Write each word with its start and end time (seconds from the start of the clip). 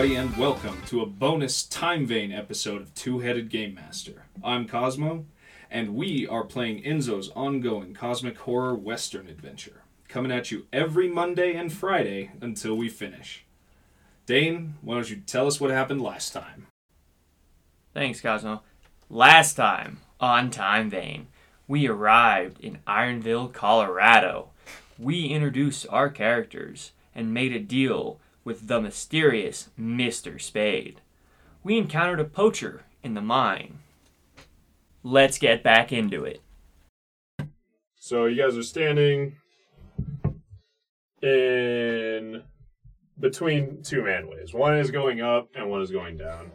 everybody, 0.00 0.18
and 0.18 0.34
welcome 0.38 0.80
to 0.86 1.02
a 1.02 1.06
bonus 1.06 1.62
Time 1.62 2.06
Vein 2.06 2.32
episode 2.32 2.80
of 2.80 2.94
Two 2.94 3.18
Headed 3.18 3.50
Game 3.50 3.74
Master. 3.74 4.24
I'm 4.42 4.66
Cosmo, 4.66 5.26
and 5.70 5.94
we 5.94 6.26
are 6.26 6.42
playing 6.42 6.82
Enzo's 6.84 7.28
ongoing 7.36 7.92
cosmic 7.92 8.38
horror 8.38 8.74
western 8.74 9.28
adventure, 9.28 9.82
coming 10.08 10.32
at 10.32 10.50
you 10.50 10.64
every 10.72 11.06
Monday 11.06 11.54
and 11.54 11.70
Friday 11.70 12.30
until 12.40 12.76
we 12.76 12.88
finish. 12.88 13.44
Dane, 14.24 14.76
why 14.80 14.94
don't 14.94 15.10
you 15.10 15.16
tell 15.16 15.46
us 15.46 15.60
what 15.60 15.70
happened 15.70 16.00
last 16.00 16.32
time? 16.32 16.68
Thanks, 17.92 18.22
Cosmo. 18.22 18.62
Last 19.10 19.52
time 19.52 19.98
on 20.18 20.50
Time 20.50 20.88
Vein, 20.88 21.26
we 21.68 21.86
arrived 21.86 22.58
in 22.60 22.78
Ironville, 22.86 23.52
Colorado. 23.52 24.48
We 24.98 25.26
introduced 25.26 25.84
our 25.90 26.08
characters 26.08 26.92
and 27.14 27.34
made 27.34 27.52
a 27.52 27.60
deal 27.60 28.18
with 28.44 28.68
the 28.68 28.80
mysterious 28.80 29.68
Mr. 29.78 30.40
Spade. 30.40 31.00
We 31.62 31.78
encountered 31.78 32.20
a 32.20 32.24
poacher 32.24 32.84
in 33.02 33.14
the 33.14 33.20
mine. 33.20 33.80
Let's 35.02 35.38
get 35.38 35.62
back 35.62 35.92
into 35.92 36.24
it. 36.24 36.42
So 37.96 38.26
you 38.26 38.42
guys 38.42 38.56
are 38.56 38.62
standing 38.62 39.36
in 41.22 42.42
between 43.18 43.82
two 43.82 44.02
manways. 44.02 44.54
One 44.54 44.76
is 44.78 44.90
going 44.90 45.20
up 45.20 45.48
and 45.54 45.70
one 45.70 45.82
is 45.82 45.90
going 45.90 46.16
down. 46.16 46.52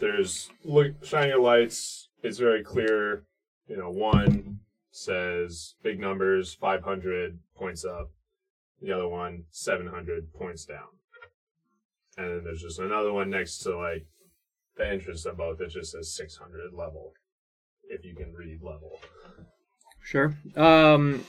There's 0.00 0.50
look 0.64 0.92
your 1.12 1.40
lights. 1.40 2.08
It's 2.22 2.38
very 2.38 2.62
clear. 2.62 3.24
You 3.68 3.76
know, 3.76 3.90
one 3.90 4.60
says 4.90 5.74
big 5.82 6.00
numbers, 6.00 6.54
500 6.54 7.38
points 7.56 7.84
up. 7.84 8.10
The 8.80 8.92
other 8.92 9.08
one, 9.08 9.44
700 9.50 10.32
points 10.32 10.64
down. 10.64 10.97
And 12.18 12.28
then 12.28 12.44
there's 12.44 12.62
just 12.62 12.80
another 12.80 13.12
one 13.12 13.30
next 13.30 13.58
to 13.58 13.78
like 13.78 14.06
the 14.76 14.86
entrance 14.86 15.24
of 15.24 15.36
both 15.38 15.58
that 15.58 15.70
just 15.70 15.92
says 15.92 16.14
600 16.14 16.74
level. 16.74 17.12
If 17.88 18.04
you 18.04 18.14
can 18.14 18.34
read 18.34 18.60
level. 18.62 19.00
Sure. 20.02 20.34
Um, 20.56 21.24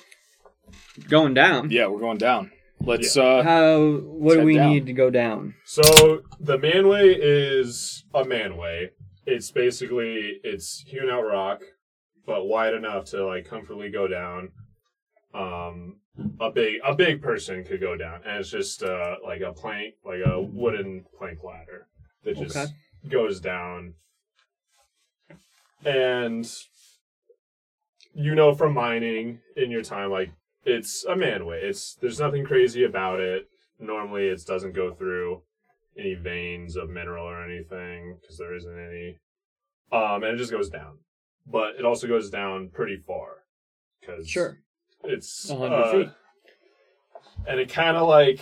going 1.07 1.33
down. 1.33 1.69
Yeah, 1.69 1.87
we're 1.87 1.99
going 1.99 2.17
down. 2.17 2.51
Let's 2.81 3.15
uh 3.17 3.43
How? 3.43 3.97
What 3.97 4.35
do 4.35 4.43
we 4.43 4.55
down. 4.55 4.71
need 4.71 4.85
to 4.87 4.93
go 4.93 5.09
down? 5.09 5.55
So 5.65 6.21
the 6.39 6.57
manway 6.57 7.15
is 7.19 8.05
a 8.13 8.23
manway. 8.23 8.89
It's 9.25 9.51
basically 9.51 10.39
it's 10.43 10.83
hewn 10.87 11.09
out 11.09 11.23
rock, 11.23 11.61
but 12.25 12.45
wide 12.45 12.73
enough 12.73 13.05
to 13.05 13.25
like 13.25 13.45
comfortably 13.47 13.91
go 13.91 14.07
down. 14.07 14.51
Um, 15.33 15.97
a 16.39 16.49
big 16.49 16.79
a 16.85 16.93
big 16.93 17.21
person 17.21 17.63
could 17.63 17.79
go 17.81 17.95
down, 17.95 18.21
and 18.25 18.37
it's 18.39 18.49
just 18.49 18.83
uh 18.83 19.15
like 19.23 19.41
a 19.41 19.51
plank, 19.51 19.95
like 20.03 20.21
a 20.25 20.39
wooden 20.41 21.03
plank 21.17 21.43
ladder 21.43 21.87
that 22.23 22.35
just 22.35 22.55
Okay. 22.55 22.71
goes 23.07 23.39
down. 23.39 23.93
And 25.85 26.49
you 28.13 28.35
know 28.35 28.53
from 28.53 28.73
mining 28.73 29.39
in 29.55 29.71
your 29.71 29.81
time, 29.81 30.09
like 30.11 30.31
it's 30.65 31.05
a 31.05 31.15
manway. 31.15 31.63
It's 31.63 31.95
there's 31.95 32.19
nothing 32.19 32.43
crazy 32.43 32.83
about 32.83 33.19
it 33.19 33.49
normally 33.79 34.27
it 34.27 34.45
doesn't 34.45 34.73
go 34.73 34.91
through 34.91 35.41
any 35.97 36.13
veins 36.13 36.75
of 36.75 36.89
mineral 36.89 37.25
or 37.25 37.43
anything 37.43 38.17
because 38.21 38.37
there 38.37 38.53
isn't 38.53 38.77
any 38.77 39.17
um 39.91 40.23
and 40.23 40.33
it 40.33 40.37
just 40.37 40.51
goes 40.51 40.69
down 40.69 40.97
but 41.47 41.75
it 41.79 41.85
also 41.85 42.07
goes 42.07 42.29
down 42.29 42.69
pretty 42.69 42.97
far 42.97 43.45
because 43.99 44.27
Sure. 44.27 44.59
It's 45.09 45.49
100 45.49 45.75
uh, 45.75 45.91
feet. 45.91 46.09
and 47.47 47.59
it 47.59 47.69
kind 47.69 47.97
of 47.97 48.07
like 48.07 48.41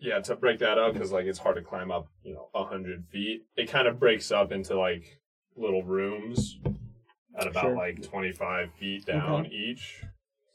yeah 0.00 0.20
to 0.20 0.36
break 0.36 0.58
that 0.60 0.78
up 0.78 0.92
because 0.92 1.10
like 1.12 1.26
it's 1.26 1.38
hard 1.38 1.56
to 1.56 1.62
climb 1.62 1.90
up 1.90 2.08
you 2.22 2.32
know 2.34 2.48
100 2.52 3.04
feet 3.10 3.42
it 3.56 3.70
kind 3.70 3.88
of 3.88 3.98
breaks 3.98 4.30
up 4.30 4.52
into 4.52 4.78
like 4.78 5.18
little 5.56 5.82
rooms 5.82 6.58
at 7.38 7.46
about 7.46 7.62
Sure. 7.64 7.76
like 7.76 8.02
25 8.02 8.72
feet 8.78 9.06
down 9.06 9.46
each 9.46 10.04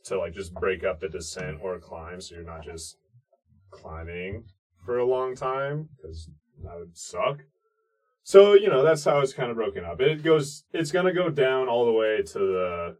to 0.06 0.18
like 0.18 0.34
just 0.34 0.54
break 0.54 0.84
up 0.84 1.00
the 1.00 1.08
descent 1.10 1.58
or 1.62 1.80
climb 1.80 2.20
so 2.22 2.36
you're 2.36 2.44
not 2.44 2.64
just 2.64 2.98
climbing 3.72 4.44
for 4.86 4.98
a 5.00 5.06
long 5.06 5.36
time 5.36 5.90
because 5.98 6.30
that 6.64 6.76
would 6.78 6.96
suck 6.98 7.40
so 8.24 8.54
you 8.54 8.70
know 8.70 8.84
that's 8.84 9.04
how 9.04 9.20
it's 9.20 9.34
kind 9.34 9.50
of 9.50 9.58
broken 9.58 9.84
up 9.84 10.00
it 10.00 10.24
goes 10.24 10.64
it's 10.74 10.92
gonna 10.92 11.14
go 11.14 11.30
down 11.30 11.68
all 11.68 11.86
the 11.86 11.92
way 11.92 12.22
to 12.22 12.40
the 12.40 12.98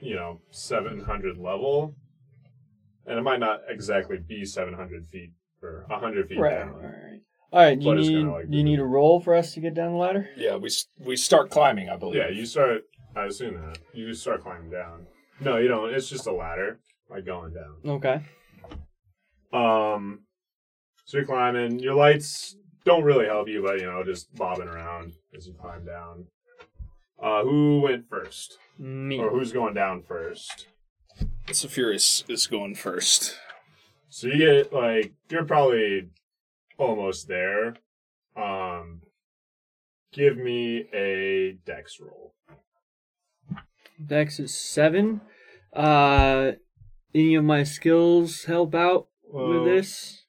you 0.00 0.14
know 0.14 0.40
700 0.50 1.36
level 1.38 1.94
and 3.06 3.18
it 3.18 3.22
might 3.22 3.40
not 3.40 3.60
exactly 3.68 4.18
be 4.18 4.44
700 4.44 5.06
feet 5.08 5.32
or 5.62 5.84
100 5.88 6.28
feet 6.28 6.38
Right. 6.38 6.58
down 6.58 6.68
All 6.70 6.80
right. 6.80 7.20
All 7.52 7.60
right. 7.60 7.78
Do 7.78 7.84
you 7.86 7.94
need? 7.96 8.26
like- 8.26 8.50
do 8.50 8.56
you 8.56 8.64
need 8.64 8.78
a 8.78 8.84
roll 8.84 9.20
for 9.20 9.34
us 9.34 9.54
to 9.54 9.60
get 9.60 9.74
down 9.74 9.92
the 9.92 9.98
ladder? 9.98 10.28
yeah, 10.36 10.56
we 10.56 10.70
we 11.04 11.16
start 11.16 11.50
climbing, 11.50 11.88
I 11.90 11.96
believe. 11.96 12.16
yeah 12.16 12.28
you 12.28 12.46
start 12.46 12.82
i 13.16 13.24
assume 13.26 13.54
that 13.54 13.78
you 13.92 14.06
just 14.08 14.22
start 14.22 14.40
climbing 14.42 14.70
down 14.70 15.06
no 15.40 15.56
you 15.56 15.66
don't 15.68 15.92
it's 15.92 16.08
just 16.08 16.26
a 16.28 16.32
ladder 16.32 16.78
like 17.10 17.24
going 17.26 17.52
down 17.52 17.74
Okay. 17.98 18.20
Um, 19.52 20.20
so 21.06 21.16
you're 21.18 21.26
climbing. 21.26 21.80
Your 21.80 21.94
lights 21.96 22.56
don't 22.84 23.02
really 23.02 23.26
help 23.26 23.48
you, 23.48 23.62
but 23.62 23.80
you 23.80 23.86
know, 23.86 24.04
just 24.04 24.32
bobbing 24.36 24.68
around 24.68 25.12
as 25.36 25.46
you 25.48 25.54
climb 25.54 25.84
down. 25.84 26.26
Uh, 27.22 27.42
who 27.42 27.80
went 27.82 28.08
first, 28.08 28.58
Me. 28.78 29.18
or 29.18 29.30
who's 29.30 29.52
going 29.52 29.74
down 29.74 30.02
first? 30.02 30.66
Saphirus 31.48 32.28
is 32.30 32.46
going 32.46 32.74
first. 32.74 33.36
So 34.08 34.26
you 34.28 34.38
get 34.38 34.72
like 34.72 35.12
you're 35.28 35.44
probably 35.44 36.08
almost 36.78 37.28
there. 37.28 37.74
Um, 38.36 39.02
give 40.12 40.36
me 40.38 40.86
a 40.94 41.58
dex 41.66 41.98
roll. 42.00 42.34
Dex 44.04 44.40
is 44.40 44.54
seven. 44.54 45.20
Uh, 45.74 46.52
any 47.14 47.34
of 47.34 47.44
my 47.44 47.64
skills 47.64 48.44
help 48.44 48.74
out 48.74 49.08
with 49.24 49.64
this? 49.66 50.22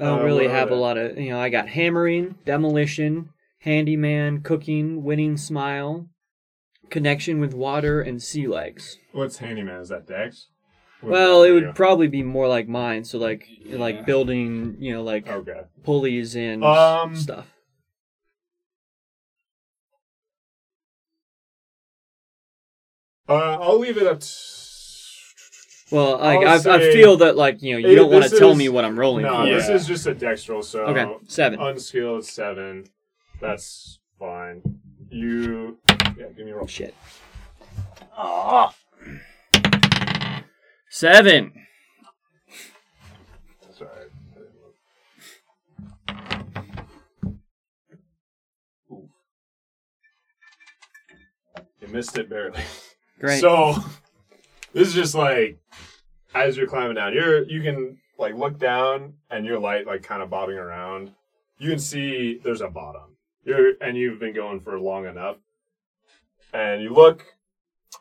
I 0.00 0.04
don't 0.04 0.20
Uh, 0.20 0.24
really 0.24 0.48
have 0.48 0.70
a 0.70 0.74
lot 0.76 0.96
of. 0.96 1.18
You 1.18 1.30
know, 1.30 1.40
I 1.40 1.50
got 1.50 1.68
hammering, 1.68 2.36
demolition, 2.46 3.33
handyman, 3.64 4.42
cooking, 4.42 5.02
winning 5.02 5.38
smile, 5.38 6.06
connection 6.90 7.40
with 7.40 7.54
water, 7.54 8.02
and 8.02 8.22
sea 8.22 8.46
legs. 8.46 8.98
What's 9.12 9.38
handyman? 9.38 9.80
Is 9.80 9.88
that 9.88 10.06
dex? 10.06 10.48
What 11.00 11.12
Well, 11.12 11.42
it 11.44 11.50
would 11.52 11.66
for 11.68 11.72
probably 11.72 12.08
be 12.08 12.22
more 12.22 12.46
like 12.46 12.68
mine. 12.68 13.04
So 13.04 13.18
like 13.18 13.46
Yeah. 13.64 13.78
like 13.78 14.04
building, 14.04 14.76
you 14.78 14.92
know, 14.92 15.02
like 15.02 15.26
okay. 15.26 15.62
pulleys 15.82 16.36
and 16.36 16.62
Um, 16.62 17.16
stuff. 17.16 17.50
Uh, 23.26 23.56
I'll 23.58 23.78
leave 23.78 23.96
it 23.96 24.06
up. 24.06 24.20
To... 24.20 24.26
Well, 25.90 26.18
like 26.18 26.46
I'll 26.46 26.70
I, 26.70 26.76
I 26.76 26.92
feel 26.92 27.16
that 27.18 27.36
like 27.36 27.62
you 27.62 27.72
know 27.72 27.78
you 27.78 27.88
Hey, 27.88 27.94
don't 27.94 28.12
want 28.12 28.24
to 28.24 28.38
tell 28.38 28.54
me 28.54 28.68
what 28.68 28.84
I'm 28.84 28.98
rolling 28.98 29.24
No, 29.24 29.46
for. 29.46 29.46
this 29.46 29.68
Yeah. 29.68 29.74
is 29.76 29.86
just 29.86 30.06
a 30.06 30.14
dex 30.14 30.46
roll. 30.50 30.62
So 30.62 30.84
Okay, 30.84 31.10
seven. 31.28 31.58
unskilled 31.60 32.26
seven. 32.26 32.84
That's 33.40 33.98
fine. 34.18 34.62
You 35.10 35.78
yeah, 36.16 36.28
give 36.36 36.46
me 36.46 36.52
a 36.52 36.56
roll. 36.56 36.66
Shit. 36.66 36.94
Ah. 38.16 38.74
Seven. 40.90 41.52
Sorry. 43.72 43.90
Ooh. 48.90 49.08
You 51.80 51.88
missed 51.88 52.16
it 52.16 52.30
barely. 52.30 52.60
Great. 53.18 53.40
So 53.40 53.74
this 54.72 54.88
is 54.88 54.94
just 54.94 55.14
like 55.14 55.58
as 56.34 56.56
you're 56.56 56.66
climbing 56.66 56.94
down, 56.94 57.12
you're 57.12 57.44
you 57.44 57.62
can 57.62 57.98
like 58.18 58.34
look 58.34 58.58
down 58.58 59.14
and 59.30 59.44
your 59.44 59.58
light 59.58 59.86
like 59.86 60.02
kind 60.02 60.22
of 60.22 60.30
bobbing 60.30 60.56
around. 60.56 61.12
You 61.58 61.70
can 61.70 61.78
see 61.78 62.40
there's 62.42 62.60
a 62.60 62.68
bottom. 62.68 63.13
You're 63.44 63.72
and 63.80 63.96
you've 63.96 64.18
been 64.18 64.34
going 64.34 64.60
for 64.60 64.78
long 64.78 65.06
enough. 65.06 65.36
And 66.52 66.82
you 66.82 66.92
look 66.94 67.24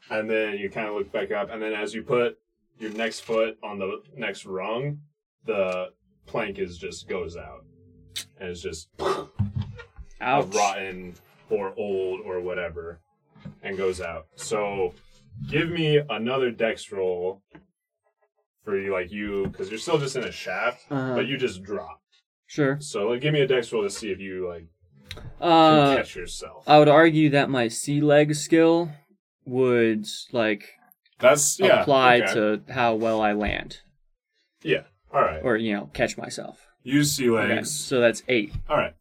and 0.10 0.30
then 0.30 0.58
you 0.58 0.70
kind 0.70 0.88
of 0.88 0.96
look 0.96 1.12
back 1.12 1.32
up 1.32 1.50
and 1.52 1.62
then 1.62 1.74
as 1.74 1.94
you 1.94 2.04
put 2.04 2.38
your 2.80 2.92
next 2.92 3.22
foot 3.22 3.58
on 3.64 3.80
the 3.80 4.02
next 4.16 4.46
rung, 4.46 5.00
the 5.46 5.88
plank 6.26 6.60
is 6.60 6.78
just 6.78 7.08
goes 7.08 7.36
out. 7.38 7.66
And 8.40 8.50
it's 8.50 8.62
just 8.62 8.90
a 9.00 9.26
Ouch. 10.22 10.54
rotten 10.56 11.16
or 11.50 11.74
old 11.78 12.22
or 12.26 12.40
whatever 12.42 13.00
and 13.62 13.78
goes 13.78 14.00
out. 14.02 14.28
So 14.36 14.94
give 15.50 15.70
me 15.70 16.00
another 16.10 16.52
dex 16.52 16.92
roll 16.92 17.42
for 18.64 18.80
you, 18.80 18.94
like 18.94 19.12
you, 19.12 19.48
because 19.48 19.70
you're 19.70 19.80
still 19.80 19.98
just 19.98 20.16
in 20.16 20.24
a 20.24 20.32
shaft, 20.32 20.86
Uh-huh. 20.90 21.16
but 21.16 21.28
you 21.28 21.38
just 21.38 21.64
drop. 21.64 22.02
Sure. 22.48 22.78
So 22.80 23.10
like, 23.10 23.22
give 23.22 23.34
me 23.34 23.42
a 23.42 23.48
dex 23.48 23.72
roll 23.74 23.84
to 23.84 23.90
see 23.90 24.12
if 24.12 24.20
you 24.20 24.48
like 24.48 24.68
Uh, 25.42 25.96
catch 25.98 26.16
yourself. 26.16 26.64
I 26.68 26.80
would 26.80 26.88
argue 26.88 27.30
that 27.32 27.50
my 27.50 27.68
sea 27.68 28.02
leg 28.02 28.36
skill 28.36 28.90
would 29.46 30.06
like 30.32 30.70
That's 31.20 31.60
yeah. 31.60 31.82
apply 31.82 32.22
okay. 32.22 32.34
to 32.34 32.62
how 32.72 32.96
well 32.96 33.22
I 33.22 33.34
land 33.34 33.82
yeah. 34.64 34.84
All 35.14 35.22
right. 35.22 35.42
or 35.44 35.58
you 35.58 35.74
know 35.74 35.90
catch 35.94 36.18
myself. 36.18 36.66
Use 36.84 37.12
sea 37.14 37.30
Okay, 37.30 37.56
legs. 37.56 37.72
so 37.72 38.00
that's 38.00 38.24
eight. 38.28 38.54
All 38.70 38.78
right. 38.78 38.94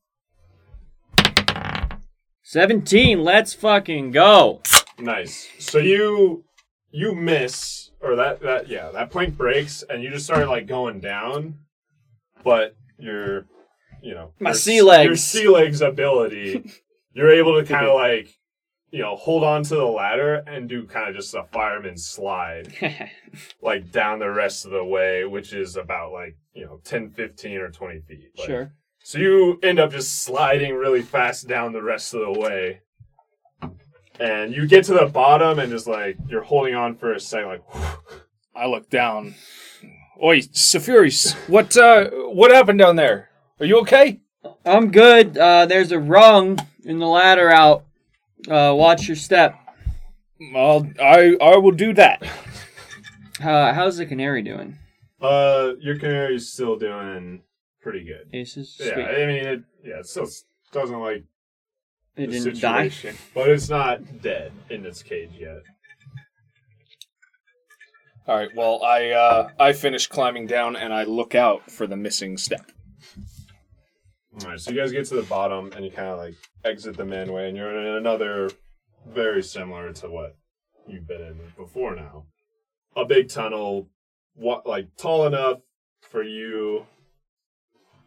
17, 2.45 3.23
let's 3.25 3.55
fucking 3.55 4.11
go. 4.11 4.61
Nice. 4.99 5.49
So 5.59 5.79
you 5.79 6.45
you 6.91 7.15
miss 7.15 7.91
or 8.01 8.17
that 8.17 8.41
that 8.43 8.69
yeah, 8.69 8.91
that 8.91 9.11
plank 9.11 9.37
breaks 9.37 9.83
and 9.89 10.03
you 10.03 10.11
just 10.11 10.27
start 10.27 10.49
like 10.49 10.67
going 10.67 11.01
down, 11.01 11.61
but 12.45 12.77
your 12.99 13.47
you 14.03 14.15
know 14.15 14.33
My 14.41 14.51
your, 14.51 14.55
sea 14.55 14.77
Your 14.77 14.85
legs. 14.85 15.23
sea 15.23 15.49
legs 15.49 15.81
ability, 15.81 16.71
you're 17.15 17.33
able 17.33 17.61
to 17.61 17.67
kind 17.67 17.87
of 17.87 17.95
like 17.95 18.29
you 18.91 19.01
know 19.01 19.17
hold 19.17 19.43
on 19.45 19.63
to 19.65 19.75
the 19.75 19.85
ladder 19.87 20.43
and 20.47 20.69
do 20.69 20.85
kind 20.87 21.09
of 21.09 21.17
just 21.17 21.35
a 21.35 21.45
fireman 21.53 21.97
slide 21.97 22.75
like 23.63 23.91
down 23.91 24.19
the 24.19 24.31
rest 24.31 24.65
of 24.65 24.73
the 24.73 24.85
way, 24.85 25.25
which 25.25 25.53
is 25.53 25.77
about 25.77 26.13
like 26.13 26.37
you 26.55 26.65
know 26.65 26.81
10, 26.85 27.11
15 27.11 27.57
or 27.59 27.71
20 27.71 28.01
feet. 28.01 28.31
Like, 28.37 28.47
sure. 28.47 28.73
So 29.05 29.19
you 29.19 29.59
end 29.63 29.81
up 29.81 29.91
just 29.91 30.23
sliding 30.23 30.75
really 30.75 31.03
fast 31.03 31.49
down 31.49 31.73
the 31.73 31.83
rest 31.83 32.15
of 32.15 32.21
the 32.21 32.39
way. 32.39 32.81
And 34.21 34.55
you 34.55 34.67
get 34.69 34.85
to 34.85 34.95
the 34.95 35.07
bottom 35.07 35.59
and 35.59 35.73
just 35.73 35.89
like 35.89 36.17
you're 36.29 36.43
holding 36.43 36.75
on 36.75 36.95
for 36.95 37.13
a 37.13 37.19
second, 37.19 37.49
like 37.49 37.65
I 38.55 38.67
look 38.67 38.89
down. 38.91 39.35
Oi, 40.23 40.41
Sephiris, 40.43 41.35
what 41.49 41.77
uh, 41.77 42.11
what 42.11 42.53
happened 42.53 42.79
down 42.79 42.95
there? 42.97 43.31
Are 43.63 43.65
you 43.65 43.79
okay? 43.83 44.19
I'm 44.67 44.91
good. 44.91 45.39
Uh, 45.39 45.67
there's 45.67 45.93
a 45.93 45.99
rung 46.01 46.59
in 46.85 46.99
the 46.99 47.07
ladder 47.07 47.49
out. 47.49 47.85
Uh, 48.49 48.75
watch 48.77 49.07
your 49.07 49.15
step. 49.15 49.55
Well, 50.53 50.85
I 51.01 51.37
I 51.41 51.57
will 51.59 51.71
do 51.71 51.95
that. 51.95 52.25
Uh, 53.41 53.73
how's 53.73 53.99
the 53.99 54.07
canary 54.07 54.43
doing? 54.43 54.79
uh 55.21 55.75
your 55.79 55.97
canary's 55.97 56.49
still 56.51 56.75
doing 56.77 57.43
pretty 57.81 58.03
good. 58.03 58.27
Aces? 58.33 58.77
Yeah, 58.81 58.95
Sweet. 58.95 59.05
I 59.05 59.27
mean 59.27 59.45
it 59.47 59.63
yeah, 59.85 60.01
it 60.01 60.07
still 60.07 60.27
doesn't 60.73 60.99
like 60.99 61.23
It 62.17 62.27
the 62.33 62.41
didn't 62.41 62.61
die? 62.61 62.89
situation. 62.89 63.17
But 63.33 63.49
it's 63.49 63.69
not 63.69 64.21
dead 64.23 64.51
in 64.71 64.85
its 64.85 65.05
cage 65.05 65.31
yet. 65.39 65.59
All 68.27 68.37
right. 68.37 68.51
Well, 68.57 68.83
I 68.83 69.11
uh, 69.11 69.51
I 69.61 69.73
finish 69.73 70.09
climbing 70.09 70.49
down 70.49 70.75
and 70.75 70.93
I 70.93 71.05
look 71.05 71.37
out 71.37 71.71
for 71.71 71.87
the 71.87 71.97
missing 71.97 72.37
step. 72.37 72.72
Alright, 74.41 74.61
so 74.61 74.71
you 74.71 74.79
guys 74.79 74.93
get 74.93 75.05
to 75.07 75.17
the 75.17 75.23
bottom 75.23 75.71
and 75.77 75.85
you 75.85 75.91
kinda 75.91 76.17
like 76.17 76.35
exit 76.65 76.97
the 76.97 77.05
manway 77.05 77.49
and 77.49 77.57
you're 77.57 77.77
in 77.79 77.97
another 77.97 78.51
very 79.07 79.43
similar 79.43 79.93
to 79.93 80.09
what 80.09 80.37
you've 80.87 81.07
been 81.07 81.21
in 81.21 81.39
before 81.57 81.95
now. 81.95 82.27
A 82.97 83.05
big 83.05 83.29
tunnel, 83.29 83.89
what 84.35 84.67
like 84.67 84.97
tall 84.97 85.27
enough 85.27 85.59
for 86.01 86.23
you, 86.23 86.87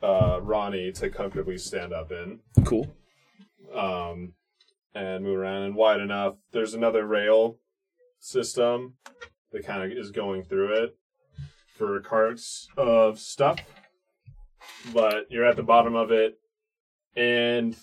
uh, 0.01 0.39
Ronnie, 0.42 0.92
to 0.94 1.10
comfortably 1.10 1.57
stand 1.57 1.94
up 1.94 2.12
in, 2.12 2.39
Cool. 2.63 2.88
um, 3.74 4.33
and 4.94 5.24
move 5.24 5.38
around, 5.38 5.63
and 5.63 5.75
wide 5.75 6.00
enough. 6.00 6.36
There's 6.51 6.74
another 6.74 7.06
rail 7.06 7.60
system 8.19 8.95
that 9.51 9.66
kind 9.66 9.83
of 9.92 9.98
is 9.98 10.12
going 10.12 10.44
through 10.44 10.74
it 10.83 10.98
for 11.75 12.00
carts 12.00 12.68
of 12.77 13.19
stuff, 13.19 13.60
but 14.94 15.28
you're 15.30 15.46
at 15.46 15.56
the 15.56 15.64
bottom 15.64 15.96
of 15.96 16.12
it, 16.12 16.38
and 17.16 17.76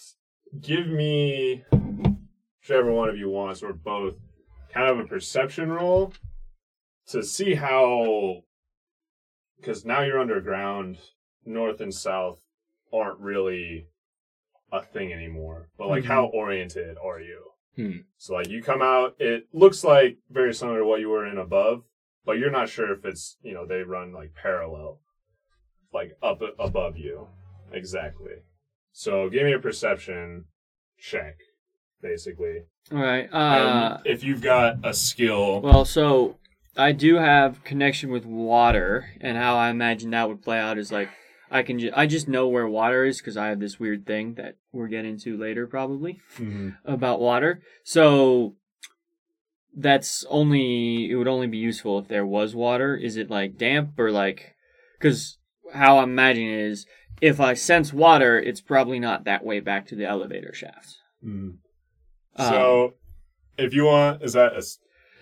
give 0.61 0.87
me 0.87 1.65
whichever 2.61 2.93
one 2.93 3.09
of 3.09 3.17
you 3.17 3.29
wants, 3.29 3.63
or 3.63 3.73
both, 3.73 4.17
kind 4.73 4.89
of 4.89 4.99
a 4.99 5.05
perception 5.09 5.71
roll 5.71 6.13
to 7.09 7.23
see 7.23 7.55
how, 7.55 8.43
because 9.59 9.85
now 9.85 10.03
you're 10.03 10.21
underground, 10.21 10.99
north 11.45 11.81
and 11.81 11.93
south 11.93 12.41
aren't 12.93 13.19
really 13.19 13.89
a 14.71 14.83
thing 14.83 15.13
anymore. 15.13 15.69
But 15.77 15.89
like, 15.89 16.05
how 16.05 16.27
oriented 16.27 16.97
are 17.03 17.21
you? 17.21 17.43
Hmm. 17.77 17.99
So 18.19 18.35
like, 18.35 18.49
you 18.49 18.63
come 18.63 18.83
out, 18.83 19.17
it 19.19 19.49
looks 19.53 19.83
like 19.83 20.19
very 20.31 20.55
similar 20.55 20.81
to 20.81 20.85
what 20.85 21.01
you 21.01 21.09
were 21.09 21.27
in 21.27 21.39
above, 21.39 21.85
but 22.25 22.39
you're 22.39 22.51
not 22.51 22.69
sure 22.69 22.93
if 22.93 23.05
it's 23.05 23.37
you 23.43 23.55
know 23.55 23.67
they 23.67 23.83
run 23.83 24.13
like 24.13 24.35
parallel, 24.35 25.01
like 25.93 26.17
up 26.23 26.41
above 26.59 26.97
you, 26.97 27.29
exactly. 27.73 28.43
So 28.93 29.29
give 29.29 29.45
me 29.45 29.53
a 29.53 29.59
perception 29.59 30.45
check, 30.99 31.37
basically. 32.01 32.63
All 32.91 32.99
right. 32.99 33.25
And 33.25 33.33
Uh, 33.33 33.99
if 34.05 34.23
you've 34.25 34.43
got 34.43 34.77
a 34.85 34.93
skill, 34.95 35.61
well, 35.63 35.85
so 35.85 36.39
I 36.77 36.93
do 36.93 37.17
have 37.17 37.65
connection 37.65 38.11
with 38.11 38.25
water, 38.27 39.11
and 39.21 39.37
how 39.37 39.57
I 39.57 39.71
imagine 39.71 40.11
that 40.11 40.29
would 40.29 40.43
play 40.43 40.59
out 40.59 40.79
is 40.79 40.91
like 40.93 41.09
I 41.51 41.63
can 41.63 41.79
ju- 41.79 41.93
I 41.95 42.07
just 42.07 42.29
know 42.29 42.49
where 42.49 42.67
water 42.67 43.05
is 43.05 43.19
because 43.19 43.37
I 43.37 43.49
have 43.49 43.61
this 43.61 43.79
weird 43.79 44.07
thing 44.07 44.35
that 44.35 44.57
we're 44.73 44.89
getting 44.89 45.19
to 45.19 45.37
later 45.37 45.67
probably 45.67 46.19
about 46.87 47.21
water. 47.21 47.61
So 47.85 48.57
that's 49.75 50.25
only 50.29 51.11
it 51.11 51.15
would 51.17 51.29
only 51.29 51.47
be 51.47 51.59
useful 51.59 51.99
if 51.99 52.09
there 52.09 52.27
was 52.27 52.55
water. 52.55 52.97
Is 52.97 53.17
it 53.17 53.31
like 53.31 53.57
damp 53.57 53.99
or 53.99 54.11
like 54.11 54.55
because 54.99 55.39
how 55.73 55.99
I'm 55.99 56.11
imagining 56.11 56.51
it 56.53 56.61
is 56.61 56.87
if 57.21 57.41
I 57.41 57.55
sense 57.55 57.93
water, 57.93 58.39
it's 58.39 58.61
probably 58.61 58.99
not 58.99 59.25
that 59.25 59.45
way 59.45 59.61
back 59.61 59.87
to 59.89 59.95
the 59.97 60.05
elevator 60.07 60.53
shaft. 60.55 60.97
Mhm. 61.25 61.59
Um, 62.37 62.49
so 62.49 62.95
if 63.59 63.75
you 63.75 63.85
want, 63.85 64.23
is 64.23 64.33
that 64.33 64.55
a 64.55 64.59
s- 64.59 64.79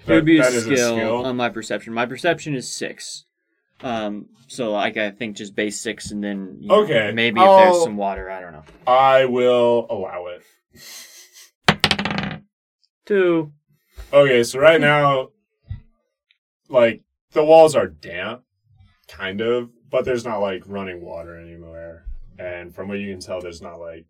it 0.07 0.13
would 0.13 0.25
be 0.25 0.39
a 0.39 0.43
that 0.43 0.53
is 0.55 0.65
skill, 0.65 1.25
on 1.27 1.37
my 1.37 1.49
perception. 1.51 1.93
My 1.93 2.07
perception 2.07 2.55
is 2.55 2.73
six. 2.73 3.27
Um, 3.83 4.29
so 4.47 4.73
like 4.73 4.97
I 4.97 5.11
think 5.11 5.37
just 5.37 5.55
base 5.55 5.79
six, 5.81 6.11
and 6.11 6.23
then 6.25 6.57
you 6.61 6.69
know, 6.69 6.83
Okay, 6.85 7.13
maybe 7.15 7.41
if 7.41 7.47
I'll- 7.47 7.59
there's 7.73 7.83
some 7.85 7.97
water, 7.97 8.31
I 8.31 8.41
don't 8.41 8.53
know. 8.53 8.65
I 8.87 9.25
will 9.27 9.87
allow 9.91 10.27
it. 10.29 10.43
Two. 13.07 13.53
Okay, 14.13 14.43
so 14.45 14.59
right 14.59 14.81
now, 14.81 15.29
like 16.69 17.03
the 17.33 17.45
walls 17.45 17.75
are 17.75 17.87
damp, 17.87 18.43
kind 19.09 19.41
of, 19.41 19.71
but 19.91 20.05
there's 20.05 20.25
not 20.25 20.39
like 20.39 20.63
running 20.67 21.03
water 21.03 21.39
anywhere. 21.39 22.05
And 22.39 22.75
from 22.75 22.89
what 22.89 22.99
you 22.99 23.13
can 23.13 23.21
tell, 23.21 23.41
there's 23.41 23.61
not 23.63 23.81
like 23.81 24.07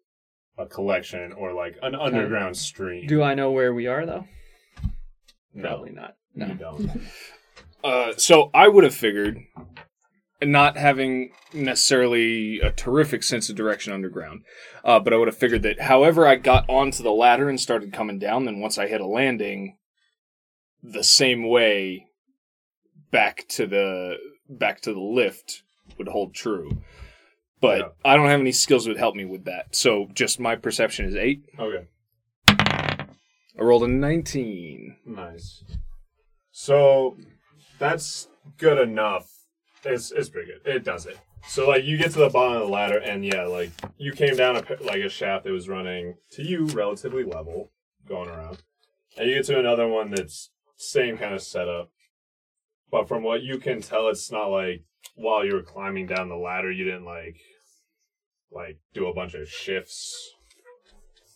a 0.58 0.66
collection 0.66 1.32
or 1.32 1.52
like 1.52 1.78
an 1.82 1.94
underground 1.94 2.56
stream. 2.56 3.06
Do 3.06 3.22
I 3.22 3.34
know 3.34 3.50
where 3.50 3.72
we 3.74 3.86
are 3.86 4.04
though? 4.06 4.26
no, 5.54 5.68
Probably 5.68 5.90
not. 5.92 6.16
you 6.34 6.46
No. 6.46 6.54
don't. 6.54 6.90
Uh, 7.82 8.12
so 8.18 8.50
I 8.52 8.68
would 8.68 8.84
have 8.84 8.94
figured, 8.94 9.38
not 10.42 10.76
having 10.76 11.32
necessarily 11.54 12.60
a 12.60 12.70
terrific 12.72 13.22
sense 13.22 13.48
of 13.48 13.56
direction 13.56 13.94
underground, 13.94 14.42
uh, 14.84 15.00
but 15.00 15.14
I 15.14 15.16
would 15.16 15.28
have 15.28 15.38
figured 15.38 15.62
that 15.62 15.80
however 15.80 16.26
I 16.26 16.36
got 16.36 16.68
onto 16.68 17.02
the 17.02 17.10
ladder 17.10 17.48
and 17.48 17.58
started 17.58 17.90
coming 17.94 18.18
down, 18.18 18.44
then 18.44 18.60
once 18.60 18.76
I 18.76 18.86
hit 18.86 19.00
a 19.00 19.06
landing, 19.06 19.78
the 20.82 21.02
same 21.02 21.48
way 21.48 22.04
back 23.10 23.46
to 23.48 23.66
the 23.66 24.16
back 24.46 24.82
to 24.82 24.92
the 24.92 25.00
lift 25.00 25.62
would 26.00 26.08
hold 26.08 26.34
true. 26.34 26.82
But 27.60 27.78
Yeah. 27.78 27.88
I 28.04 28.16
don't 28.16 28.26
have 28.28 28.40
any 28.40 28.52
skills 28.52 28.84
that 28.84 28.90
would 28.90 28.98
help 28.98 29.14
me 29.14 29.24
with 29.26 29.44
that. 29.44 29.76
So 29.76 30.08
just 30.14 30.40
my 30.40 30.56
perception 30.56 31.04
is 31.06 31.14
eight. 31.14 31.44
Okay, 31.58 31.86
I 32.48 33.06
rolled 33.62 33.84
a 33.84 33.88
nineteen. 33.88 34.96
nice. 35.04 35.62
So 36.50 37.16
that's 37.78 38.28
good 38.58 38.78
enough. 38.78 39.28
It's 39.84 40.10
it's 40.10 40.28
pretty 40.28 40.52
good. 40.52 40.66
It 40.74 40.84
does 40.84 41.06
it. 41.06 41.18
So 41.46 41.68
like 41.68 41.84
you 41.84 41.96
get 41.96 42.10
to 42.12 42.18
the 42.18 42.28
bottom 42.28 42.54
of 42.60 42.60
the 42.68 42.72
ladder, 42.72 42.98
and 42.98 43.24
yeah, 43.24 43.44
like 43.44 43.70
you 43.98 44.12
came 44.12 44.36
down 44.36 44.56
a 44.56 44.62
like 44.82 45.02
a 45.02 45.08
shaft 45.08 45.44
that 45.44 45.52
was 45.52 45.68
running 45.68 46.14
to 46.32 46.42
you 46.42 46.66
relatively 46.66 47.24
level, 47.24 47.70
going 48.08 48.28
around, 48.28 48.62
and 49.18 49.28
you 49.28 49.36
get 49.36 49.46
to 49.46 49.58
another 49.58 49.86
one 49.86 50.10
that's 50.10 50.50
same 50.76 51.16
kind 51.18 51.34
of 51.34 51.42
setup, 51.42 51.90
but 52.90 53.06
from 53.08 53.22
what 53.22 53.42
you 53.42 53.58
can 53.58 53.80
tell, 53.82 54.08
it's 54.08 54.30
not 54.32 54.46
like 54.46 54.82
while 55.14 55.44
you 55.44 55.54
were 55.54 55.62
climbing 55.62 56.06
down 56.06 56.28
the 56.28 56.36
ladder, 56.36 56.70
you 56.70 56.84
didn't 56.84 57.04
like 57.04 57.36
like 58.52 58.78
do 58.94 59.06
a 59.06 59.14
bunch 59.14 59.34
of 59.34 59.48
shifts 59.48 60.34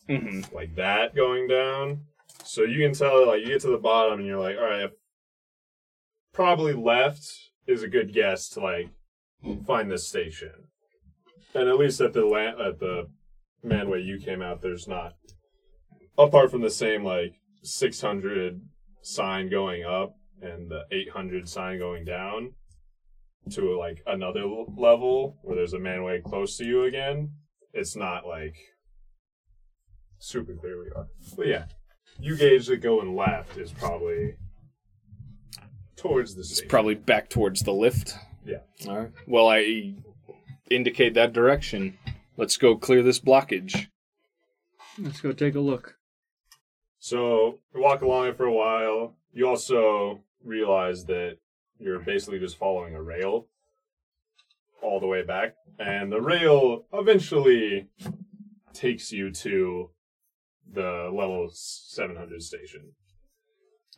hmm 0.08 0.40
like 0.52 0.74
that 0.76 1.14
going 1.14 1.48
down. 1.48 2.00
So 2.44 2.62
you 2.62 2.84
can 2.84 2.94
tell, 2.94 3.26
like, 3.26 3.40
you 3.40 3.48
get 3.48 3.62
to 3.62 3.70
the 3.70 3.78
bottom 3.78 4.18
and 4.18 4.28
you're 4.28 4.40
like, 4.40 4.56
all 4.58 4.64
right, 4.64 4.90
probably 6.32 6.74
left 6.74 7.26
is 7.66 7.82
a 7.82 7.88
good 7.88 8.12
guess 8.12 8.48
to 8.50 8.60
like 8.60 8.90
find 9.66 9.90
this 9.90 10.06
station. 10.06 10.52
And 11.54 11.68
at 11.68 11.78
least 11.78 12.00
at 12.00 12.12
the 12.12 12.26
land 12.26 12.60
at 12.60 12.80
the 12.80 13.08
manway 13.64 14.04
you 14.04 14.18
came 14.18 14.42
out, 14.42 14.60
there's 14.60 14.88
not 14.88 15.14
apart 16.18 16.50
from 16.50 16.60
the 16.60 16.70
same 16.70 17.04
like 17.04 17.34
600 17.62 18.60
sign 19.00 19.48
going 19.48 19.84
up 19.84 20.14
and 20.42 20.70
the 20.70 20.82
800 20.90 21.48
sign 21.48 21.78
going 21.78 22.04
down 22.04 22.52
to 23.50 23.78
like 23.78 24.02
another 24.06 24.44
level 24.76 25.36
where 25.42 25.56
there's 25.56 25.74
a 25.74 25.78
manway 25.78 26.22
close 26.22 26.56
to 26.58 26.64
you 26.64 26.84
again. 26.84 27.32
It's 27.72 27.96
not 27.96 28.26
like 28.26 28.56
super 30.18 30.54
clear 30.54 30.78
we 30.80 30.90
are. 30.94 31.06
But 31.36 31.46
yeah, 31.48 31.64
you 32.18 32.36
gauge 32.36 32.66
that 32.68 32.78
going 32.78 33.14
left 33.16 33.56
is 33.58 33.72
probably 33.72 34.36
towards 35.96 36.34
the 36.34 36.40
It's 36.40 36.54
station. 36.56 36.68
probably 36.68 36.94
back 36.94 37.28
towards 37.28 37.62
the 37.62 37.72
lift. 37.72 38.14
Yeah. 38.44 38.58
All 38.88 38.98
right. 38.98 39.10
Well, 39.26 39.48
I 39.48 39.94
indicate 40.70 41.14
that 41.14 41.32
direction. 41.32 41.98
Let's 42.36 42.56
go 42.56 42.76
clear 42.76 43.02
this 43.02 43.20
blockage. 43.20 43.86
Let's 44.98 45.20
go 45.20 45.32
take 45.32 45.54
a 45.54 45.60
look. 45.60 45.96
So 46.98 47.58
you 47.74 47.80
walk 47.82 48.02
along 48.02 48.28
it 48.28 48.36
for 48.36 48.44
a 48.46 48.52
while. 48.52 49.16
You 49.32 49.48
also 49.48 50.20
realize 50.42 51.04
that 51.06 51.38
you're 51.78 52.00
basically 52.00 52.38
just 52.38 52.58
following 52.58 52.94
a 52.94 53.02
rail 53.02 53.46
all 54.82 55.00
the 55.00 55.06
way 55.06 55.22
back, 55.22 55.54
and 55.78 56.12
the 56.12 56.20
rail 56.20 56.84
eventually 56.92 57.88
takes 58.72 59.12
you 59.12 59.30
to 59.30 59.90
the 60.70 61.10
level 61.12 61.48
700 61.52 62.42
station. 62.42 62.92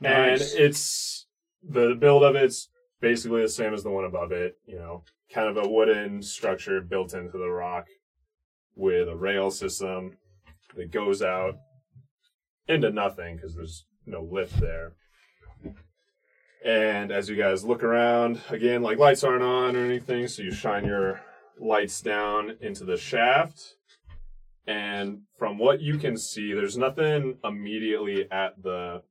Nice. 0.01 0.53
And 0.53 0.61
it's 0.61 1.27
the 1.63 1.97
build 1.99 2.23
of 2.23 2.37
it's 2.37 2.69
basically 3.01 3.43
the 3.43 3.49
same 3.49 3.75
as 3.75 3.83
the 3.83 3.91
one 3.91 4.05
above 4.05 4.33
it. 4.33 4.59
You 4.67 4.77
know, 4.77 5.05
kind 5.33 5.49
of 5.49 5.65
a 5.65 5.69
wooden 5.69 6.23
structure 6.23 6.81
built 6.81 7.15
into 7.15 7.39
the 7.39 7.51
rock 7.51 7.87
with 8.75 9.09
a 9.09 9.17
rail 9.17 9.51
system 9.51 10.19
that 10.77 10.93
goes 10.93 11.23
out 11.23 11.55
into 12.69 12.91
nothing 12.91 13.37
because 13.37 13.55
there's 13.55 13.87
no 14.05 14.23
lift 14.23 14.61
there. 14.61 14.93
And 16.67 17.13
as 17.13 17.29
you 17.29 17.37
guys 17.37 17.65
look 17.65 17.85
around, 17.85 18.41
again, 18.51 18.83
like 18.83 18.99
lights 18.99 19.23
aren't 19.23 19.45
on 19.45 19.77
or 19.77 19.85
anything, 19.85 20.27
so 20.27 20.43
you 20.43 20.51
shine 20.51 20.85
your 20.85 21.21
lights 21.61 22.01
down 22.01 22.57
into 22.61 22.85
the 22.85 22.97
shaft. 22.97 23.77
And 24.67 25.21
from 25.39 25.59
what 25.59 25.81
you 25.81 25.97
can 25.97 26.17
see, 26.17 26.53
there's 26.53 26.77
nothing 26.77 27.39
immediately 27.45 28.27
at 28.33 28.65
the 28.65 29.03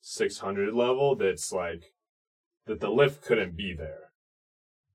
600 0.00 0.72
level 0.72 1.16
that's 1.16 1.52
like 1.52 1.92
that 2.66 2.80
the 2.80 2.88
lift 2.88 3.22
couldn't 3.22 3.58
be 3.58 3.74
there. 3.74 4.10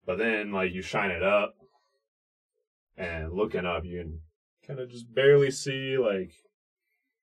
But 0.08 0.18
then, 0.18 0.52
like, 0.52 0.74
you 0.74 0.82
shine 0.82 1.12
it 1.12 1.22
up, 1.22 1.54
and 2.98 3.32
looking 3.32 3.68
up, 3.68 3.86
you 3.86 4.00
can 4.00 4.22
kind 4.66 4.80
of 4.80 4.90
just 4.90 5.14
barely 5.14 5.52
see 5.52 6.00
like 6.00 6.32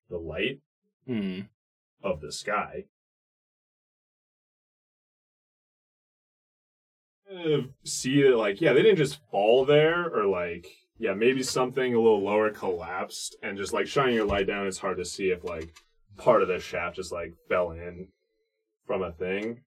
the 0.09 0.19
light 0.19 0.61
Hmm. 1.05 1.41
of 2.01 2.21
the 2.21 2.31
sky. 2.31 2.85
Uh, 7.37 7.63
see 7.85 8.23
that 8.23 8.37
like 8.37 8.61
yeah, 8.61 8.73
they 8.73 8.83
didn't 8.83 8.97
just 8.97 9.21
fall 9.31 9.65
there 9.67 10.05
or 10.09 10.27
like 10.27 10.67
yeah, 10.99 11.13
maybe 11.13 11.43
something 11.43 11.95
a 11.95 12.01
little 12.01 12.25
lower 12.25 12.51
collapsed 12.51 13.37
and 13.43 13.59
just 13.59 13.73
like 13.75 13.87
shining 13.87 14.15
your 14.15 14.25
light 14.25 14.47
down, 14.47 14.67
it's 14.67 14.79
hard 14.79 14.97
to 14.97 15.05
see 15.05 15.27
if 15.31 15.45
like 15.45 15.75
part 16.17 16.41
of 16.41 16.49
the 16.49 16.59
shaft 16.59 16.97
just 16.97 17.13
like 17.13 17.35
fell 17.49 17.73
in 17.73 18.09
from 18.87 19.03
a 19.03 19.13
thing. 19.13 19.61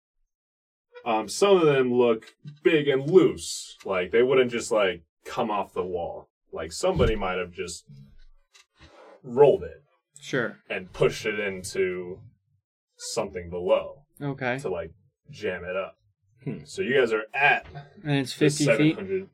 Um, 1.06 1.30
some 1.30 1.56
of 1.58 1.66
them 1.68 1.94
look 1.94 2.34
big 2.64 2.88
and 2.88 3.10
loose, 3.10 3.78
like 3.86 4.12
they 4.12 4.24
wouldn't 4.24 4.52
just 4.52 4.72
like 4.72 5.04
come 5.24 5.52
off 5.52 5.74
the 5.74 5.86
wall. 5.86 6.30
Like 6.52 6.72
somebody 6.72 7.16
might 7.16 7.38
have 7.38 7.52
just 7.52 7.86
rolled 9.24 9.64
it 9.64 9.84
Sure. 10.20 10.58
and 10.70 10.92
pushed 10.92 11.26
it 11.28 11.40
into 11.40 12.20
something 12.98 13.50
below 13.52 14.04
Okay. 14.22 14.58
to 14.60 14.70
like 14.70 14.92
jam 15.30 15.64
it 15.64 15.76
up. 15.76 15.96
Hmm. 16.44 16.60
So 16.66 16.82
you 16.82 17.00
guys 17.00 17.12
are 17.12 17.26
at 17.34 17.66
And 18.04 18.14
it's 18.20 18.34
the 18.38 18.50
50 18.50 18.78
feet. 18.78 19.28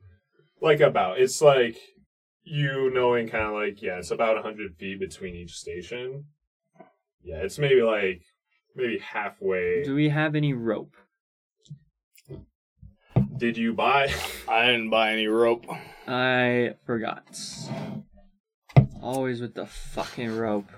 like 0.60 0.80
about. 0.80 1.20
It's 1.20 1.40
like 1.40 1.76
you 2.42 2.90
knowing 2.92 3.28
kind 3.28 3.44
of 3.46 3.52
like 3.54 3.82
yeah, 3.82 3.98
it's 3.98 4.10
about 4.10 4.34
100 4.36 4.76
feet 4.76 4.98
between 5.00 5.34
each 5.34 5.56
station. 5.56 6.24
Yeah, 7.22 7.36
it's 7.38 7.58
maybe 7.58 7.82
like 7.82 8.22
maybe 8.74 8.98
halfway. 8.98 9.84
Do 9.84 9.94
we 9.94 10.08
have 10.08 10.34
any 10.34 10.52
rope? 10.52 10.94
Did 13.36 13.56
you 13.56 13.72
buy? 13.74 14.12
I 14.48 14.66
didn't 14.66 14.90
buy 14.90 15.12
any 15.12 15.26
rope. 15.26 15.66
I 16.06 16.74
forgot. 16.86 17.24
Always 19.02 19.40
with 19.40 19.54
the 19.54 19.66
fucking 19.66 20.36
rope. 20.36 20.68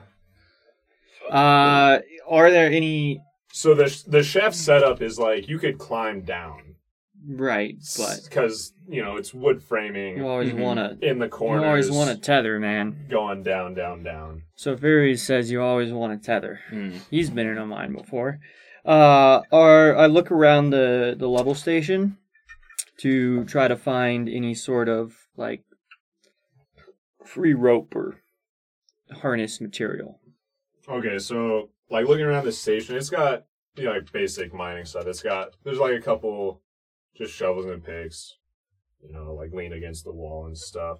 Uh, 1.30 1.98
are 2.28 2.50
there 2.50 2.70
any? 2.70 3.20
So 3.58 3.74
the 3.74 4.04
the 4.06 4.22
shaft 4.22 4.54
setup 4.54 5.02
is 5.02 5.18
like 5.18 5.48
you 5.48 5.58
could 5.58 5.78
climb 5.78 6.20
down, 6.20 6.76
Right, 7.26 7.74
but 7.96 8.20
because 8.22 8.72
you 8.88 9.02
know 9.02 9.16
it's 9.16 9.34
wood 9.34 9.60
framing 9.60 10.18
you 10.18 10.28
always 10.28 10.52
Mhm. 10.52 10.60
want 10.60 10.78
to. 11.00 11.08
in 11.10 11.18
the 11.18 11.28
corner. 11.28 11.62
You 11.62 11.66
always 11.66 11.90
want 11.90 12.08
to 12.12 12.16
tether, 12.16 12.60
man. 12.60 13.06
going 13.10 13.42
down, 13.42 13.74
down, 13.74 14.04
down. 14.04 14.44
So 14.54 14.76
Fury 14.76 15.16
says 15.16 15.50
you 15.50 15.60
always 15.60 15.90
want 15.92 16.12
to 16.22 16.24
tether. 16.24 16.60
Hmm. 16.70 16.98
He's 17.10 17.30
been 17.30 17.48
in 17.48 17.58
a 17.58 17.66
mine 17.66 17.94
before. 17.94 18.38
Uh, 18.84 19.42
are 19.50 19.96
I 19.96 20.06
look 20.06 20.30
around 20.30 20.70
the 20.70 21.16
the 21.18 21.28
level 21.28 21.56
station 21.56 22.16
to 22.98 23.44
try 23.46 23.66
to 23.66 23.76
find 23.76 24.28
any 24.28 24.54
sort 24.54 24.88
of 24.88 25.16
like 25.36 25.64
free 27.26 27.54
rope 27.54 27.96
or 27.96 28.20
harness 29.10 29.60
material. 29.60 30.20
Okay, 30.88 31.18
so 31.18 31.70
like 31.90 32.06
looking 32.06 32.24
around 32.24 32.44
the 32.44 32.52
station, 32.52 32.94
it's 32.94 33.10
got 33.10 33.46
you 33.78 33.84
know, 33.84 33.92
like 33.92 34.10
basic 34.12 34.52
mining 34.52 34.84
stuff. 34.84 35.06
It's 35.06 35.22
got 35.22 35.54
there's 35.64 35.78
like 35.78 35.94
a 35.94 36.00
couple 36.02 36.62
just 37.16 37.34
shovels 37.34 37.66
and 37.66 37.82
picks, 37.84 38.36
you 39.02 39.12
know, 39.12 39.34
like 39.34 39.52
lean 39.52 39.72
against 39.72 40.04
the 40.04 40.12
wall 40.12 40.46
and 40.46 40.56
stuff. 40.56 40.98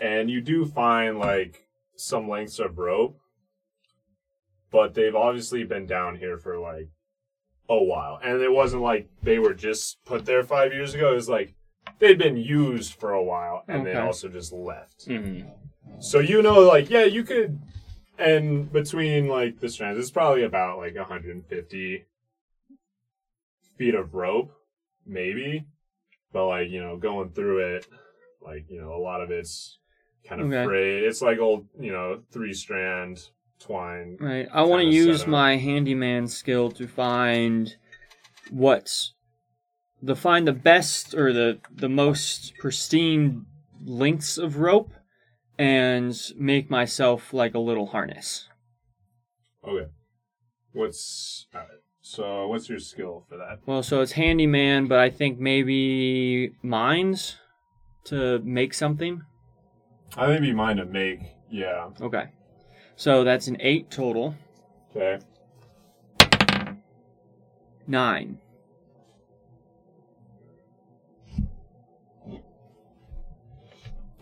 And 0.00 0.28
you 0.30 0.40
do 0.40 0.64
find 0.66 1.18
like 1.18 1.66
some 1.96 2.28
lengths 2.28 2.58
of 2.58 2.78
rope, 2.78 3.18
but 4.70 4.94
they've 4.94 5.14
obviously 5.14 5.64
been 5.64 5.86
down 5.86 6.16
here 6.16 6.38
for 6.38 6.58
like 6.58 6.88
a 7.68 7.82
while. 7.82 8.18
And 8.22 8.40
it 8.42 8.52
wasn't 8.52 8.82
like 8.82 9.08
they 9.22 9.38
were 9.38 9.54
just 9.54 10.04
put 10.04 10.24
there 10.24 10.42
five 10.42 10.72
years 10.72 10.94
ago. 10.94 11.12
It 11.12 11.16
was 11.16 11.28
like 11.28 11.54
they'd 11.98 12.18
been 12.18 12.36
used 12.36 12.94
for 12.94 13.12
a 13.12 13.22
while 13.22 13.62
and 13.68 13.86
then 13.86 13.96
Okay. 13.96 14.06
also 14.06 14.28
just 14.28 14.52
left. 14.52 15.04
Hmm. 15.04 15.40
So 16.00 16.18
you 16.18 16.42
know, 16.42 16.60
like, 16.60 16.90
yeah, 16.90 17.04
you 17.04 17.22
could, 17.22 17.58
and 18.18 18.72
between 18.72 19.28
like 19.28 19.60
the 19.60 19.68
strands, 19.68 19.98
it's 19.98 20.10
probably 20.10 20.44
about 20.44 20.78
like 20.78 20.94
150 20.94 22.06
feet 23.76 23.94
of 23.94 24.14
rope, 24.14 24.52
maybe. 25.06 25.66
But 26.32 26.46
like, 26.46 26.70
you 26.70 26.80
know, 26.80 26.96
going 26.96 27.30
through 27.30 27.76
it, 27.76 27.86
like, 28.40 28.66
you 28.68 28.80
know, 28.80 28.94
a 28.94 29.02
lot 29.02 29.20
of 29.20 29.30
it's 29.30 29.78
kind 30.26 30.40
of 30.40 30.48
Okay. 30.48 30.64
frayed. 30.64 31.04
It's 31.04 31.22
like 31.22 31.38
old, 31.38 31.66
you 31.80 31.92
know, 31.92 32.22
three 32.30 32.52
strand 32.52 33.28
twine. 33.58 34.18
Right. 34.20 34.48
I 34.52 34.62
want 34.62 34.82
to 34.82 34.88
use 34.88 35.26
my 35.26 35.56
handyman 35.56 36.28
skill 36.28 36.70
to 36.72 36.86
find 36.86 37.74
what's 38.50 39.12
the 40.02 40.14
find 40.14 40.46
the 40.46 40.52
best 40.52 41.14
or 41.14 41.32
the 41.32 41.58
the 41.74 41.88
most 41.88 42.56
pristine 42.58 43.46
lengths 43.84 44.38
of 44.38 44.58
rope 44.58 44.92
and 45.58 46.14
make 46.36 46.70
myself 46.70 47.32
like 47.32 47.54
a 47.54 47.58
little 47.58 47.86
harness. 47.86 48.48
Okay. 49.66 49.90
What's, 50.72 51.46
alright. 51.54 51.68
So 52.00 52.46
what's 52.48 52.68
your 52.68 52.78
skill 52.78 53.24
for 53.28 53.36
that? 53.38 53.60
Well, 53.66 53.82
so 53.82 54.00
it's 54.00 54.12
handyman, 54.12 54.86
but 54.86 54.98
I 54.98 55.10
think 55.10 55.40
maybe 55.40 56.52
mines 56.62 57.36
to 58.04 58.38
make 58.40 58.74
something. 58.74 59.22
I 60.16 60.26
think 60.26 60.36
it'd 60.36 60.42
be 60.42 60.52
mine 60.52 60.76
to 60.76 60.84
make, 60.84 61.20
yeah. 61.50 61.90
Okay. 62.00 62.26
So 62.94 63.24
that's 63.24 63.48
an 63.48 63.56
8 63.58 63.90
total. 63.90 64.34
Okay. 64.94 65.18
9. 67.88 68.38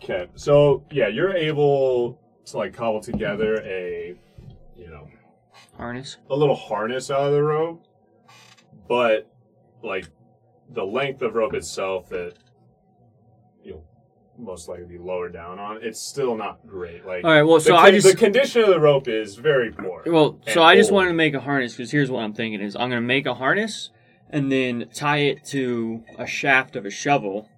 Okay, 0.03 0.27
so 0.35 0.83
yeah, 0.91 1.07
you're 1.07 1.33
able 1.33 2.19
to 2.45 2.57
like 2.57 2.73
cobble 2.73 3.01
together 3.01 3.61
a, 3.63 4.15
you 4.75 4.87
know, 4.89 5.07
Harness. 5.77 6.17
a 6.29 6.35
little 6.35 6.55
harness 6.55 7.09
out 7.09 7.27
of 7.27 7.33
the 7.33 7.43
rope, 7.43 7.83
but 8.87 9.31
like 9.83 10.07
the 10.69 10.83
length 10.83 11.21
of 11.21 11.35
rope 11.35 11.53
itself 11.53 12.09
that 12.09 12.33
you'll 13.63 13.83
most 14.37 14.67
likely 14.67 14.85
be 14.85 14.97
lower 14.97 15.29
down 15.29 15.59
on, 15.59 15.79
it's 15.81 15.99
still 15.99 16.35
not 16.35 16.65
great. 16.67 17.05
Like, 17.05 17.23
All 17.23 17.31
right, 17.31 17.43
well, 17.43 17.55
the, 17.55 17.61
so 17.61 17.75
con- 17.75 17.85
I 17.85 17.91
just 17.91 18.07
the 18.07 18.15
condition 18.15 18.61
of 18.61 18.69
the 18.69 18.79
rope 18.79 19.07
is 19.07 19.35
very 19.35 19.71
poor. 19.71 20.03
Well, 20.05 20.39
so 20.47 20.61
I 20.61 20.75
just 20.75 20.91
wanted 20.91 21.09
to 21.09 21.15
make 21.15 21.33
a 21.33 21.39
harness 21.39 21.73
because 21.73 21.91
here's 21.91 22.11
what 22.11 22.21
I'm 22.21 22.33
thinking: 22.33 22.61
is 22.61 22.75
I'm 22.75 22.89
gonna 22.89 23.01
make 23.01 23.25
a 23.25 23.33
harness 23.35 23.89
and 24.29 24.51
then 24.51 24.89
tie 24.93 25.19
it 25.19 25.45
to 25.45 26.03
a 26.17 26.27
shaft 26.27 26.75
of 26.75 26.85
a 26.85 26.89
shovel. 26.89 27.49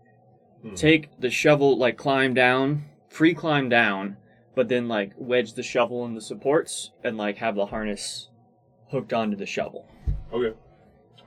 Hmm. 0.61 0.73
Take 0.73 1.19
the 1.19 1.29
shovel, 1.29 1.77
like 1.77 1.97
climb 1.97 2.33
down, 2.33 2.85
free 3.09 3.33
climb 3.33 3.69
down, 3.69 4.17
but 4.55 4.69
then 4.69 4.87
like 4.87 5.11
wedge 5.17 5.53
the 5.53 5.63
shovel 5.63 6.05
in 6.05 6.15
the 6.15 6.21
supports 6.21 6.91
and 7.03 7.17
like 7.17 7.37
have 7.37 7.55
the 7.55 7.67
harness 7.67 8.29
hooked 8.89 9.13
onto 9.13 9.37
the 9.37 9.45
shovel. 9.45 9.87
Okay, 10.33 10.57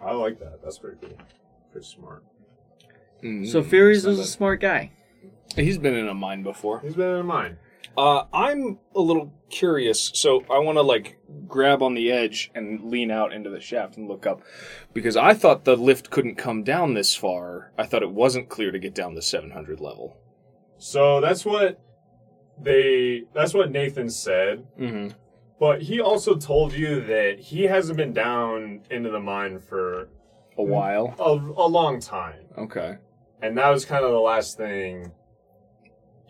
I 0.02 0.12
like 0.12 0.38
that. 0.40 0.60
That's 0.62 0.78
pretty 0.78 0.98
cool. 1.00 1.16
Pretty 1.72 1.86
smart. 1.86 2.24
Hmm. 3.20 3.44
So 3.44 3.62
Furies 3.62 4.04
is 4.06 4.18
a 4.18 4.24
smart 4.26 4.60
guy. 4.60 4.92
he's 5.54 5.78
been 5.78 5.94
in 5.94 6.08
a 6.08 6.14
mine 6.14 6.42
before. 6.42 6.80
He's 6.80 6.94
been 6.94 7.14
in 7.14 7.20
a 7.20 7.24
mine. 7.24 7.58
Uh, 7.96 8.24
I'm 8.32 8.78
a 8.94 9.00
little 9.00 9.32
curious, 9.50 10.10
so 10.14 10.44
I 10.50 10.58
want 10.58 10.78
to 10.78 10.82
like 10.82 11.18
grab 11.46 11.82
on 11.82 11.94
the 11.94 12.10
edge 12.12 12.50
and 12.54 12.90
lean 12.90 13.10
out 13.10 13.32
into 13.32 13.50
the 13.50 13.60
shaft 13.60 13.96
and 13.96 14.08
look 14.08 14.26
up, 14.26 14.42
because 14.94 15.16
I 15.16 15.34
thought 15.34 15.64
the 15.64 15.76
lift 15.76 16.10
couldn't 16.10 16.36
come 16.36 16.62
down 16.62 16.94
this 16.94 17.14
far. 17.14 17.72
I 17.76 17.84
thought 17.84 18.02
it 18.02 18.10
wasn't 18.10 18.48
clear 18.48 18.70
to 18.70 18.78
get 18.78 18.94
down 18.94 19.14
the 19.14 19.22
700 19.22 19.80
level. 19.80 20.16
So 20.78 21.20
that's 21.20 21.44
what 21.44 21.80
they. 22.58 23.24
That's 23.34 23.52
what 23.52 23.70
Nathan 23.70 24.08
said. 24.08 24.66
Mm-hmm. 24.78 25.16
But 25.58 25.82
he 25.82 26.00
also 26.00 26.36
told 26.36 26.72
you 26.72 27.02
that 27.02 27.38
he 27.38 27.64
hasn't 27.64 27.98
been 27.98 28.14
down 28.14 28.80
into 28.90 29.10
the 29.10 29.20
mine 29.20 29.58
for 29.58 30.08
A 30.56 30.62
while. 30.62 31.14
a, 31.18 31.32
a 31.32 31.68
long 31.68 32.00
time. 32.00 32.46
Okay. 32.56 32.96
And 33.42 33.58
that 33.58 33.68
was 33.68 33.84
kind 33.84 34.02
of 34.02 34.10
the 34.10 34.20
last 34.20 34.56
thing 34.56 35.12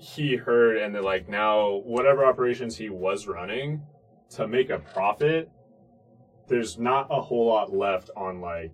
he 0.01 0.37
heard. 0.37 0.79
And 0.79 0.95
that, 0.95 1.05
like, 1.05 1.29
now, 1.29 1.77
whatever 1.85 2.25
operations 2.25 2.77
he 2.77 2.89
was 2.89 3.27
running 3.27 3.83
to 4.31 4.49
make 4.49 4.71
a 4.71 4.79
profit, 4.79 5.51
there's 6.49 6.79
not 6.79 7.07
a 7.11 7.21
whole 7.21 7.47
lot 7.47 7.73
left 7.73 8.11
on, 8.17 8.41
like, 8.41 8.73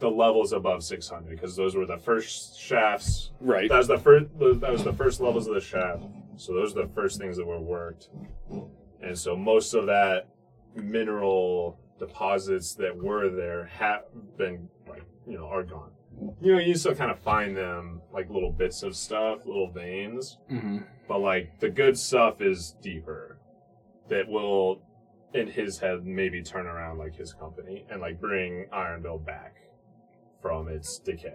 the 0.00 0.10
levels 0.10 0.52
above 0.52 0.82
600 0.82 1.30
because 1.30 1.56
those 1.56 1.74
were 1.74 1.86
the 1.86 1.96
first 1.96 2.58
shafts. 2.58 3.30
Right. 3.40 3.68
That 3.68 3.78
was 3.78 3.88
the 3.88 3.98
first. 3.98 4.26
That 4.38 4.70
was 4.70 4.84
the 4.84 4.92
first 4.92 5.20
levels 5.20 5.46
of 5.46 5.54
the 5.54 5.60
shaft. 5.60 6.04
So 6.36 6.52
those 6.52 6.76
are 6.76 6.82
the 6.82 6.92
first 6.94 7.18
things 7.18 7.36
that 7.36 7.46
were 7.46 7.60
worked. 7.60 8.08
And 9.00 9.16
so 9.16 9.36
most 9.36 9.72
of 9.74 9.86
that 9.86 10.28
mineral 10.74 11.78
deposits 11.98 12.74
that 12.74 12.94
were 12.96 13.30
there 13.30 13.66
have 13.66 14.02
been 14.36 14.68
like 14.88 15.04
you 15.26 15.38
know 15.38 15.46
are 15.46 15.62
gone. 15.62 15.90
You 16.40 16.52
know, 16.54 16.58
you 16.60 16.74
still 16.76 16.94
kind 16.94 17.10
of 17.10 17.18
find 17.20 17.56
them 17.56 18.00
like 18.12 18.30
little 18.30 18.52
bits 18.52 18.82
of 18.82 18.94
stuff, 18.96 19.46
little 19.46 19.70
veins, 19.70 20.38
Mm-hmm. 20.50 20.78
but 21.08 21.18
like 21.20 21.58
the 21.60 21.70
good 21.70 21.98
stuff 21.98 22.40
is 22.40 22.76
deeper. 22.82 23.38
That 24.08 24.28
will, 24.28 24.82
in 25.32 25.48
his 25.48 25.78
head, 25.78 26.04
maybe 26.04 26.42
turn 26.42 26.66
around 26.66 26.98
like 26.98 27.16
his 27.16 27.32
company 27.32 27.86
and 27.90 28.00
like 28.00 28.20
bring 28.20 28.66
Ironville 28.72 29.24
back 29.24 29.56
from 30.42 30.68
its 30.68 30.98
decay. 30.98 31.34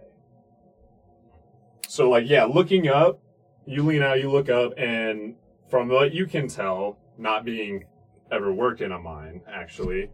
So 1.88 2.09
like 2.09 2.29
yeah, 2.29 2.43
looking 2.45 2.88
up, 2.88 3.19
you 3.65 3.83
lean 3.83 4.01
out, 4.03 4.19
you 4.21 4.29
look 4.31 4.50
up, 4.50 4.74
and 4.77 5.36
from 5.69 5.88
what 5.89 6.13
you 6.13 6.25
can 6.25 6.48
tell, 6.48 6.98
not 7.17 7.43
being 7.45 7.86
ever 8.31 8.53
worked 8.53 8.81
in 8.81 8.91
a 8.91 9.00
mine 9.00 9.41
actually, 9.51 10.09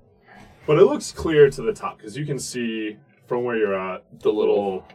but 0.65 0.77
it 0.79 0.83
looks 0.85 1.11
clear 1.11 1.49
to 1.49 1.61
the 1.61 1.73
top 1.73 1.97
because 1.97 2.17
you 2.17 2.25
can 2.25 2.39
see 2.39 2.97
from 3.27 3.43
where 3.43 3.55
you're 3.57 3.75
at 3.79 4.03
the 4.21 4.31
little 4.31 4.85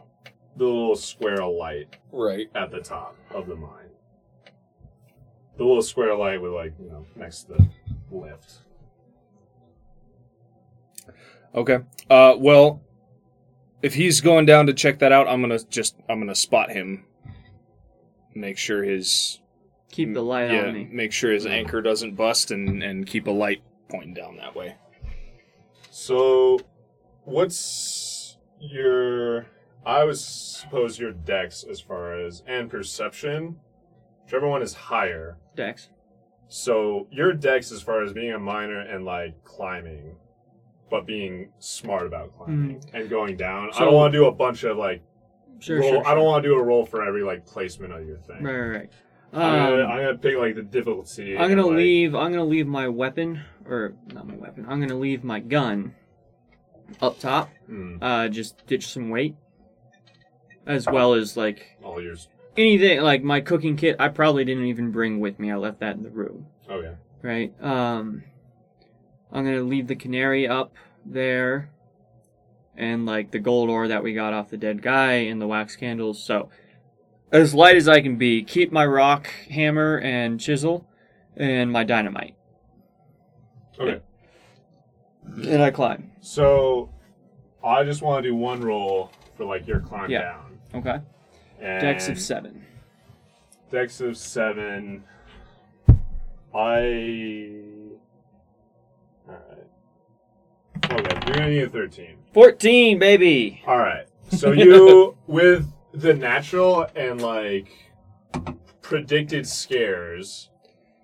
the 0.57 0.65
little 0.65 0.95
square 0.95 1.41
of 1.41 1.53
light 1.55 1.95
Right. 2.11 2.49
at 2.55 2.71
the 2.71 2.79
top 2.81 3.15
of 3.31 3.47
the 3.47 3.55
mine. 3.55 3.89
The 5.57 5.63
little 5.63 5.81
square 5.81 6.15
light 6.15 6.41
with 6.41 6.51
like 6.51 6.73
you 6.79 6.89
know 6.89 7.05
next 7.15 7.43
to 7.43 7.53
the 7.53 7.69
lift. 8.11 8.59
Okay. 11.53 11.79
Uh, 12.09 12.35
well, 12.37 12.81
if 13.81 13.93
he's 13.93 14.21
going 14.21 14.45
down 14.45 14.67
to 14.67 14.73
check 14.73 14.99
that 14.99 15.11
out, 15.11 15.27
I'm 15.27 15.41
gonna 15.41 15.59
just 15.69 15.95
I'm 16.09 16.19
gonna 16.19 16.35
spot 16.35 16.71
him. 16.71 17.05
Make 18.33 18.57
sure 18.57 18.83
his 18.83 19.39
Keep 19.91 20.13
the 20.13 20.21
light 20.21 20.51
yeah, 20.51 20.67
on 20.67 20.73
me. 20.73 20.87
make 20.89 21.11
sure 21.11 21.31
his 21.33 21.45
anchor 21.45 21.81
doesn't 21.81 22.15
bust, 22.15 22.49
and 22.51 22.81
and 22.81 23.05
keep 23.05 23.27
a 23.27 23.31
light 23.31 23.61
pointing 23.89 24.13
down 24.13 24.37
that 24.37 24.55
way. 24.55 24.75
So, 25.89 26.59
what's 27.25 27.57
your? 28.61 29.45
I 29.85 30.03
would 30.03 30.17
suppose 30.17 30.99
your 30.99 31.11
dex 31.11 31.63
as 31.69 31.79
far 31.79 32.13
as 32.19 32.43
and 32.47 32.69
perception. 32.69 33.57
Whichever 34.25 34.47
one 34.47 34.61
is 34.61 34.73
higher. 34.73 35.37
Dex. 35.55 35.89
So 36.47 37.07
your 37.11 37.33
dex 37.33 37.71
as 37.71 37.81
far 37.81 38.03
as 38.03 38.13
being 38.13 38.33
a 38.33 38.39
miner 38.39 38.81
and 38.81 39.05
like 39.05 39.43
climbing, 39.43 40.15
but 40.89 41.05
being 41.05 41.49
smart 41.59 42.05
about 42.05 42.37
climbing 42.37 42.83
and 42.93 43.09
going 43.09 43.37
down. 43.37 43.69
I 43.73 43.79
don't 43.79 43.93
want 43.93 44.11
to 44.13 44.17
do 44.19 44.25
a 44.25 44.31
bunch 44.31 44.63
of 44.63 44.77
like 44.77 45.01
Sure, 45.59 45.79
roll. 45.79 45.89
sure, 45.91 46.07
I 46.07 46.15
don't 46.15 46.25
want 46.25 46.43
to 46.43 46.49
do 46.49 46.55
a 46.55 46.63
roll 46.63 46.85
for 46.85 47.05
every 47.05 47.23
like 47.23 47.45
placement 47.45 47.93
of 47.93 48.05
your 48.05 48.17
thing. 48.17 48.41
Right, 48.41 48.59
right, 48.59 48.77
right. 48.79 48.91
I'm, 49.33 49.39
gonna, 49.69 49.83
Um, 49.83 49.91
I'm 49.91 49.97
gonna 50.05 50.17
pick 50.17 50.37
like 50.37 50.55
the 50.55 50.63
difficulty. 50.63 51.37
I'm 51.37 51.49
gonna 51.49 51.61
and, 51.61 51.69
like, 51.69 51.77
leave. 51.77 52.15
I'm 52.15 52.31
gonna 52.31 52.43
leave 52.43 52.67
my 52.67 52.87
weapon, 52.87 53.41
or 53.65 53.93
not 54.13 54.27
my 54.27 54.35
weapon. 54.35 54.65
I'm 54.67 54.81
gonna 54.81 54.97
leave 54.97 55.23
my 55.23 55.39
gun 55.39 55.93
up 57.01 57.19
top. 57.19 57.49
hmm, 57.67 57.97
Uh, 58.01 58.27
just 58.27 58.65
ditch 58.67 58.87
some 58.87 59.09
weight, 59.09 59.35
as 60.65 60.85
well 60.87 61.13
as 61.13 61.37
like 61.37 61.77
all 61.83 62.01
yours. 62.01 62.27
anything 62.57 63.01
like 63.01 63.23
my 63.23 63.41
cooking 63.41 63.77
kit. 63.77 63.95
I 63.99 64.09
probably 64.09 64.43
didn't 64.45 64.65
even 64.65 64.91
bring 64.91 65.19
with 65.19 65.39
me. 65.39 65.51
I 65.51 65.55
left 65.55 65.79
that 65.79 65.95
in 65.95 66.03
the 66.03 66.09
room. 66.09 66.47
Oh 66.69 66.81
yeah. 66.81 66.95
Right. 67.21 67.53
Um, 67.61 68.23
I'm 69.31 69.45
gonna 69.45 69.61
leave 69.61 69.87
the 69.87 69.95
canary 69.95 70.47
up 70.47 70.73
there, 71.05 71.69
and 72.75 73.05
like 73.05 73.31
the 73.31 73.39
gold 73.39 73.69
ore 73.69 73.87
that 73.87 74.03
we 74.03 74.13
got 74.13 74.33
off 74.33 74.49
the 74.49 74.57
dead 74.57 74.81
guy 74.81 75.13
and 75.13 75.41
the 75.41 75.47
wax 75.47 75.75
candles. 75.75 76.23
So 76.23 76.49
as 77.31 77.53
light 77.53 77.77
as 77.77 77.87
I 77.87 78.01
can 78.01 78.17
be. 78.17 78.43
Keep 78.43 78.71
my 78.73 78.85
rock 78.85 79.27
hammer 79.49 79.97
and 79.99 80.39
chisel, 80.39 80.85
and 81.37 81.71
my 81.71 81.83
dynamite. 81.85 82.35
Okay. 83.79 84.01
And 85.25 85.61
I 85.61 85.71
climb. 85.71 86.11
So 86.21 86.89
I 87.63 87.83
just 87.83 88.01
want 88.01 88.23
to 88.23 88.29
do 88.29 88.35
one 88.35 88.61
roll 88.61 89.11
for 89.35 89.45
like 89.45 89.67
your 89.67 89.79
climb 89.79 90.09
Yeah. 90.09 90.21
down. 90.21 90.59
Okay. 90.75 90.99
And 91.59 91.81
Dex 91.81 92.09
of 92.09 92.19
seven. 92.19 92.65
Dex 93.71 94.01
of 94.01 94.17
seven. 94.17 95.03
I. 96.53 97.61
Alright. 99.29 99.67
Okay, 100.91 101.19
you're 101.27 101.35
gonna 101.35 101.49
need 101.49 101.63
a 101.63 101.69
13. 101.69 102.17
Fourteen, 102.33 102.99
baby. 102.99 103.61
Alright. 103.67 104.07
So 104.31 104.51
you, 104.53 105.17
with 105.27 105.71
the 105.93 106.13
natural 106.13 106.87
and 106.95 107.21
like 107.21 107.69
predicted 108.81 109.47
scares 109.47 110.49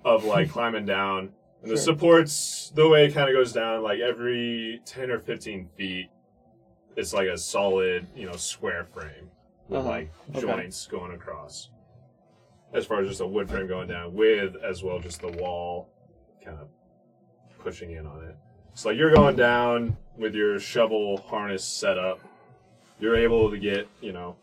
of 0.03 0.25
like 0.25 0.49
climbing 0.51 0.85
down, 0.85 1.31
and 1.61 1.71
the 1.71 1.75
Sure. 1.75 1.83
supports, 1.83 2.71
the 2.75 2.87
way 2.87 3.05
it 3.05 3.13
kind 3.13 3.29
of 3.29 3.35
goes 3.35 3.51
down, 3.51 3.81
like 3.83 3.99
every 3.99 4.79
10 4.85 5.09
or 5.11 5.19
15 5.19 5.67
feet, 5.75 6.09
it's 6.95 7.13
like 7.13 7.27
a 7.27 7.37
solid, 7.37 8.07
you 8.15 8.25
know, 8.25 8.35
square 8.35 8.83
frame 8.83 9.29
with 9.67 9.79
Uh-huh. 9.79 9.89
like 9.89 10.11
Okay. 10.29 10.39
joints 10.39 10.87
going 10.87 11.11
across. 11.11 11.69
As 12.73 12.85
far 12.85 12.99
as 12.99 13.07
just 13.07 13.21
a 13.21 13.25
wood 13.27 13.49
frame 13.49 13.67
going 13.67 13.87
down, 13.87 14.13
with 14.13 14.55
as 14.57 14.83
well 14.83 14.99
just 14.99 15.21
the 15.21 15.31
wall 15.41 15.87
kind 16.43 16.57
of 16.59 16.67
pushing 17.59 17.91
in 17.91 18.05
on 18.05 18.23
it. 18.23 18.35
So 18.73 18.89
like 18.89 18.97
you're 18.97 19.13
going 19.13 19.35
down 19.35 19.97
with 20.15 20.35
your 20.35 20.59
shovel 20.59 21.17
harness 21.17 21.63
set 21.63 21.97
up. 21.97 22.19
You're 22.99 23.15
able 23.15 23.49
to 23.49 23.57
get, 23.57 23.87
you 24.01 24.11
know, 24.11 24.35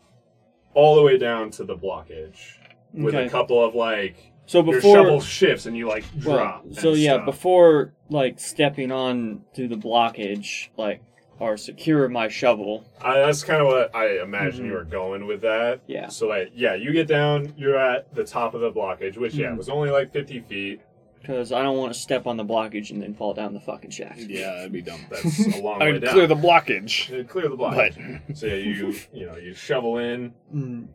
all 0.73 0.95
the 0.95 1.01
way 1.01 1.17
down 1.17 1.49
to 1.51 1.63
the 1.63 1.75
blockage 1.75 2.57
with 2.93 3.13
Okay. 3.15 3.25
a 3.25 3.29
couple 3.29 3.63
of 3.63 3.75
like 3.75 4.31
So 4.47 4.63
your 4.63 4.75
before 4.75 4.95
shovel 4.97 5.21
shifts 5.21 5.65
and 5.65 5.75
you 5.75 5.87
like 5.87 6.03
drop. 6.19 6.65
and 6.65 6.75
so 6.75 6.93
yeah, 6.93 7.13
stuff. 7.15 7.25
before 7.25 7.93
like 8.09 8.39
stepping 8.39 8.91
on 8.91 9.41
to 9.55 9.67
the 9.67 9.75
blockage, 9.75 10.69
like 10.77 11.01
or 11.39 11.57
secure 11.57 12.07
my 12.07 12.27
shovel. 12.29 12.85
I, 13.01 13.19
that's 13.19 13.43
kind 13.43 13.61
of 13.61 13.67
what 13.67 13.93
I 13.95 14.21
imagine 14.21 14.63
Mhm. 14.65 14.67
you 14.67 14.73
were 14.73 14.83
going 14.85 15.25
with 15.27 15.41
that. 15.41 15.81
Yeah. 15.87 16.07
So 16.07 16.27
like, 16.27 16.51
yeah, 16.55 16.75
you 16.75 16.93
get 16.93 17.07
down, 17.07 17.53
you're 17.57 17.77
at 17.77 18.13
the 18.15 18.23
top 18.23 18.53
of 18.53 18.61
the 18.61 18.71
blockage, 18.71 19.17
which 19.17 19.33
yeah 19.35 19.47
Mhm. 19.47 19.57
was 19.57 19.67
only 19.69 19.89
like 19.89 20.13
50 20.13 20.39
feet. 20.41 20.81
Because 21.21 21.51
I 21.51 21.63
don't 21.63 21.77
want 21.77 21.91
to 21.91 21.99
step 21.99 22.27
on 22.27 22.37
the 22.37 22.45
blockage 22.45 22.91
and 22.91 23.01
then 23.01 23.15
fall 23.15 23.33
down 23.33 23.55
the 23.55 23.59
fucking 23.59 23.89
shaft. 23.89 24.19
Yeah, 24.19 24.51
that'd 24.57 24.71
be 24.71 24.83
dumb. 24.83 24.99
That's 25.09 25.39
a 25.57 25.61
long 25.61 25.81
I 25.81 25.85
way 25.85 25.93
would 25.93 26.03
down. 26.03 26.13
clear 26.13 26.27
the 26.27 26.35
blockage. 26.35 27.19
Uh, 27.19 27.23
clear 27.27 27.49
the 27.49 27.57
blockage. 27.57 28.21
But. 28.27 28.37
So 28.37 28.45
yeah, 28.45 28.53
you 28.55 28.93
you 29.11 29.25
know 29.25 29.35
you 29.35 29.55
shovel 29.55 29.97
in 29.97 30.33
Mm. 30.55 30.87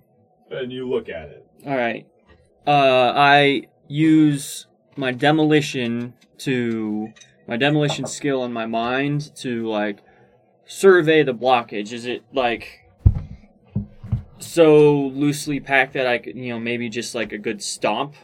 and 0.53 0.73
you 0.73 0.89
look 0.89 1.09
at 1.09 1.31
it. 1.31 1.45
All 1.67 1.77
right. 1.77 2.07
Uh, 2.67 3.13
I 3.17 3.67
use 3.89 4.67
my 4.97 5.13
demolition 5.13 6.15
to 6.39 7.13
my 7.49 7.57
demolition 7.57 8.07
skill 8.07 8.45
in 8.45 8.53
my 8.53 8.67
mind 8.67 9.35
to 9.37 9.69
like 9.69 9.99
survey 10.67 11.23
the 11.23 11.35
blockage. 11.35 11.93
Is 11.93 12.07
it 12.07 12.23
like 12.33 12.87
so 14.39 15.07
loosely 15.09 15.61
packed 15.61 15.95
that 15.95 16.07
I 16.07 16.19
could, 16.19 16.37
you 16.37 16.53
know, 16.53 16.61
maybe 16.61 16.89
just 16.89 17.15
like 17.15 17.33
a 17.33 17.39
good 17.39 17.63
stomp 17.63 18.15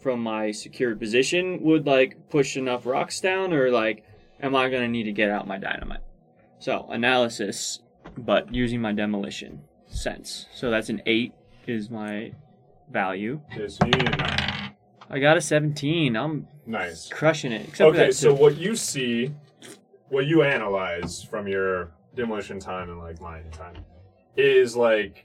from 0.00 0.20
my 0.20 0.50
secured 0.50 1.00
position 1.00 1.62
would 1.62 1.86
like 1.86 2.28
push 2.28 2.56
enough 2.56 2.86
rocks 2.86 3.20
down, 3.20 3.52
or 3.52 3.70
like 3.70 4.04
am 4.40 4.54
I 4.54 4.68
gonna 4.68 4.88
need 4.88 5.04
to 5.04 5.12
get 5.12 5.30
out 5.30 5.48
my 5.48 5.58
dynamite? 5.58 6.02
So 6.58 6.86
analysis, 6.90 7.80
but 8.16 8.54
using 8.54 8.80
my 8.80 8.92
demolition 8.92 9.62
sense. 9.88 10.46
So 10.54 10.70
that's 10.70 10.88
an 10.88 11.02
eight 11.06 11.32
is 11.66 11.90
my 11.90 12.32
value. 12.90 13.40
So 13.68 13.86
you 13.86 13.92
need 13.92 14.14
a 14.14 14.16
nine. 14.16 14.72
I 15.08 15.18
got 15.18 15.36
a 15.36 15.40
17. 15.40 16.16
I'm 16.16 16.48
Nice. 16.66 17.08
crushing 17.08 17.52
it. 17.52 17.68
Except 17.68 17.90
Okay, 17.94 18.10
so 18.10 18.34
what 18.34 18.56
you 18.56 18.74
see, 18.74 19.32
what 20.08 20.26
you 20.26 20.42
analyze 20.42 21.22
from 21.22 21.46
your 21.46 21.92
demolition 22.14 22.58
time 22.58 22.90
and 22.90 22.98
like 22.98 23.20
mining 23.20 23.50
time, 23.52 23.76
is 24.36 24.74
like 24.76 25.24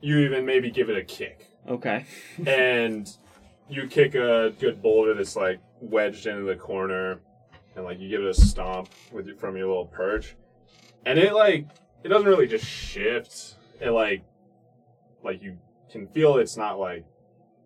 you 0.00 0.18
even 0.20 0.44
maybe 0.46 0.70
give 0.70 0.88
it 0.90 0.96
a 0.96 1.04
kick, 1.04 1.48
okay. 1.68 2.06
and 2.46 3.14
you 3.68 3.86
kick 3.86 4.14
a 4.14 4.52
good 4.58 4.82
boulder 4.82 5.14
that's 5.14 5.36
like 5.36 5.60
wedged 5.80 6.26
into 6.26 6.44
the 6.44 6.56
corner, 6.56 7.20
and 7.76 7.84
like 7.84 8.00
you 8.00 8.08
give 8.08 8.22
it 8.22 8.28
a 8.28 8.34
stomp 8.34 8.88
with 9.12 9.26
your, 9.26 9.36
from 9.36 9.56
your 9.56 9.68
little 9.68 9.86
perch, 9.86 10.34
and 11.04 11.18
it 11.18 11.34
like 11.34 11.66
it 12.04 12.08
doesn't 12.08 12.28
really 12.28 12.46
just 12.48 12.64
shift. 12.64 13.56
It 13.80 13.90
like 13.90 14.22
like 15.22 15.42
you 15.42 15.58
can 15.92 16.06
feel 16.08 16.36
it's 16.38 16.56
not 16.56 16.78
like 16.80 17.04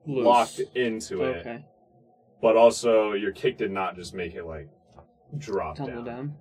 Loose. 0.07 0.25
locked 0.27 0.61
into 0.75 1.23
it, 1.23 1.39
Okay. 1.39 1.65
but 2.43 2.57
also 2.57 3.13
your 3.13 3.33
kick 3.33 3.57
did 3.57 3.71
not 3.71 3.95
just 3.97 4.13
make 4.15 4.35
it 4.35 4.45
like 4.45 4.69
drop 5.39 5.77
Tumble 5.77 5.95
down. 6.03 6.05
down. 6.05 6.35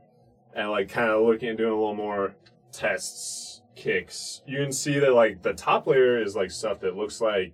and 0.56 0.70
like 0.72 0.90
kind 0.90 1.10
of 1.10 1.24
looking 1.24 1.50
and 1.50 1.58
doing 1.58 1.72
a 1.72 1.76
little 1.76 1.96
more 1.96 2.36
tests 2.72 3.62
kicks 3.76 4.42
you 4.48 4.58
can 4.58 4.72
see 4.72 5.00
that 5.00 5.14
like 5.14 5.42
the 5.44 5.54
top 5.54 5.86
layer 5.88 6.22
is 6.22 6.34
like 6.36 6.50
stuff 6.52 6.80
that 6.80 6.96
looks 6.96 7.20
like 7.20 7.54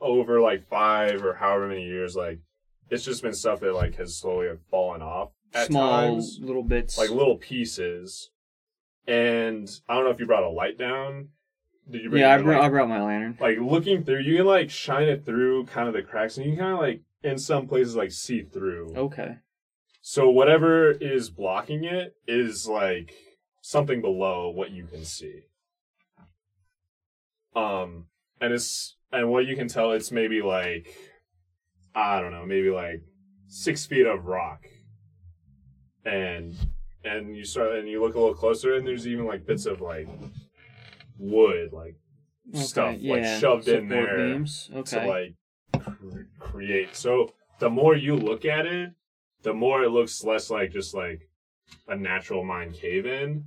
over 0.00 0.40
like 0.40 0.66
five 0.68 1.24
or 1.24 1.34
however 1.34 1.68
many 1.68 1.84
years 1.84 2.16
like 2.16 2.38
it's 2.90 3.04
just 3.04 3.22
been 3.22 3.32
stuff 3.34 3.60
that 3.60 3.74
like 3.74 3.94
has 3.96 4.16
slowly 4.16 4.48
fallen 4.70 5.02
off 5.02 5.30
at 5.54 5.66
Small 5.68 5.90
times 5.90 6.38
little 6.42 6.62
bits. 6.62 6.96
like 6.98 7.10
little 7.10 7.36
pieces 7.36 8.30
and 9.06 9.68
i 9.88 9.94
don't 9.94 10.04
know 10.04 10.10
if 10.10 10.20
you 10.20 10.26
brought 10.26 10.42
a 10.42 10.48
light 10.50 10.78
down 10.78 11.28
did 11.90 12.02
you 12.02 12.10
bring 12.10 12.22
yeah, 12.22 12.34
I 12.34 12.42
brought? 12.42 12.62
I 12.64 12.68
brought 12.68 12.88
my 12.88 13.02
lantern. 13.02 13.36
like 13.40 13.58
looking 13.58 14.04
through 14.04 14.20
you 14.20 14.36
can 14.38 14.46
like 14.46 14.70
shine 14.70 15.08
it 15.08 15.24
through 15.24 15.66
kind 15.66 15.88
of 15.88 15.94
the 15.94 16.02
cracks 16.02 16.36
and 16.36 16.46
you 16.46 16.52
can 16.52 16.60
kind 16.60 16.72
of 16.74 16.80
like 16.80 17.02
in 17.22 17.38
some 17.38 17.66
places 17.66 17.96
like 17.96 18.10
see 18.12 18.42
through 18.42 18.94
Okay. 18.96 19.36
so 20.00 20.30
whatever 20.30 20.90
is 20.90 21.30
blocking 21.30 21.84
it 21.84 22.14
is 22.26 22.66
like 22.66 23.12
something 23.62 24.00
below 24.00 24.50
what 24.50 24.70
you 24.70 24.84
can 24.86 25.04
see. 25.04 25.42
Um, 27.54 28.06
and 28.40 28.52
it's 28.52 28.96
and 29.12 29.30
what 29.30 29.46
you 29.46 29.56
can 29.56 29.68
tell, 29.68 29.92
it's 29.92 30.10
maybe 30.12 30.40
like 30.40 30.94
I 31.94 32.20
don't 32.20 32.30
know, 32.32 32.46
maybe 32.46 32.70
like 32.70 33.02
six 33.48 33.84
feet 33.86 34.06
of 34.06 34.24
rock, 34.26 34.64
and 36.04 36.54
and 37.04 37.36
you 37.36 37.44
start 37.44 37.74
and 37.74 37.88
you 37.88 38.00
look 38.00 38.14
a 38.14 38.18
little 38.18 38.34
closer, 38.34 38.74
and 38.76 38.86
there's 38.86 39.06
even 39.06 39.26
like 39.26 39.46
bits 39.46 39.66
of 39.66 39.80
like 39.80 40.08
wood, 41.20 41.72
like 41.72 41.96
Okay, 42.52 42.62
stuff 42.64 42.90
like 42.94 43.00
yeah, 43.02 43.38
shoved 43.38 43.68
in 43.68 43.88
there 43.88 44.16
Beams. 44.16 44.70
to 44.86 45.06
like 45.06 45.34
cre- 45.84 46.22
create. 46.40 46.96
So 46.96 47.32
the 47.60 47.70
more 47.70 47.94
you 47.94 48.16
look 48.16 48.44
at 48.44 48.66
it, 48.66 48.90
the 49.42 49.52
more 49.54 49.82
it 49.84 49.90
looks 49.90 50.24
less 50.24 50.50
like 50.50 50.72
just 50.72 50.94
like 50.94 51.20
a 51.86 51.94
natural 51.94 52.42
mine 52.44 52.72
cave 52.72 53.06
in, 53.06 53.44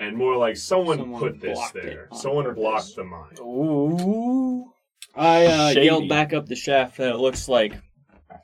and 0.00 0.16
more 0.16 0.36
like 0.36 0.56
someone, 0.56 0.98
Someone 0.98 1.20
put 1.20 1.40
this 1.40 1.58
there. 1.72 2.08
Someone 2.12 2.44
purpose. 2.46 2.60
blocked 2.60 2.96
the 2.96 3.04
mine. 3.04 3.36
Ooh. 3.40 4.72
I 5.14 5.46
uh, 5.46 5.68
yelled 5.70 6.08
back 6.08 6.32
up 6.32 6.46
the 6.46 6.56
shaft 6.56 6.96
that 6.96 7.14
it 7.14 7.18
looks 7.18 7.48
like 7.48 7.74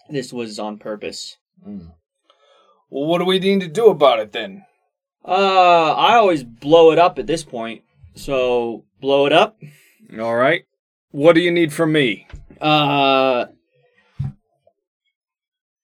this 0.09 0.33
was 0.33 0.59
on 0.59 0.79
purpose. 0.79 1.37
Well, 1.65 3.07
what 3.07 3.19
do 3.19 3.25
we 3.25 3.39
need 3.39 3.61
to 3.61 3.69
do 3.69 3.89
about 3.89 4.21
it 4.21 4.33
then? 4.33 4.65
Uh, 5.25 5.93
I 5.93 6.15
always 6.15 6.45
blow 6.45 6.93
it 6.93 6.99
up 6.99 7.19
at 7.19 7.27
this 7.27 7.43
point. 7.45 7.83
So 8.17 8.85
blow 9.01 9.27
it 9.27 9.33
up. 9.33 9.57
All 10.21 10.35
right. 10.35 10.65
What 11.11 11.35
do 11.35 11.41
you 11.41 11.51
need 11.53 11.73
from 11.73 11.93
me? 11.93 12.27
Uh, 12.61 13.47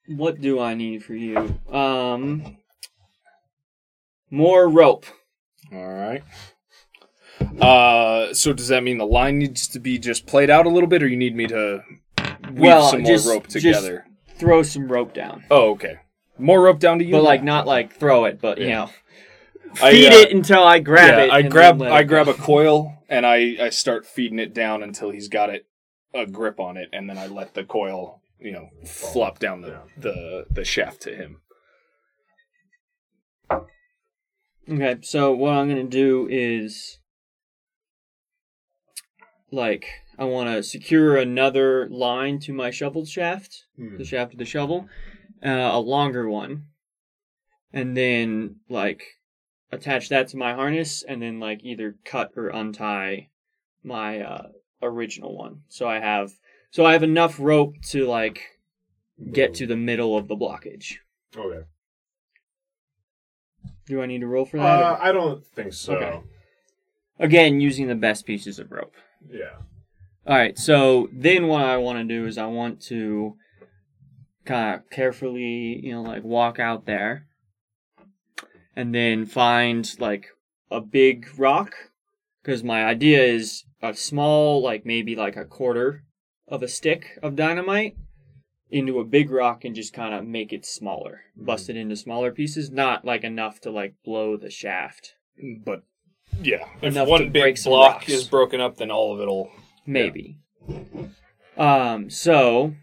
what 0.08 0.40
do 0.40 0.58
I 0.60 0.74
need 0.74 1.04
for 1.04 1.14
you? 1.14 1.58
Um, 1.70 2.56
more 4.30 4.68
rope. 4.68 5.06
All 5.72 5.92
right. 5.92 6.22
Uh, 7.60 8.32
so 8.34 8.52
does 8.52 8.68
that 8.68 8.82
mean 8.82 8.98
the 8.98 9.06
line 9.06 9.38
needs 9.38 9.68
to 9.68 9.78
be 9.78 9.98
just 9.98 10.26
played 10.26 10.50
out 10.50 10.66
a 10.66 10.70
little 10.70 10.88
bit, 10.88 11.02
or 11.02 11.08
you 11.08 11.16
need 11.16 11.34
me 11.36 11.46
to 11.46 11.82
weave 12.50 12.58
Well, 12.58 12.88
some 12.90 13.04
just- 13.04 13.26
more 13.26 13.34
rope 13.34 13.44
just- 13.44 13.64
together? 13.64 14.06
Throw 14.38 14.62
some 14.64 14.90
rope 14.90 15.14
down, 15.14 15.44
Oh, 15.52 15.70
okay. 15.72 15.98
More 16.36 16.62
rope 16.62 16.80
down 16.80 16.98
to 16.98 17.04
you, 17.04 17.12
but 17.12 17.22
like 17.22 17.44
not 17.44 17.64
like 17.66 17.92
throw 17.94 18.24
it, 18.24 18.40
but 18.40 18.58
you 18.58 18.66
Yeah. 18.66 18.88
Know, 19.80 19.86
I, 19.86 19.90
feed 19.92 20.12
uh, 20.12 20.16
it 20.16 20.32
until 20.32 20.62
I 20.64 20.78
grab 20.78 21.18
yeah, 21.18 21.24
it. 21.24 21.30
I 21.30 21.42
grab 21.42 21.78
then 21.78 21.88
let 21.88 21.92
I 21.92 22.00
it 22.00 22.04
grab 22.04 22.28
a 22.28 22.34
coil 22.34 23.02
and 23.08 23.26
I 23.26 23.56
I 23.60 23.70
start 23.70 24.06
feeding 24.06 24.38
it 24.38 24.54
down 24.54 24.82
until 24.82 25.10
he's 25.10 25.28
got 25.28 25.50
it 25.50 25.66
a 26.14 26.26
grip 26.26 26.60
on 26.60 26.76
it, 26.76 26.88
and 26.92 27.08
then 27.08 27.18
I 27.18 27.26
let 27.26 27.54
the 27.54 27.64
coil 27.64 28.20
you 28.38 28.52
know 28.52 28.68
flop 28.84 29.38
down 29.38 29.60
the 29.60 29.82
the 29.96 30.46
the 30.50 30.64
shaft 30.64 31.02
to 31.02 31.14
him. 31.16 31.40
Okay, 34.70 34.98
so 35.02 35.32
what 35.32 35.54
I'm 35.54 35.68
gonna 35.68 35.84
do 35.84 36.28
is 36.30 36.98
like 39.50 39.86
I 40.18 40.24
want 40.24 40.48
to 40.50 40.62
secure 40.62 41.16
another 41.16 41.88
line 41.88 42.38
to 42.40 42.52
my 42.52 42.70
shovel 42.70 43.04
shaft, 43.04 43.64
Hmm. 43.76 43.96
the 43.98 44.04
shaft 44.04 44.32
of 44.34 44.38
the 44.38 44.44
shovel, 44.44 44.88
uh, 45.44 45.48
a 45.72 45.80
longer 45.80 46.28
one, 46.28 46.66
and 47.72 47.96
then 47.96 48.56
like 48.68 49.02
attach 49.72 50.10
that 50.10 50.28
to 50.28 50.36
my 50.36 50.54
harness, 50.54 51.02
and 51.02 51.20
then 51.20 51.40
like 51.40 51.64
either 51.64 51.96
cut 52.04 52.32
or 52.36 52.48
untie 52.48 53.28
my 53.82 54.20
uh, 54.20 54.48
original 54.82 55.36
one. 55.36 55.62
So 55.68 55.88
I 55.88 55.98
have 55.98 56.32
so 56.70 56.84
I 56.84 56.92
have 56.92 57.02
enough 57.02 57.40
rope 57.40 57.74
to 57.88 58.06
like 58.06 58.58
get 59.32 59.54
to 59.54 59.66
the 59.66 59.76
middle 59.76 60.16
of 60.16 60.28
the 60.28 60.36
blockage. 60.36 60.96
Okay. 61.36 61.64
Do 63.86 64.02
I 64.02 64.06
need 64.06 64.20
to 64.20 64.26
roll 64.26 64.44
for 64.44 64.58
that? 64.58 64.82
Uh, 64.82 64.98
I 65.00 65.10
don't 65.12 65.44
think 65.44 65.72
so. 65.72 65.94
Okay. 65.94 66.20
Again, 67.18 67.60
using 67.60 67.88
the 67.88 67.94
best 67.94 68.26
pieces 68.26 68.58
of 68.58 68.70
rope. 68.70 68.94
Yeah. 69.28 69.56
All 70.24 70.36
right, 70.36 70.56
so 70.56 71.08
then 71.12 71.48
what 71.48 71.64
I 71.64 71.78
want 71.78 71.98
to 71.98 72.04
do 72.04 72.26
is 72.26 72.38
I 72.38 72.46
want 72.46 72.80
to 72.82 73.36
kind 74.44 74.76
of 74.76 74.88
carefully, 74.90 75.80
you 75.82 75.92
know, 75.92 76.02
like 76.02 76.22
walk 76.22 76.60
out 76.60 76.86
there 76.86 77.26
and 78.74 78.94
then 78.94 79.26
find 79.26 79.90
like 79.98 80.28
a 80.70 80.80
big 80.80 81.28
rock 81.36 81.74
because 82.42 82.64
my 82.64 82.84
idea 82.84 83.22
is 83.22 83.64
a 83.82 83.94
small, 83.94 84.62
like 84.62 84.86
maybe 84.86 85.14
like 85.14 85.36
a 85.36 85.44
quarter 85.44 86.04
of 86.48 86.62
a 86.62 86.68
stick 86.68 87.18
of 87.22 87.36
dynamite 87.36 87.96
into 88.70 88.98
a 88.98 89.04
big 89.04 89.30
rock 89.30 89.64
and 89.64 89.74
just 89.74 89.92
kind 89.92 90.14
of 90.14 90.26
make 90.26 90.52
it 90.52 90.64
smaller, 90.64 91.22
bust 91.36 91.68
it 91.68 91.76
into 91.76 91.94
smaller 91.94 92.32
pieces, 92.32 92.70
not 92.70 93.04
like 93.04 93.22
enough 93.22 93.60
to 93.60 93.70
like 93.70 93.94
blow 94.04 94.36
the 94.36 94.50
shaft. 94.50 95.14
But 95.64 95.82
yeah, 96.40 96.66
if 96.80 96.94
Enough 96.94 97.08
one 97.08 97.30
big 97.30 97.62
block 97.62 98.08
is 98.08 98.26
broken 98.26 98.60
up, 98.60 98.78
then 98.78 98.90
all 98.90 99.14
of 99.14 99.20
it'll. 99.20 99.50
Maybe. 99.84 100.38
Um, 101.56 102.08
so 102.08 102.74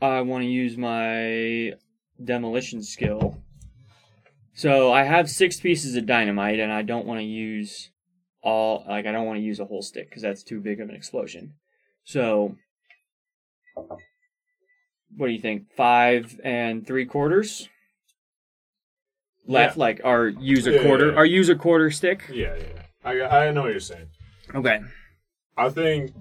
I 0.00 0.20
want 0.20 0.42
to 0.42 0.48
use 0.48 0.76
my 0.76 1.72
demolition 2.22 2.82
skill. 2.82 3.41
So 4.54 4.92
I 4.92 5.04
have 5.04 5.30
six 5.30 5.58
pieces 5.60 5.96
of 5.96 6.06
dynamite, 6.06 6.58
and 6.60 6.72
I 6.72 6.82
don't 6.82 7.06
want 7.06 7.20
to 7.20 7.24
use 7.24 7.90
all. 8.42 8.84
Like 8.88 9.06
I 9.06 9.12
don't 9.12 9.26
want 9.26 9.38
to 9.38 9.42
use 9.44 9.60
a 9.60 9.64
whole 9.64 9.82
stick 9.82 10.08
because 10.08 10.22
that's 10.22 10.42
too 10.42 10.60
big 10.60 10.80
of 10.80 10.88
an 10.88 10.94
explosion. 10.94 11.54
So, 12.04 12.56
what 13.74 15.26
do 15.26 15.32
you 15.32 15.40
think? 15.40 15.72
Five 15.76 16.40
and 16.44 16.86
three 16.86 17.06
quarters. 17.06 17.68
Left, 19.46 19.76
Yeah. 19.76 19.80
like, 19.80 20.00
or 20.04 20.28
use 20.28 20.66
a 20.68 20.72
Yeah, 20.72 20.82
quarter, 20.84 21.06
yeah, 21.06 21.12
yeah. 21.14 21.18
or 21.18 21.24
use 21.24 21.48
a 21.48 21.56
quarter 21.56 21.90
stick. 21.90 22.24
Yeah, 22.32 22.56
yeah. 22.56 22.82
I 23.04 23.46
I 23.48 23.50
know 23.50 23.62
what 23.62 23.70
you're 23.72 23.80
saying. 23.80 24.06
Okay. 24.54 24.80
I 25.56 25.68
think 25.68 26.12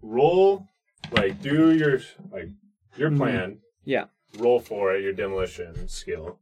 roll 0.00 0.66
like 1.10 1.42
do 1.42 1.72
your 1.74 2.00
like 2.32 2.48
your 2.96 3.10
Mhm. 3.10 3.16
plan. 3.18 3.58
Yeah. 3.84 4.06
Roll 4.38 4.60
for 4.60 4.94
it, 4.94 5.02
your 5.02 5.12
demolition 5.12 5.88
skill. 5.88 6.38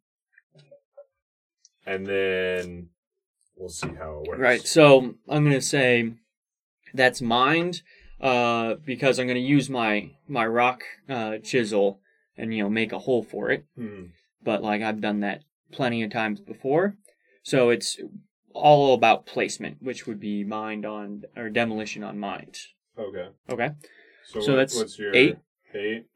And 1.86 2.04
then 2.06 2.88
we'll 3.56 3.68
see 3.68 3.88
how 3.98 4.22
it 4.24 4.28
works. 4.28 4.40
Right. 4.40 4.60
So 4.66 5.14
I'm 5.28 5.44
gonna 5.44 5.60
say 5.60 6.12
that's 6.92 7.22
mined, 7.22 7.82
uh, 8.20 8.74
because 8.84 9.18
I'm 9.18 9.26
gonna 9.26 9.38
use 9.40 9.70
my 9.70 10.10
my 10.28 10.46
rock 10.46 10.82
uh, 11.08 11.38
chisel 11.38 12.00
and 12.36 12.52
you 12.54 12.62
know 12.62 12.68
make 12.70 12.92
a 12.92 12.98
hole 12.98 13.22
for 13.22 13.50
it. 13.50 13.64
Hmm. 13.76 14.06
But 14.42 14.62
like 14.62 14.82
I've 14.82 15.00
done 15.00 15.20
that 15.20 15.42
plenty 15.72 16.02
of 16.02 16.10
times 16.10 16.40
before, 16.40 16.96
so 17.42 17.70
it's 17.70 17.98
all 18.52 18.94
about 18.94 19.26
placement, 19.26 19.82
which 19.82 20.06
would 20.06 20.18
be 20.20 20.42
mined 20.44 20.84
on 20.86 21.22
or 21.36 21.50
demolition 21.50 22.02
on 22.02 22.18
mined. 22.18 22.56
Okay. 22.98 23.28
Okay. 23.50 23.70
So, 24.26 24.40
So 24.40 24.52
what- 24.52 24.56
that's 24.58 24.76
what's 24.76 24.98
your 24.98 25.14
eight. 25.14 25.36
Eight. 25.74 26.06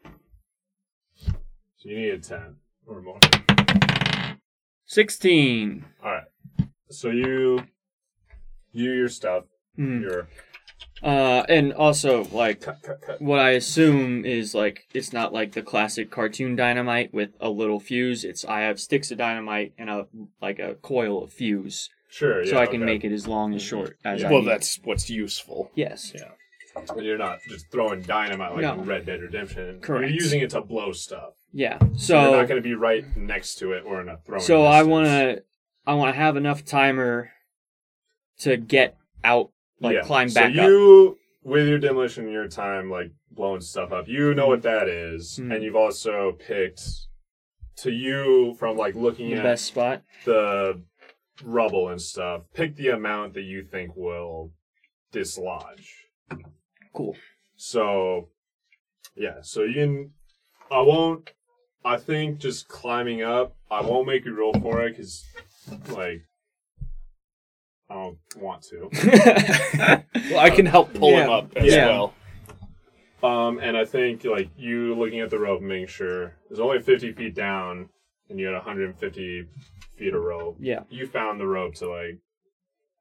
So 1.16 1.88
you 1.88 1.96
need 1.96 2.08
a 2.14 2.18
ten 2.18 2.56
or 2.86 3.02
more. 3.02 3.18
Sixteen. 4.94 5.84
All 6.02 6.10
right. 6.10 6.24
So 6.90 7.10
you 7.10 7.62
you 8.72 8.90
your 8.90 9.08
stuff. 9.08 9.44
Hmm. 9.76 10.02
Your 10.02 10.26
Uh, 11.00 11.44
and 11.48 11.72
also 11.72 12.24
like 12.32 12.62
cut 12.62 12.82
cut 12.82 13.00
cut. 13.00 13.22
what 13.22 13.38
I 13.38 13.50
assume 13.50 14.24
is 14.24 14.52
like 14.52 14.88
it's 14.92 15.12
not 15.12 15.32
like 15.32 15.52
the 15.52 15.62
classic 15.62 16.10
cartoon 16.10 16.56
dynamite 16.56 17.14
with 17.14 17.30
a 17.40 17.48
little 17.50 17.78
fuse. 17.78 18.24
It's 18.24 18.44
I 18.44 18.62
have 18.62 18.80
sticks 18.80 19.12
of 19.12 19.18
dynamite 19.18 19.74
and 19.78 19.88
a 19.88 20.08
like 20.42 20.58
a 20.58 20.74
coil 20.74 21.22
of 21.22 21.32
fuse, 21.32 21.88
Sure. 22.10 22.42
Yeah, 22.42 22.50
so 22.50 22.58
I 22.58 22.66
can 22.66 22.82
okay. 22.82 22.92
make 22.92 23.04
it 23.04 23.12
as 23.12 23.28
long 23.28 23.54
as 23.54 23.62
short 23.62 23.96
as 24.04 24.24
I 24.24 24.26
want. 24.26 24.32
Well, 24.32 24.42
need. 24.42 24.48
that's 24.50 24.80
what's 24.82 25.08
useful. 25.08 25.70
yes. 25.76 26.12
Yeah. 26.12 26.32
And 26.88 27.04
you're 27.06 27.16
not 27.16 27.38
just 27.48 27.70
throwing 27.70 28.02
dynamite 28.02 28.54
like 28.54 28.62
No. 28.62 28.74
in 28.74 28.86
Red 28.86 29.06
Dead 29.06 29.20
Redemption. 29.22 29.80
Correct. 29.82 30.10
You're 30.10 30.20
using 30.20 30.40
it 30.40 30.50
to 30.50 30.60
blow 30.60 30.90
stuff. 30.90 31.34
Yeah. 31.52 31.78
So 31.96 32.20
you're 32.20 32.36
not 32.40 32.48
going 32.48 32.62
to 32.62 32.68
be 32.68 32.74
right 32.74 33.04
next 33.16 33.56
to 33.56 33.72
it 33.72 33.84
or 33.86 34.00
in 34.00 34.08
a 34.08 34.16
throwing. 34.18 34.42
so 34.42 34.64
I 34.64 34.82
want 34.84 35.06
to 35.06 35.42
I 35.86 35.94
want 35.94 36.14
to 36.14 36.18
have 36.20 36.36
enough 36.36 36.64
timer 36.64 37.30
to 38.40 38.56
get 38.56 38.96
out 39.24 39.50
like 39.80 39.94
Yeah. 39.96 40.02
climb 40.02 40.28
so 40.28 40.40
back 40.40 40.50
up. 40.50 40.56
you, 40.56 41.18
with 41.42 41.66
your 41.66 41.78
demolition 41.78 42.30
your 42.30 42.46
time, 42.48 42.90
like 42.90 43.10
blowing 43.30 43.60
stuff 43.62 43.92
up, 43.92 44.06
you 44.08 44.34
know 44.34 44.46
what 44.46 44.62
that 44.62 44.88
is, 44.88 45.38
Mhm. 45.42 45.54
and 45.54 45.64
you've 45.64 45.76
also 45.76 46.32
picked 46.32 46.82
to 47.76 47.90
you 47.90 48.54
from 48.58 48.76
like 48.76 48.94
looking 48.94 49.30
The 49.30 49.36
at 49.36 49.42
best 49.42 49.64
spot. 49.64 50.02
the 50.24 50.82
rubble 51.42 51.88
and 51.88 52.00
stuff. 52.00 52.42
Pick 52.52 52.76
the 52.76 52.88
amount 52.88 53.32
that 53.34 53.42
you 53.42 53.62
think 53.64 53.96
will 53.96 54.52
dislodge. 55.12 56.06
Cool. 56.92 57.16
So, 57.56 58.28
yeah. 59.16 59.40
So 59.42 59.62
you 59.62 59.74
can. 59.74 60.10
I 60.70 60.80
won't. 60.82 61.32
I 61.84 61.96
think 61.96 62.38
just 62.38 62.68
climbing 62.68 63.22
up. 63.22 63.54
I 63.70 63.80
won't 63.80 64.06
make 64.06 64.24
you 64.24 64.34
roll 64.34 64.52
for 64.54 64.82
it 64.82 64.96
because, 64.96 65.24
like, 65.88 66.22
I 67.88 67.94
don't 67.94 68.18
want 68.36 68.62
to. 68.70 68.90
Well, 70.30 70.38
I 70.38 70.50
can 70.50 70.66
help 70.66 70.92
pull 70.94 71.10
him 71.10 71.28
Yeah. 71.28 71.30
up 71.34 71.56
as 71.56 71.72
Yeah. 71.74 71.86
well. 71.88 72.14
Um, 73.22 73.58
and 73.58 73.76
I 73.76 73.84
think 73.84 74.24
like 74.24 74.48
you 74.56 74.94
looking 74.94 75.20
at 75.20 75.30
the 75.30 75.38
rope, 75.38 75.58
and 75.60 75.68
making 75.68 75.88
sure 75.88 76.36
there's 76.48 76.60
only 76.60 76.78
50 76.80 77.12
feet 77.12 77.34
down, 77.34 77.88
and 78.28 78.38
you 78.38 78.46
had 78.46 78.54
150 78.54 79.46
feet 79.96 80.14
of 80.14 80.22
rope. 80.22 80.56
yeah. 80.60 80.84
You 80.88 81.06
found 81.06 81.40
the 81.40 81.46
rope 81.46 81.74
to 81.76 81.88
like, 81.90 82.18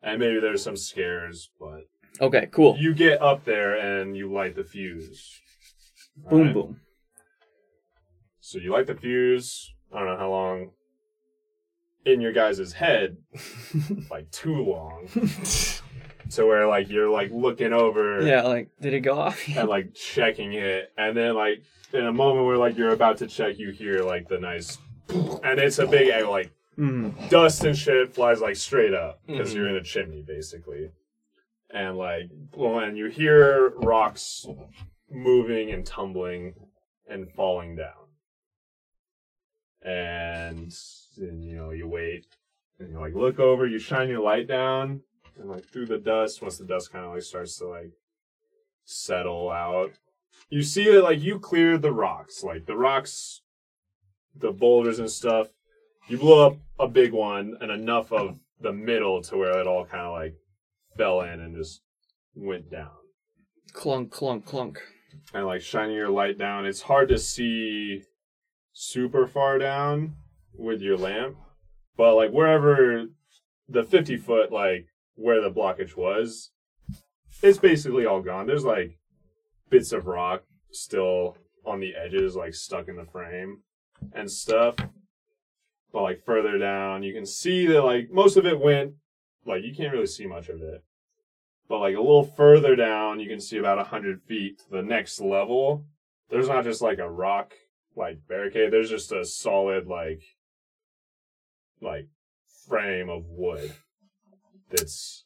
and 0.01 0.19
maybe 0.19 0.39
there's 0.39 0.63
some 0.63 0.75
scares, 0.77 1.49
but 1.59 1.81
Okay. 2.19 2.47
Cool. 2.51 2.77
you 2.79 2.93
get 2.95 3.21
up 3.21 3.45
there 3.45 3.75
and 3.75 4.17
you 4.17 4.31
light 4.31 4.55
the 4.55 4.63
fuse. 4.63 5.39
boom 6.29 6.39
Alright? 6.39 6.53
boom. 6.53 6.81
So 8.49 8.57
you 8.57 8.71
light 8.71 8.87
the 8.87 8.95
fuse. 8.95 9.71
I 9.93 9.99
don't 9.99 10.07
know 10.07 10.17
how 10.17 10.29
long. 10.31 10.71
In 12.03 12.19
your 12.19 12.31
guys' 12.31 12.73
head, 12.73 13.17
like 14.09 14.31
too 14.31 14.55
long, 14.55 15.07
to 16.31 16.45
where 16.47 16.67
like 16.67 16.89
you're 16.89 17.11
like 17.11 17.29
looking 17.29 17.73
over. 17.73 18.25
Yeah. 18.25 18.41
Like, 18.41 18.69
did 18.81 18.93
it 18.95 19.01
go 19.01 19.19
off? 19.19 19.39
and 19.55 19.69
like 19.69 19.93
checking 19.93 20.53
it, 20.53 20.91
and 20.97 21.15
then 21.15 21.35
like 21.35 21.61
in 21.93 22.07
a 22.07 22.11
moment 22.13 22.47
where 22.47 22.57
like 22.57 22.75
you're 22.75 22.93
about 22.93 23.17
to 23.17 23.27
check, 23.27 23.59
you 23.59 23.69
hear 23.69 24.01
like 24.01 24.27
the 24.27 24.39
nice, 24.39 24.79
and 25.09 25.59
it's 25.59 25.77
a 25.77 25.85
big 25.85 26.09
eh, 26.09 26.25
like 26.25 26.51
Mm. 26.79 27.29
dust 27.29 27.65
and 27.65 27.77
shit 27.77 28.15
flies 28.15 28.39
like 28.39 28.55
straight 28.55 28.93
up 28.93 29.19
because 29.27 29.51
Mhm. 29.51 29.55
you're 29.55 29.67
in 29.67 29.75
a 29.75 29.83
chimney 29.83 30.23
basically, 30.25 30.89
and 31.69 31.97
like 31.97 32.29
well, 32.55 32.79
and 32.79 32.97
you 32.97 33.07
hear 33.07 33.73
rocks 33.75 34.47
moving 35.11 35.71
and 35.71 35.85
tumbling 35.85 36.53
and 37.09 37.29
falling 37.33 37.75
down, 37.75 37.98
and 39.81 40.73
then 41.17 41.41
you 41.41 41.55
know 41.55 41.71
you 41.71 41.87
wait 41.87 42.25
and 42.79 42.91
you 42.91 42.99
like 42.99 43.13
look 43.13 43.39
over, 43.39 43.67
you 43.67 43.79
shine 43.79 44.09
your 44.09 44.21
light 44.21 44.47
down, 44.47 45.01
and 45.37 45.49
like 45.49 45.65
through 45.65 45.85
the 45.85 45.97
dust, 45.97 46.41
once 46.41 46.57
the 46.57 46.65
dust 46.65 46.91
kind 46.91 47.05
of 47.05 47.13
like 47.13 47.23
starts 47.23 47.57
to 47.57 47.67
like 47.67 47.91
settle 48.85 49.49
out, 49.49 49.91
you 50.49 50.61
see 50.63 50.91
that 50.91 51.03
like 51.03 51.21
you 51.21 51.39
clear 51.39 51.77
the 51.77 51.91
rocks, 51.91 52.43
like 52.43 52.65
the 52.65 52.77
rocks, 52.77 53.41
the 54.35 54.51
boulders 54.51 54.99
and 54.99 55.09
stuff. 55.09 55.47
You 56.07 56.17
blew 56.17 56.43
up 56.43 56.57
a 56.79 56.87
big 56.87 57.11
one 57.11 57.55
and 57.61 57.71
enough 57.71 58.11
of 58.11 58.39
the 58.59 58.73
middle 58.73 59.21
to 59.23 59.37
where 59.37 59.59
it 59.59 59.67
all 59.67 59.85
kind 59.85 60.05
of 60.05 60.13
like 60.13 60.35
fell 60.97 61.21
in 61.21 61.39
and 61.39 61.55
just 61.55 61.81
went 62.35 62.71
down. 62.71 62.89
Clunk 63.73 64.11
clunk 64.11 64.45
clunk. 64.45 64.79
And 65.33 65.45
like 65.45 65.61
shining 65.61 65.95
your 65.95 66.09
light 66.09 66.37
down, 66.37 66.65
it's 66.65 66.81
hard 66.81 67.09
to 67.09 67.17
see 67.17 68.03
super 68.81 69.27
far 69.27 69.57
down 69.57 70.15
with 70.57 70.81
your 70.81 70.95
lamp, 70.95 71.35
but 71.97 72.15
like 72.15 72.31
wherever 72.31 73.07
the 73.67 73.83
50 73.83 74.15
foot, 74.15 74.53
like 74.53 74.87
where 75.15 75.41
the 75.41 75.51
blockage 75.51 75.97
was, 75.97 76.51
it's 77.43 77.57
basically 77.57 78.05
all 78.05 78.21
gone. 78.21 78.47
There's 78.47 78.63
like 78.63 78.97
bits 79.69 79.91
of 79.91 80.07
rock 80.07 80.43
still 80.71 81.35
on 81.65 81.81
the 81.81 81.93
edges, 81.93 82.37
like 82.37 82.53
stuck 82.53 82.87
in 82.87 82.95
the 82.95 83.03
frame 83.03 83.63
and 84.13 84.31
stuff. 84.31 84.75
But 85.91 86.03
like 86.03 86.23
further 86.23 86.57
down, 86.57 87.03
you 87.03 87.13
can 87.13 87.25
see 87.25 87.67
that 87.67 87.83
like 87.83 88.09
most 88.09 88.37
of 88.37 88.45
it 88.45 88.61
went, 88.61 88.93
like 89.45 89.61
you 89.61 89.75
can't 89.75 89.91
really 89.91 90.07
see 90.07 90.25
much 90.25 90.47
of 90.47 90.61
it. 90.61 90.85
But 91.67 91.79
like 91.79 91.97
a 91.97 92.01
little 92.01 92.23
further 92.23 92.77
down, 92.77 93.19
you 93.19 93.27
can 93.27 93.41
see 93.41 93.57
about 93.57 93.77
a 93.77 93.83
hundred 93.83 94.21
feet 94.21 94.59
to 94.59 94.69
the 94.71 94.81
next 94.81 95.19
level. 95.19 95.83
There's 96.29 96.47
not 96.47 96.63
just 96.63 96.81
like 96.81 96.99
a 96.99 97.09
rock 97.09 97.55
like 97.95 98.19
barricade. 98.27 98.71
There's 98.71 98.89
just 98.89 99.11
a 99.11 99.25
solid 99.25 99.87
like 99.87 100.21
like 101.81 102.07
frame 102.67 103.09
of 103.09 103.23
wood 103.27 103.73
that's 104.69 105.23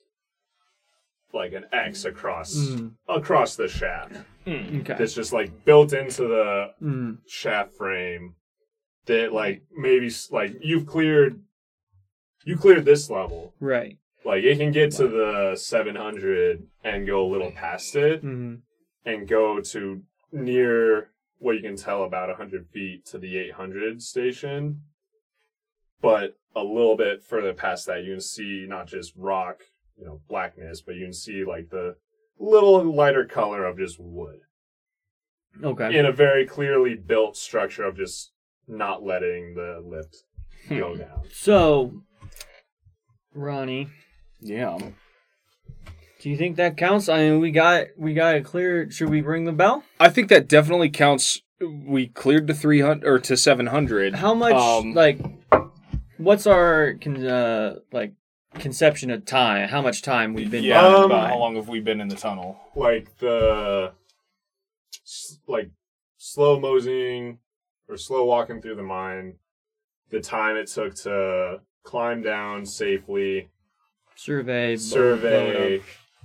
like 1.33 1.53
an 1.53 1.65
X 1.71 2.05
across 2.05 2.53
Mm. 2.55 2.93
across 3.07 3.55
the 3.55 3.67
shaft. 3.67 4.15
Hmm. 4.45 4.79
Okay. 4.81 4.95
That's 4.97 5.13
just 5.13 5.33
like 5.33 5.65
built 5.65 5.93
into 5.93 6.23
the 6.27 6.73
Mm. 6.81 7.17
shaft 7.27 7.73
frame. 7.73 8.35
That 9.05 9.33
like 9.33 9.63
maybe 9.75 10.09
like 10.31 10.53
you've 10.61 10.85
cleared 10.85 11.41
you 12.45 12.57
cleared 12.57 12.85
this 12.85 13.09
level. 13.09 13.53
Right. 13.59 13.97
Like 14.25 14.43
it 14.43 14.57
can 14.57 14.71
get 14.71 14.91
to 14.93 15.07
the 15.07 15.55
700 15.57 16.67
and 16.83 17.05
go 17.07 17.25
a 17.25 17.29
little 17.31 17.51
past 17.51 17.95
it 17.95 18.21
hmm 18.21 18.55
and 19.05 19.27
go 19.27 19.59
to 19.59 20.01
near 20.31 21.09
what 21.39 21.55
you 21.55 21.61
can 21.61 21.75
tell 21.75 22.03
about 22.03 22.29
100 22.29 22.67
feet 22.69 23.05
to 23.07 23.17
the 23.17 23.37
800 23.37 24.01
station. 24.01 24.81
But 26.01 26.35
a 26.55 26.63
little 26.63 26.97
bit 26.97 27.23
further 27.23 27.53
past 27.53 27.87
that, 27.87 28.03
you 28.03 28.13
can 28.13 28.21
see 28.21 28.65
not 28.67 28.87
just 28.87 29.13
rock, 29.15 29.61
you 29.97 30.05
know, 30.05 30.21
blackness, 30.27 30.81
but 30.81 30.95
you 30.95 31.05
can 31.05 31.13
see 31.13 31.43
like 31.45 31.69
the 31.69 31.95
little 32.39 32.83
lighter 32.83 33.25
color 33.25 33.65
of 33.65 33.77
just 33.77 33.99
wood 33.99 34.39
Okay. 35.63 35.97
in 35.97 36.05
a 36.05 36.11
very 36.11 36.45
clearly 36.45 36.95
built 36.95 37.37
structure 37.37 37.83
of 37.83 37.95
just 37.95 38.31
not 38.67 39.03
letting 39.03 39.55
the 39.55 39.81
lift 39.85 40.23
hmm. 40.67 40.77
go 40.77 40.95
down. 40.95 41.23
So, 41.31 42.01
Ronnie, 43.33 43.89
Yeah. 44.39 44.77
Do 46.23 46.29
you 46.29 46.37
think 46.37 46.55
that 46.55 46.77
counts? 46.77 47.09
I 47.09 47.17
mean, 47.17 47.41
we 47.41 47.51
got 47.51 47.87
we 47.97 48.13
got 48.13 48.35
it 48.35 48.45
clear. 48.45 48.89
Should 48.89 49.09
we 49.09 49.19
ring 49.19 49.43
the 49.43 49.51
bell? 49.51 49.83
I 49.99 50.07
think 50.07 50.29
that 50.29 50.47
definitely 50.47 50.89
counts. 50.89 51.41
We 51.59 52.07
cleared 52.07 52.47
to 52.47 52.53
300 52.53 53.05
or 53.05 53.19
to 53.19 53.35
700. 53.35 54.15
How 54.15 54.33
much 54.33 54.53
Um, 54.53 54.93
like 54.93 55.19
what's 56.17 56.47
our 56.47 56.93
con- 57.01 57.25
uh 57.27 57.75
like 57.91 58.13
conception 58.53 59.11
of 59.11 59.25
time? 59.25 59.67
How 59.67 59.81
much 59.81 60.01
time 60.01 60.33
we've 60.33 60.49
been 60.49 60.63
yeah. 60.63 60.79
Um, 60.81 61.03
about 61.11 61.27
how 61.29 61.39
long 61.39 61.57
have 61.57 61.67
we 61.67 61.81
been 61.81 61.99
in 61.99 62.07
the 62.07 62.15
tunnel? 62.15 62.57
like 62.73 63.17
the 63.17 63.91
like 65.45 65.71
slow 66.17 66.57
moseying 66.57 67.39
or 67.89 67.97
slow 67.97 68.23
walking 68.23 68.61
through 68.61 68.75
the 68.75 68.83
mine 68.83 69.35
the 70.09 70.21
time 70.21 70.55
it 70.55 70.67
took 70.67 70.95
to 70.95 71.59
climb 71.83 72.21
down 72.21 72.65
safely 72.65 73.49
survey, 74.15 74.77
blow- 74.77 74.85
blow 74.85 74.89
survey 74.89 75.77
up. 75.79 75.83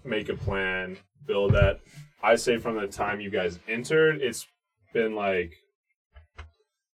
Make 0.08 0.28
a 0.28 0.34
plan 0.36 0.96
build 1.26 1.52
that 1.52 1.80
i 2.22 2.34
say 2.34 2.58
from 2.58 2.76
the 2.76 2.86
time 2.86 3.20
you 3.20 3.30
guys 3.30 3.58
entered 3.68 4.20
it's 4.22 4.46
been 4.94 5.14
like 5.14 5.52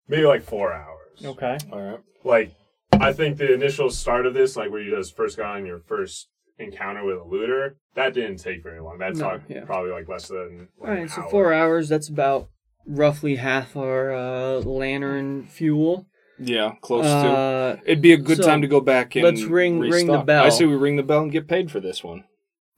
maybe 0.08 0.24
like 0.26 0.42
four 0.42 0.72
hours 0.72 1.24
Okay. 1.24 1.56
All 1.72 1.80
right. 1.80 2.00
like 2.24 2.52
I 2.92 3.12
think 3.12 3.38
the 3.38 3.52
initial 3.52 3.88
start 3.90 4.24
of 4.26 4.34
this, 4.34 4.56
like 4.56 4.70
where 4.70 4.80
you 4.80 4.94
guys 4.94 5.10
first 5.10 5.36
got 5.36 5.56
on 5.56 5.64
your 5.66 5.78
first 5.80 6.28
encounter 6.58 7.04
with 7.04 7.18
a 7.18 7.24
looter, 7.24 7.76
that 7.94 8.14
didn't 8.14 8.36
take 8.38 8.62
very 8.64 8.80
long. 8.80 8.98
That's 8.98 9.18
No, 9.20 9.28
like 9.28 9.42
yeah. 9.48 9.64
probably 9.64 9.90
like 9.92 10.08
less 10.08 10.28
than 10.28 10.68
like, 10.78 10.90
All 10.90 10.96
an 10.96 11.08
so 11.08 11.22
hour. 11.22 11.30
four 11.30 11.52
hours. 11.52 11.88
That's 11.88 12.08
about 12.08 12.48
roughly 12.86 13.36
half 13.36 13.76
our 13.76 14.12
uh, 14.12 14.58
lantern 14.60 15.44
fuel. 15.46 16.06
Yeah, 16.38 16.72
close 16.82 17.04
to. 17.04 17.10
Uh, 17.10 17.76
It'd 17.84 18.02
be 18.02 18.12
a 18.12 18.16
good 18.16 18.38
so, 18.38 18.42
time 18.44 18.62
to 18.62 18.68
go 18.68 18.80
back 18.80 19.14
and 19.16 19.24
let's 19.24 19.42
ring- 19.42 19.78
ring 19.80 20.06
the 20.08 20.18
bell. 20.18 20.44
I 20.44 20.48
say 20.48 20.64
we 20.66 20.74
ring 20.74 20.96
the 20.96 21.02
bell 21.04 21.22
and 21.22 21.32
get 21.32 21.46
paid 21.48 21.70
for 21.70 21.78
this 21.80 22.02
one. 22.04 22.24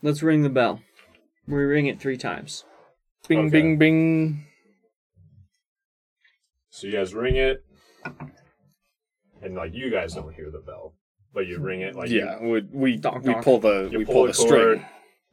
Let's 0.07 0.23
ring 0.23 0.43
the 0.45 0.49
bell. 0.49 0.81
We 1.49 1.57
ring 1.65 1.87
it 1.87 2.01
three 2.01 2.17
times. 2.17 2.65
Bing, 3.29 3.41
Okay. 3.41 3.51
bing, 3.51 3.77
bing. 3.79 4.47
So 6.71 6.87
you 6.87 6.93
guys 6.93 7.13
ring 7.13 7.37
it, 7.37 7.65
and 9.43 9.55
like 9.57 9.75
you 9.75 9.91
guys 9.91 10.15
don't 10.15 10.33
hear 10.33 10.51
the 10.53 10.61
bell, 10.61 10.95
but 11.35 11.47
you 11.49 11.59
ring 11.59 11.81
it 11.81 11.97
like 11.97 12.09
you- 12.11 12.21
yeah, 12.25 12.39
we 12.41 12.61
we, 12.73 12.97
Donk, 12.97 13.25
we 13.25 13.33
donk. 13.33 13.45
pull 13.45 13.59
the 13.59 13.89
you, 13.91 13.99
we 13.99 14.05
pull, 14.05 14.15
pull 14.15 14.23
the, 14.27 14.33
the 14.33 14.35
string. 14.35 14.87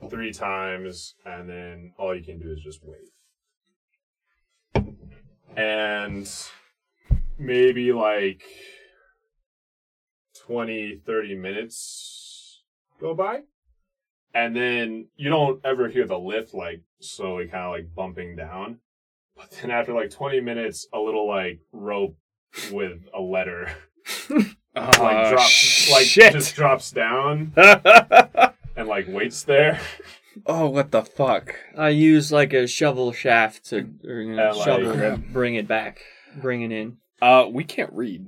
three 0.10 0.32
times, 0.34 1.14
and 1.26 1.48
then 1.48 1.94
all 2.00 2.16
you 2.16 2.24
can 2.24 2.40
do 2.40 2.52
is 2.52 2.62
just 2.62 2.80
wait. 2.84 3.10
And 5.56 6.28
maybe 7.38 7.94
like 7.94 8.42
20, 10.48 11.02
30 11.06 11.36
minutes 11.36 12.64
go 13.00 13.14
by. 13.14 13.42
And 14.34 14.56
then 14.56 15.08
you 15.15 15.30
don't 15.30 15.60
ever 15.65 15.88
hear 15.89 16.06
the 16.06 16.17
lift 16.19 16.54
like 16.54 16.82
slowly 17.02 17.48
kind 17.48 17.65
of 17.65 17.72
like 17.72 17.93
bumping 17.96 18.36
down. 18.36 18.80
But 19.36 19.52
then 19.52 19.72
after 19.72 19.93
like 19.93 20.12
20 20.12 20.41
minutes, 20.41 20.88
a 20.93 21.00
little 21.00 21.28
like 21.28 21.60
rope 21.72 22.15
with 22.72 23.00
a 23.15 23.19
letter 23.22 23.72
like 24.30 24.46
Uh, 24.76 25.30
drops 25.32 25.91
like 25.91 26.06
shit. 26.06 26.34
just 26.34 26.56
drops 26.56 26.91
down 26.91 27.52
and 27.56 28.88
like 28.88 29.08
waits 29.08 29.43
there. 29.43 29.80
oh, 30.46 30.67
what 30.69 30.91
the 30.91 31.04
fuck? 31.04 31.56
I 31.78 31.89
use 31.89 32.32
like 32.32 32.54
a 32.54 32.67
shovel 32.67 33.12
shaft 33.12 33.65
to 33.69 33.88
or, 34.08 34.22
you 34.22 34.36
know, 34.36 34.43
Yeah, 34.43 34.52
like- 34.52 34.65
shovel 34.65 34.93
to 34.93 35.17
bring 35.32 35.56
it 35.56 35.67
back, 35.67 36.02
bring 36.38 36.62
it 36.63 36.72
in. 36.72 36.98
Uh, 37.22 37.48
we 37.52 37.63
can't 37.63 37.93
read. 37.93 38.28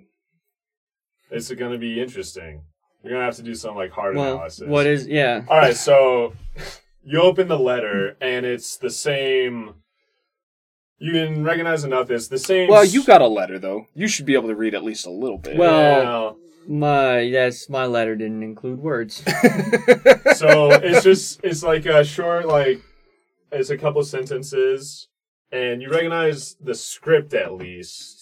It's 1.31 1.51
gonna 1.51 1.77
be 1.79 1.99
interesting. 2.01 2.63
You're 3.05 3.13
gonna 3.13 3.25
have 3.25 3.35
to 3.35 3.43
do 3.43 3.53
some 3.53 3.75
like 3.75 3.91
hard 3.91 4.15
Well, 4.15 4.33
analysis. 4.33 4.67
what 4.67 4.87
is 4.87 5.07
yeah? 5.07 5.45
All 5.47 5.57
right, 5.59 5.75
so 5.77 6.33
you 7.03 7.21
open 7.21 7.47
the 7.47 7.59
letter 7.59 8.17
and 8.19 8.45
it's 8.47 8.77
the 8.77 8.89
same. 8.89 9.75
You 10.97 11.11
can 11.11 11.43
recognize 11.43 11.83
enough. 11.83 12.09
It's 12.09 12.29
the 12.29 12.39
same. 12.39 12.67
Well, 12.69 12.83
you 12.83 13.03
got 13.03 13.21
a 13.21 13.27
letter 13.27 13.59
though. 13.59 13.85
You 13.93 14.07
should 14.07 14.25
be 14.25 14.33
able 14.33 14.47
to 14.47 14.55
read 14.55 14.73
at 14.73 14.83
least 14.83 15.05
a 15.05 15.11
little 15.11 15.37
bit. 15.37 15.55
Well- 15.55 16.37
My 16.67 17.19
yes, 17.19 17.69
my 17.69 17.85
letter 17.85 18.15
didn't 18.15 18.41
include 18.41 18.79
words. 18.79 19.17
so 20.35 20.71
it's 20.71 21.03
just 21.03 21.41
it's 21.43 21.61
like 21.61 21.85
a 21.85 22.03
short 22.03 22.47
like 22.47 22.81
it's 23.51 23.69
a 23.69 23.77
couple 23.77 24.03
sentences, 24.03 25.07
and 25.51 25.79
you 25.83 25.91
recognize 25.91 26.55
the 26.59 26.73
script 26.73 27.35
at 27.35 27.53
least 27.53 28.14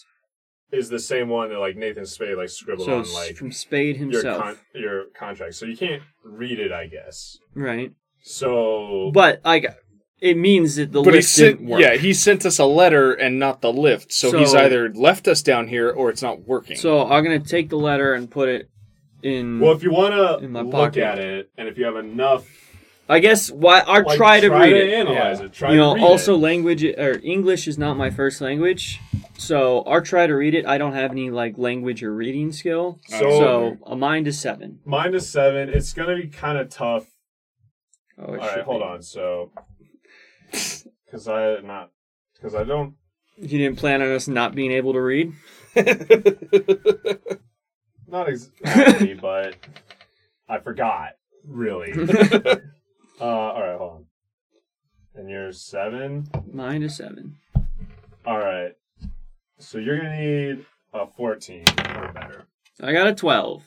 is 0.74 0.90
the 0.90 1.00
same 1.00 1.30
one 1.30 1.50
that 1.50 1.60
like 1.60 1.76
Nathan 1.78 2.06
Spade 2.06 2.36
like 2.38 2.50
scribbled 2.50 2.88
so 2.88 2.98
on 3.00 3.14
like 3.14 3.36
from 3.36 3.52
Spade 3.52 3.96
your 3.98 4.06
himself, 4.12 4.42
con- 4.44 4.58
your 4.74 5.06
contract. 5.18 5.54
So 5.56 5.66
you 5.66 5.78
can't 5.78 6.02
read 6.26 6.60
it, 6.60 6.72
I 6.72 6.88
guess. 6.88 7.38
right? 7.54 7.92
So 8.22 9.12
But 9.14 9.40
I 9.46 9.60
got 9.60 9.76
it 10.22 10.38
means 10.38 10.78
that 10.78 10.94
the 10.94 11.02
but 11.02 11.14
he 11.14 11.18
lift 11.18 11.30
sent, 11.30 11.58
didn't 11.58 11.70
work. 11.70 11.82
yeah, 11.82 11.96
he 11.96 12.14
sent 12.14 12.46
us 12.46 12.58
a 12.58 12.66
letter 12.66 13.12
and 13.12 13.40
not 13.40 13.60
the 13.62 13.74
lift. 13.74 14.14
So, 14.14 14.38
he's 14.40 14.56
either 14.56 14.90
left 14.94 15.28
us 15.28 15.42
down 15.42 15.68
here 15.68 15.90
or 15.92 16.10
it's 16.10 16.22
not 16.22 16.44
working. 16.48 16.78
So 16.78 17.06
I'm 17.06 17.24
gonna 17.26 17.40
take 17.40 17.68
the 17.70 17.76
letter 17.78 18.14
and 18.14 18.32
put 18.32 18.48
it 18.48 18.70
in. 19.22 19.60
well, 19.60 19.74
if 19.74 19.84
you 19.84 19.92
want 19.92 20.14
In 20.42 20.42
to 20.44 20.48
my 20.48 20.62
look 20.62 20.72
pocket. 20.94 21.04
at 21.04 21.20
it, 21.20 21.50
and 21.58 21.68
if 21.68 21.78
you 21.78 21.84
have 21.86 21.98
enough, 21.98 22.48
I 23.14 23.20
guess 23.20 23.52
why 23.52 23.80
I'll 23.82 24.04
like, 24.04 24.18
try 24.18 24.40
to 24.40 24.50
read 24.50 24.74
it. 24.74 24.94
analyze 24.94 25.40
Yeah. 25.40 25.46
it. 25.46 25.54
Try 25.54 25.72
you 25.72 25.78
know, 25.78 25.94
to 25.96 26.02
read 26.02 26.08
also 26.10 26.34
it. 26.36 26.38
language 26.40 26.84
or 26.84 27.20
English 27.24 27.68
is 27.68 27.78
not 27.78 27.96
my 27.96 28.10
first 28.10 28.42
language, 28.42 29.00
so 29.38 29.82
I'll 29.82 30.02
try 30.02 30.26
to 30.28 30.34
read 30.34 30.54
it. 30.56 30.66
I 30.66 30.78
don't 30.78 30.94
have 30.94 31.12
any 31.12 31.30
like 31.30 31.58
language 31.58 32.02
or 32.04 32.14
reading 32.14 32.52
skill, 32.52 33.00
So, 33.08 33.20
so 33.20 33.78
uh, 33.86 33.92
a 33.92 33.96
mind 33.96 34.28
is 34.28 34.40
seven. 34.40 34.80
mine 34.86 35.14
is 35.14 35.30
seven. 35.30 35.70
It's 35.70 35.94
gonna 35.94 36.16
be 36.16 36.28
kind 36.28 36.58
of 36.58 36.70
tough. 36.70 37.06
Oh, 38.18 38.26
All 38.26 38.34
it 38.34 38.38
right, 38.40 38.54
should 38.54 38.64
hold 38.66 38.82
be. 38.82 38.86
on. 38.86 39.02
So, 39.02 39.52
because 40.52 41.28
I 41.28 41.60
not 41.62 41.92
because 42.36 42.56
I 42.56 42.64
don't 42.64 42.96
You 43.38 43.48
didn't 43.60 43.78
plan 43.78 44.02
on 44.02 44.10
us 44.12 44.28
not 44.28 44.54
being 44.56 44.72
able 44.72 44.94
to 44.94 45.02
read. 45.02 45.34
not 48.08 48.30
exactly, 48.30 49.14
but 49.22 49.56
I 50.48 50.60
forgot 50.60 51.14
really. 51.48 51.92
uh, 53.22 53.24
all 53.26 53.62
right, 53.62 53.78
hold 53.78 53.92
on. 53.92 54.06
And 55.16 55.30
you're 55.30 55.52
seven. 55.52 56.28
Mine 56.52 56.82
is 56.84 56.98
seven. 56.98 57.38
All 58.26 58.40
right. 58.40 58.72
So 59.60 59.78
you're 59.78 59.98
gonna 59.98 60.20
need 60.20 60.66
a 60.94 61.06
fourteen 61.08 61.66
or 61.96 62.12
better. 62.14 62.46
I 62.82 62.92
got 62.94 63.08
a 63.08 63.14
twelve. 63.14 63.64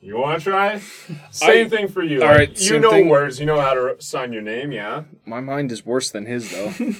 You 0.00 0.16
want 0.18 0.42
to 0.42 0.50
try? 0.50 0.78
Same 1.30 1.66
I- 1.66 1.68
thing 1.68 1.88
for 1.88 2.02
you. 2.02 2.22
all 2.22 2.28
Like, 2.28 2.38
right, 2.38 2.60
you 2.60 2.80
know 2.80 2.90
thing. 2.90 3.08
words. 3.08 3.38
You 3.38 3.46
know 3.46 3.60
how 3.60 3.74
to 3.74 3.96
sign 4.00 4.32
your 4.32 4.42
name. 4.42 4.72
Yeah. 4.72 5.04
My 5.26 5.40
mind 5.40 5.70
is 5.70 5.84
worse 5.86 6.10
than 6.10 6.26
his 6.26 6.50
though. 6.50 6.72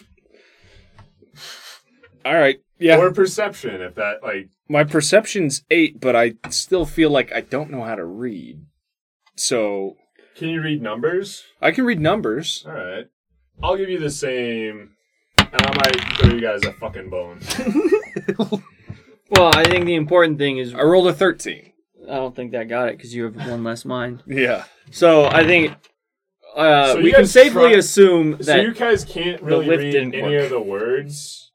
All 2.24 2.34
right. 2.34 2.60
Yeah. 2.78 2.98
Or 2.98 3.10
perception, 3.12 3.80
if 3.80 3.94
that 3.94 4.22
like. 4.22 4.50
My 4.68 4.84
perception's 4.84 5.64
eight, 5.70 5.98
but 6.00 6.14
I 6.14 6.34
still 6.50 6.84
feel 6.84 7.10
like 7.10 7.32
I 7.32 7.40
don't 7.40 7.70
know 7.70 7.82
how 7.82 7.94
to 7.94 8.04
read. 8.04 8.60
So 9.36 9.96
Can 10.40 10.48
you 10.48 10.62
read 10.62 10.81
numbers? 10.81 11.44
I 11.61 11.70
can 11.70 11.85
read 11.85 12.00
numbers. 12.00 12.64
All 12.66 12.72
right. 12.72 13.07
I'll 13.62 13.76
give 13.76 13.90
you 13.90 13.98
the 13.98 14.09
same, 14.09 14.92
and 15.37 15.48
I 15.55 15.74
might 15.85 16.16
throw 16.16 16.31
you 16.35 16.40
guys 16.40 16.64
a 16.64 16.72
fucking 16.72 17.11
bone. 17.11 17.40
Well, 19.33 19.53
I 19.55 19.62
think 19.62 19.85
the 19.87 19.94
important 19.94 20.38
thing 20.38 20.59
is 20.59 20.74
I 20.74 20.81
rolled 20.83 21.07
a 21.07 21.12
thirteen. 21.12 21.72
I 22.09 22.14
don't 22.14 22.35
think 22.35 22.50
that 22.50 22.64
got 22.64 22.88
it 22.88 22.96
because 22.96 23.14
you 23.14 23.24
have 23.24 23.37
one 23.37 23.62
less 23.62 23.85
mind. 23.85 24.24
Yeah. 24.26 24.64
So 24.90 25.26
I 25.26 25.44
think 25.44 25.76
uh, 26.57 26.92
So 26.94 26.98
you 26.98 27.05
we 27.05 27.11
can 27.12 27.20
guys 27.20 27.31
safely 27.31 27.68
try- 27.70 27.79
assume 27.79 28.38
So 28.42 28.53
that 28.53 28.62
you 28.64 28.74
guys 28.74 29.05
can't 29.05 29.40
really 29.40 29.66
lift 29.68 29.83
read 29.85 29.92
didn't 29.92 30.14
any 30.16 30.35
work. 30.35 30.44
of 30.44 30.50
the 30.50 30.61
words, 30.61 31.53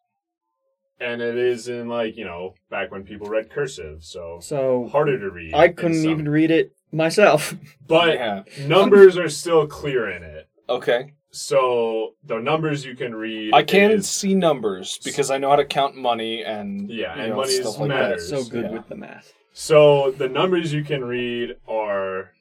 and 1.02 1.22
it 1.22 1.38
is 1.38 1.68
in 1.68 1.90
like 1.90 2.16
you 2.16 2.24
know 2.24 2.54
back 2.70 2.92
when 2.92 3.04
people 3.04 3.28
read 3.28 3.50
cursive, 3.52 4.02
so 4.06 4.40
so 4.42 4.88
harder 4.90 5.20
to 5.20 5.30
read. 5.30 5.54
I 5.54 5.66
in 5.66 5.74
couldn't 5.74 6.02
some- 6.02 6.12
even 6.12 6.30
read 6.30 6.52
it 6.52 6.72
myself. 6.96 7.54
But 7.88 8.16
Yeah. 8.16 8.44
numbers 8.66 9.18
are 9.18 9.30
still 9.30 9.68
clear 9.68 10.10
in 10.10 10.24
it. 10.24 10.48
Okay. 10.68 11.14
So 11.32 12.16
the 12.24 12.40
numbers 12.40 12.86
you 12.86 12.96
can 12.96 13.14
read. 13.14 13.54
I 13.54 13.62
can 13.64 13.92
is- 13.92 14.10
see 14.10 14.34
numbers 14.34 14.98
because 15.04 15.30
I 15.30 15.38
know 15.38 15.50
how 15.50 15.58
to 15.58 15.66
count 15.66 15.96
money 15.96 16.44
and 16.44 16.90
Yeah, 16.90 17.14
you 17.16 17.22
and 17.22 17.30
know, 17.32 17.36
money 17.38 17.52
is 17.54 17.60
stuff 17.62 17.80
like 17.80 17.90
matters. 17.90 18.30
that. 18.30 18.44
so 18.44 18.50
good 18.50 18.66
Yeah. 18.66 18.72
with 18.72 18.88
the 18.88 18.96
math. 18.96 19.34
So 19.54 20.12
the 20.12 20.28
numbers 20.30 20.74
you 20.74 20.84
can 20.84 21.04
read 21.06 21.58
are 21.68 22.32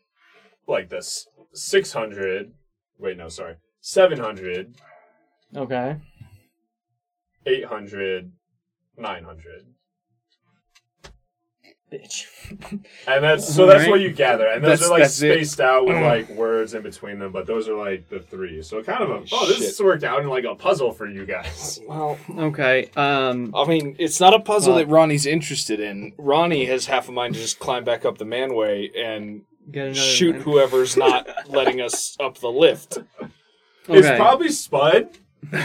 like 0.66 0.88
this: 0.88 1.26
six 1.52 1.92
hundred. 1.92 2.52
Wait, 2.98 3.16
no, 3.16 3.28
sorry, 3.28 3.56
seven 3.80 4.18
hundred, 4.20 4.74
Okay. 5.56 5.96
800, 7.46 8.32
900. 8.96 9.66
Bitch. 11.94 12.26
And 13.06 13.24
that's 13.24 13.46
so 13.54 13.64
that's 13.66 13.76
Alright. 13.84 13.90
what 13.90 14.00
you 14.00 14.10
gather. 14.12 14.46
And 14.46 14.62
those 14.62 14.80
That's- 14.80 14.88
are 14.88 14.90
like 14.92 15.02
that's 15.02 15.22
it. 15.22 15.32
spaced 15.34 15.60
out 15.60 15.86
with 15.86 15.96
like 15.96 16.28
words 16.30 16.74
in 16.74 16.82
between 16.82 17.18
them, 17.18 17.32
but 17.32 17.46
those 17.46 17.68
are 17.68 17.74
like 17.76 18.08
the 18.10 18.18
three. 18.20 18.60
So 18.62 18.82
kind 18.82 19.02
of 19.02 19.10
a 19.10 19.24
oh, 19.32 19.46
this 19.46 19.80
worked 19.80 20.04
out 20.04 20.20
in 20.20 20.28
like 20.28 20.44
a 20.44 20.54
puzzle 20.54 20.92
for 20.92 21.06
you 21.08 21.24
guys. 21.24 21.80
Well, 21.88 22.18
Okay. 22.38 22.90
Um. 22.96 23.54
I 23.54 23.64
mean, 23.66 23.96
it's 23.98 24.20
not 24.20 24.34
a 24.34 24.40
puzzle 24.40 24.74
Uh, 24.74 24.78
that 24.78 24.88
Ronnie's 24.88 25.24
interested 25.26 25.80
in. 25.80 26.12
Ronnie 26.18 26.66
has 26.66 26.86
half 26.86 27.08
a 27.08 27.12
mind 27.12 27.34
to 27.34 27.40
just 27.40 27.58
climb 27.60 27.84
back 27.84 28.04
up 28.04 28.18
the 28.18 28.24
manway 28.26 28.90
and 28.94 29.42
Get 29.70 29.96
shoot 29.96 30.34
one. 30.36 30.42
whoever's 30.44 30.96
not 30.96 31.26
letting 31.48 31.80
us 31.80 32.16
up 32.20 32.38
the 32.38 32.50
lift. 32.50 32.98
It's 33.88 34.16
probably 34.18 34.50
Spud 34.50 35.08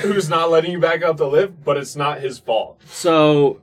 who's 0.02 0.30
not 0.30 0.50
letting 0.52 0.72
you 0.72 0.80
back 0.80 1.04
up 1.04 1.18
the 1.18 1.28
lift, 1.28 1.64
but 1.64 1.76
it's 1.78 1.96
not 1.98 2.20
his 2.22 2.38
fault. 2.40 2.82
So 2.86 3.62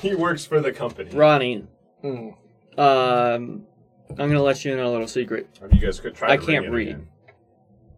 He 0.00 0.14
works 0.14 0.44
for 0.44 0.60
the 0.60 0.72
company. 0.72 1.10
Ronnie, 1.10 1.64
Hmm. 2.06 2.80
um, 2.80 3.66
I'm 4.10 4.16
gonna 4.28 4.42
let 4.42 4.64
you 4.64 4.72
in 4.72 4.78
on 4.78 4.86
a 4.86 4.90
little 4.90 5.08
secret. 5.08 5.48
You 5.72 5.80
guys 5.80 6.00
could 6.00 6.14
try. 6.14 6.32
I 6.32 6.36
can't 6.36 6.70
read. 6.70 6.88
again. 6.88 7.08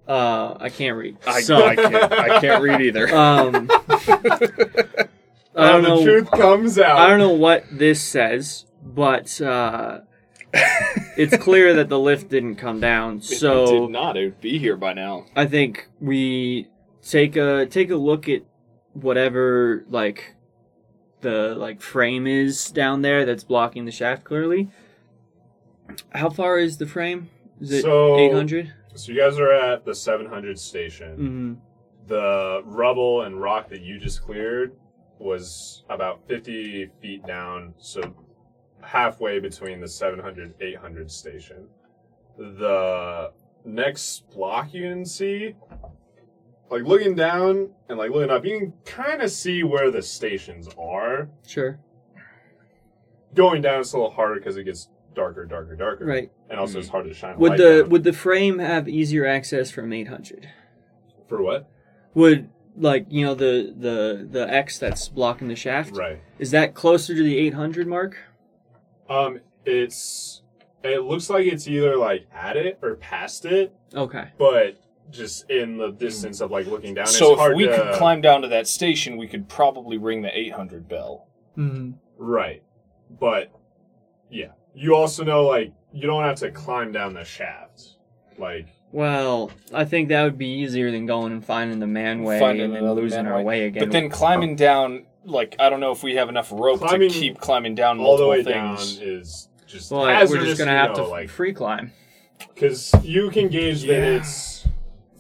Uh, 0.07 0.57
I 0.59 0.71
can't 0.71 0.97
read. 0.97 1.19
I, 1.27 1.43
so, 1.43 1.57
I 1.67 1.77
can't. 1.77 2.13
I 2.13 2.41
can't 2.41 2.63
read 2.63 2.81
either. 2.81 3.09
um, 3.15 3.69
I 3.71 5.09
don't 5.73 5.83
the 5.83 5.89
know. 5.89 6.05
truth 6.05 6.31
comes 6.31 6.79
out. 6.79 6.99
I 6.99 7.09
don't 7.09 7.19
know 7.19 7.33
what 7.33 7.65
this 7.71 8.01
says, 8.01 8.65
but 8.83 9.39
uh, 9.41 10.01
it's 11.17 11.37
clear 11.37 11.75
that 11.75 11.89
the 11.89 11.99
lift 11.99 12.31
didn't 12.31 12.57
come 12.57 12.81
down. 12.81 13.19
If 13.19 13.33
it 13.33 13.39
So 13.39 13.83
did 13.87 13.91
not. 13.91 14.17
It 14.17 14.25
would 14.25 14.41
be 14.41 14.59
here 14.59 14.77
by 14.77 14.95
now. 14.95 15.27
I 15.37 15.47
think 15.47 15.89
we 16.01 16.69
take 17.03 17.37
a 17.37 17.67
take 17.67 17.91
a 17.91 17.97
look 17.97 18.29
at 18.29 18.43
whatever 18.95 19.85
like 19.91 20.35
the 21.21 21.55
like 21.57 21.81
frame 21.81 22.27
is 22.27 22.71
down 22.71 23.03
there 23.03 23.25
that's 23.25 23.45
blocking 23.45 23.85
the 23.85 23.93
shaft 23.93 24.25
clearly. 24.25 24.69
How 26.11 26.31
far 26.31 26.59
is 26.59 26.77
the 26.79 26.87
frame? 26.87 27.31
Is 27.61 27.73
it 27.73 27.83
So- 27.83 28.19
eight 28.19 28.33
hundred? 28.33 28.73
So 28.95 29.13
you 29.13 29.21
guys 29.21 29.39
are 29.39 29.53
at 29.53 29.85
the 29.85 29.95
700 29.95 30.59
station. 30.59 31.11
Mm-hmm. 31.13 31.55
The 32.09 32.63
rubble 32.65 33.23
and 33.23 33.41
rock 33.41 33.69
that 33.69 33.81
you 33.81 33.99
just 34.01 34.23
cleared 34.23 34.73
was 35.21 35.85
about 35.89 36.27
50 36.27 36.91
feet 37.01 37.25
down, 37.25 37.75
so 37.79 38.01
halfway 38.83 39.39
between 39.39 39.81
the 39.81 39.87
700 39.87 40.55
800 40.61 41.11
station. 41.13 41.69
The 42.37 43.31
next 43.65 44.29
block 44.31 44.73
you 44.75 44.83
can 44.83 45.05
see, 45.05 45.55
like 46.71 46.83
looking 46.83 47.15
down 47.15 47.71
and 47.89 47.99
like 47.99 48.11
looking 48.11 48.31
up, 48.31 48.45
you 48.45 48.59
can 48.59 48.73
kind 48.85 49.23
of 49.23 49.31
see 49.31 49.63
where 49.65 49.91
the 49.91 50.03
stations 50.03 50.69
are. 50.79 51.29
Sure. 51.47 51.79
Going 53.35 53.63
down 53.63 53.81
is 53.81 53.93
a 53.93 53.97
little 53.97 54.11
harder 54.11 54.37
because 54.37 54.57
it 54.57 54.65
gets 54.65 54.89
darker, 55.15 55.45
darker, 55.45 55.77
darker. 55.77 56.05
Right. 56.05 56.31
And 56.49 56.59
also 56.59 56.79
it's 56.79 56.89
hard 56.89 57.07
to 57.07 57.15
shine 57.15 57.39
Would 57.39 57.51
light 57.53 57.59
the 57.59 57.81
down. 57.83 57.89
would 57.91 58.05
the 58.05 58.13
frame 58.13 58.59
have 58.59 58.89
easier 58.89 59.27
access 59.27 59.71
from 59.71 59.93
eight 59.93 60.09
hundred? 60.09 60.49
For 61.29 61.43
what? 61.43 61.69
Would 62.15 62.49
like 62.77 63.07
you 63.11 63.27
know 63.27 63.35
the 63.35 63.75
the 63.77 64.27
the 64.31 64.51
X 64.53 64.79
that's 64.79 65.09
blocking 65.09 65.49
the 65.49 65.57
shaft? 65.57 65.97
Right. 65.97 66.21
Is 66.39 66.51
that 66.53 66.75
closer 66.75 67.15
to 67.15 67.23
the 67.23 67.37
eight 67.37 67.55
hundred 67.55 67.87
mark? 67.87 68.17
Um, 69.11 69.41
it's 69.67 70.43
It 70.83 71.03
looks 71.03 71.29
like 71.29 71.47
it's 71.47 71.69
either 71.69 71.97
like 71.97 72.27
at 72.33 72.57
it 72.57 72.79
or 72.83 72.95
past 72.97 73.45
it, 73.45 73.75
Okay. 73.95 74.29
but 74.39 74.79
just 75.11 75.51
in 75.51 75.77
the 75.79 75.91
distance 75.91 76.41
of 76.41 76.51
like 76.51 76.67
looking 76.67 76.95
down. 76.95 77.07
So 77.07 77.33
it's 77.33 77.41
hard 77.41 77.53
if 77.53 77.57
we 77.57 77.67
to, 77.67 77.77
could 77.77 77.95
climb 77.95 78.21
down 78.21 78.43
to 78.43 78.49
that 78.49 78.67
station, 78.69 79.17
we 79.17 79.27
could 79.27 79.49
probably 79.49 79.99
ring 79.99 80.23
the 80.23 80.37
800 80.37 80.89
bell. 80.89 81.27
Mm-hmm. 81.57 81.93
right, 82.19 82.63
but 83.19 83.51
yeah, 84.31 84.53
you 84.75 84.95
also 84.95 85.25
know 85.25 85.47
like 85.47 85.73
you 85.93 86.07
don't 86.07 86.23
have 86.23 86.37
to 86.37 86.51
climb 86.51 86.93
down 86.93 87.15
the 87.15 87.25
shaft. 87.25 87.97
Like 88.39 88.69
Well, 88.93 89.51
I 89.75 89.85
think 89.85 90.11
that 90.11 90.23
would 90.23 90.39
be 90.39 90.47
easier 90.47 90.93
than 90.93 91.07
going 91.07 91.33
and 91.33 91.45
finding 91.45 91.81
the 91.81 91.87
manway 91.87 92.39
Finding 92.39 92.67
and 92.67 92.75
then 92.77 92.93
losing 92.93 93.27
our 93.27 93.41
manway. 93.41 93.45
way 93.45 93.67
again. 93.67 93.83
But 93.83 93.93
then 93.93 94.09
climbing 94.09 94.55
down, 94.55 95.07
like 95.25 95.57
I 95.59 95.69
don't 95.69 95.81
know 95.81 95.91
if 95.91 96.05
we 96.05 96.15
have 96.15 96.29
enough 96.29 96.53
rope 96.53 96.79
Climbing 96.79 97.11
to 97.11 97.19
keep 97.19 97.41
climbing 97.41 97.75
down 97.75 97.99
all 97.99 98.17
the 98.17 98.29
way 98.29 98.45
things. 98.45 98.99
down 98.99 99.09
is 99.09 99.49
just 99.67 99.91
well, 99.91 100.03
like, 100.03 100.29
we're 100.29 100.45
just 100.45 100.59
gonna 100.59 100.71
you 100.71 100.77
have 100.77 100.91
know, 100.97 101.05
to 101.05 101.11
like 101.11 101.29
free 101.29 101.53
climb. 101.53 101.93
because 102.55 102.95
you 103.03 103.31
can 103.31 103.49
gauge 103.49 103.83
that 103.83 104.03
it's 104.03 104.58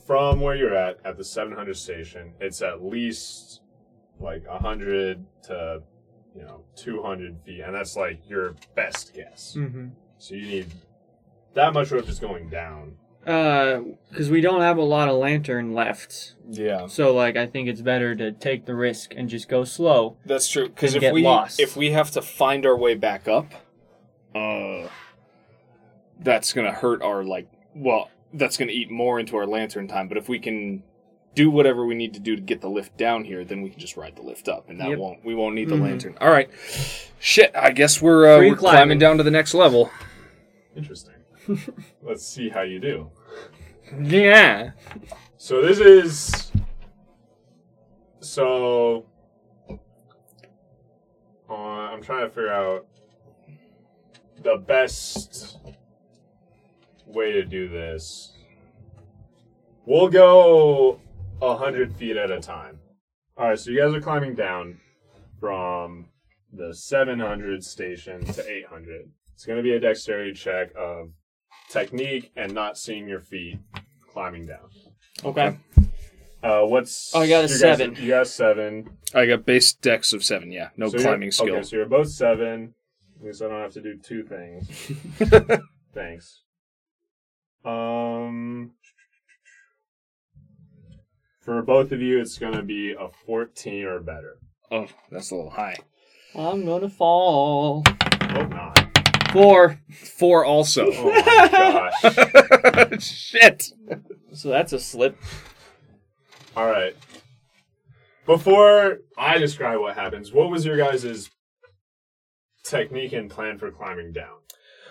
from 0.08 0.40
where 0.40 0.56
you're 0.56 0.74
at 0.74 0.98
at 1.04 1.18
the 1.18 1.22
700 1.22 1.76
station. 1.76 2.32
It's 2.40 2.62
at 2.62 2.82
least 2.82 3.60
like 4.18 4.48
100 4.48 5.22
to 5.44 5.82
you 6.34 6.42
know 6.42 6.64
200 6.76 7.36
feet, 7.44 7.60
and 7.60 7.74
that's 7.74 7.94
like 7.94 8.18
your 8.26 8.56
best 8.74 9.12
guess. 9.14 9.54
Mm-hmm. 9.56 9.88
So 10.16 10.34
you 10.34 10.46
need 10.46 10.66
that 11.52 11.74
much 11.74 11.90
rope 11.90 12.06
just 12.06 12.22
going 12.22 12.48
down. 12.48 12.96
Uh, 13.26 13.80
because 14.08 14.30
we 14.30 14.40
don't 14.40 14.62
have 14.62 14.78
a 14.78 14.82
lot 14.82 15.10
of 15.10 15.16
lantern 15.18 15.74
left, 15.74 16.34
Yeah, 16.48 16.86
so 16.86 17.14
like 17.14 17.36
I 17.36 17.46
think 17.46 17.68
it's 17.68 17.82
better 17.82 18.14
to 18.14 18.32
take 18.32 18.64
the 18.64 18.74
risk 18.74 19.12
and 19.14 19.28
just 19.28 19.46
go 19.46 19.64
slow. 19.64 20.16
that's 20.24 20.48
true. 20.48 20.68
Because 20.68 20.94
if 20.94 21.12
we 21.12 21.22
lost. 21.22 21.60
if 21.60 21.76
we 21.76 21.90
have 21.90 22.10
to 22.12 22.22
find 22.22 22.64
our 22.64 22.78
way 22.78 22.94
back 22.94 23.28
up, 23.28 23.52
uh, 24.34 24.88
that's 26.18 26.54
gonna 26.54 26.72
hurt 26.72 27.02
our 27.02 27.22
like. 27.24 27.48
Well, 27.74 28.08
that's 28.32 28.56
gonna 28.56 28.72
eat 28.72 28.90
more 28.90 29.18
into 29.20 29.36
our 29.36 29.46
lantern 29.46 29.88
time. 29.88 30.08
But 30.08 30.18
if 30.18 30.28
we 30.28 30.38
can 30.38 30.82
do 31.34 31.50
whatever 31.50 31.86
we 31.86 31.94
need 31.94 32.14
to 32.14 32.20
do 32.20 32.34
to 32.36 32.42
get 32.42 32.60
the 32.60 32.68
lift 32.68 32.96
down 32.96 33.24
here, 33.24 33.44
then 33.44 33.62
we 33.62 33.70
can 33.70 33.78
just 33.78 33.96
ride 33.96 34.16
the 34.16 34.22
lift 34.22 34.48
up, 34.48 34.68
and 34.68 34.80
that 34.80 34.88
Yep. 34.90 34.98
won't 34.98 35.24
we 35.24 35.34
won't 35.34 35.54
need 35.54 35.68
the 35.68 35.76
Mhm. 35.76 35.82
lantern. 35.82 36.16
All 36.20 36.30
right, 36.30 36.50
shit. 37.20 37.50
I 37.54 37.70
guess 37.70 38.02
we're 38.02 38.26
uh, 38.26 38.38
we're 38.38 38.56
climbing. 38.56 38.58
climbing. 38.58 38.98
down 38.98 39.16
to 39.18 39.22
the 39.22 39.30
next 39.30 39.54
level. 39.54 39.90
Interesting. 40.76 41.14
Let's 42.02 42.26
see 42.26 42.48
how 42.50 42.62
you 42.62 42.78
do. 42.80 43.10
Yeah. 44.02 44.72
So 45.38 45.62
this 45.62 45.78
is 45.80 46.52
so. 48.20 49.06
Uh, 51.48 51.54
I'm 51.54 52.02
trying 52.02 52.24
to 52.26 52.28
figure 52.28 52.52
out 52.52 52.86
the 54.42 54.56
best 54.58 55.56
way 57.08 57.32
to 57.32 57.44
do 57.44 57.68
this. 57.68 58.32
We'll 59.86 60.08
go 60.08 61.00
a 61.40 61.56
hundred 61.56 61.94
feet 61.94 62.16
at 62.16 62.30
a 62.30 62.40
time. 62.40 62.78
All 63.36 63.48
right, 63.48 63.58
so 63.58 63.70
you 63.70 63.80
guys 63.80 63.94
are 63.94 64.00
climbing 64.00 64.34
down 64.34 64.80
from 65.40 66.06
the 66.52 66.74
700 66.74 67.62
station 67.64 68.24
to 68.24 68.50
800. 68.50 69.10
It's 69.34 69.46
going 69.46 69.56
to 69.58 69.62
be 69.62 69.74
a 69.74 69.80
dexterity 69.80 70.32
check 70.32 70.70
of 70.76 71.10
technique 71.70 72.32
and 72.36 72.52
not 72.52 72.76
seeing 72.76 73.06
your 73.08 73.20
feet 73.20 73.58
climbing 74.10 74.46
down. 74.46 74.68
Okay. 75.24 75.56
Uh, 76.42 76.62
what's 76.62 77.14
Oh, 77.14 77.20
I 77.20 77.28
got 77.28 77.38
a 77.38 77.42
you 77.42 77.48
guys- 77.48 77.60
seven. 77.60 77.96
you 77.96 78.08
got 78.08 78.22
a 78.22 78.26
seven. 78.26 78.90
I 79.14 79.26
got 79.26 79.44
base 79.46 79.72
dex 79.72 80.12
of 80.12 80.24
seven. 80.24 80.50
Yeah, 80.52 80.70
no 80.76 80.88
So 80.88 80.94
you're- 80.96 81.04
climbing 81.04 81.30
skill. 81.30 81.54
Okay, 81.56 81.62
so 81.62 81.76
you're 81.76 81.86
both 81.86 82.08
seven. 82.10 82.74
At 83.20 83.24
least 83.26 83.42
I 83.42 83.48
don't 83.48 83.60
have 83.60 83.72
to 83.74 83.80
do 83.82 83.96
two 83.98 84.22
things. 84.24 84.92
Thanks. 85.94 86.42
Um, 87.64 88.72
for 91.40 91.62
both 91.62 91.92
of 91.92 92.00
you, 92.00 92.20
it's 92.20 92.38
gonna 92.38 92.62
be 92.62 92.92
a 92.92 93.08
fourteen 93.26 93.84
or 93.84 94.00
better. 94.00 94.38
Oh, 94.70 94.86
that's 95.10 95.30
a 95.30 95.34
little 95.34 95.50
high. 95.50 95.76
I'm 96.34 96.64
gonna 96.64 96.88
fall. 96.90 97.82
Hope 98.22 98.50
not. 98.50 98.84
Four. 99.32 99.80
Four 99.90 100.44
also. 100.44 100.86
Oh 100.92 101.10
my 101.10 101.90
gosh! 102.02 103.02
Shit. 103.02 103.72
So 104.32 104.48
that's 104.48 104.72
a 104.72 104.78
slip. 104.78 105.18
All 106.56 106.66
right. 106.70 106.96
Before 108.26 108.98
I 109.16 109.38
describe 109.38 109.80
what 109.80 109.94
happens, 109.96 110.32
what 110.32 110.50
was 110.50 110.64
your 110.66 110.76
guys' 110.76 111.30
technique 112.62 113.12
and 113.14 113.30
plan 113.30 113.58
for 113.58 113.70
climbing 113.70 114.12
down? 114.12 114.36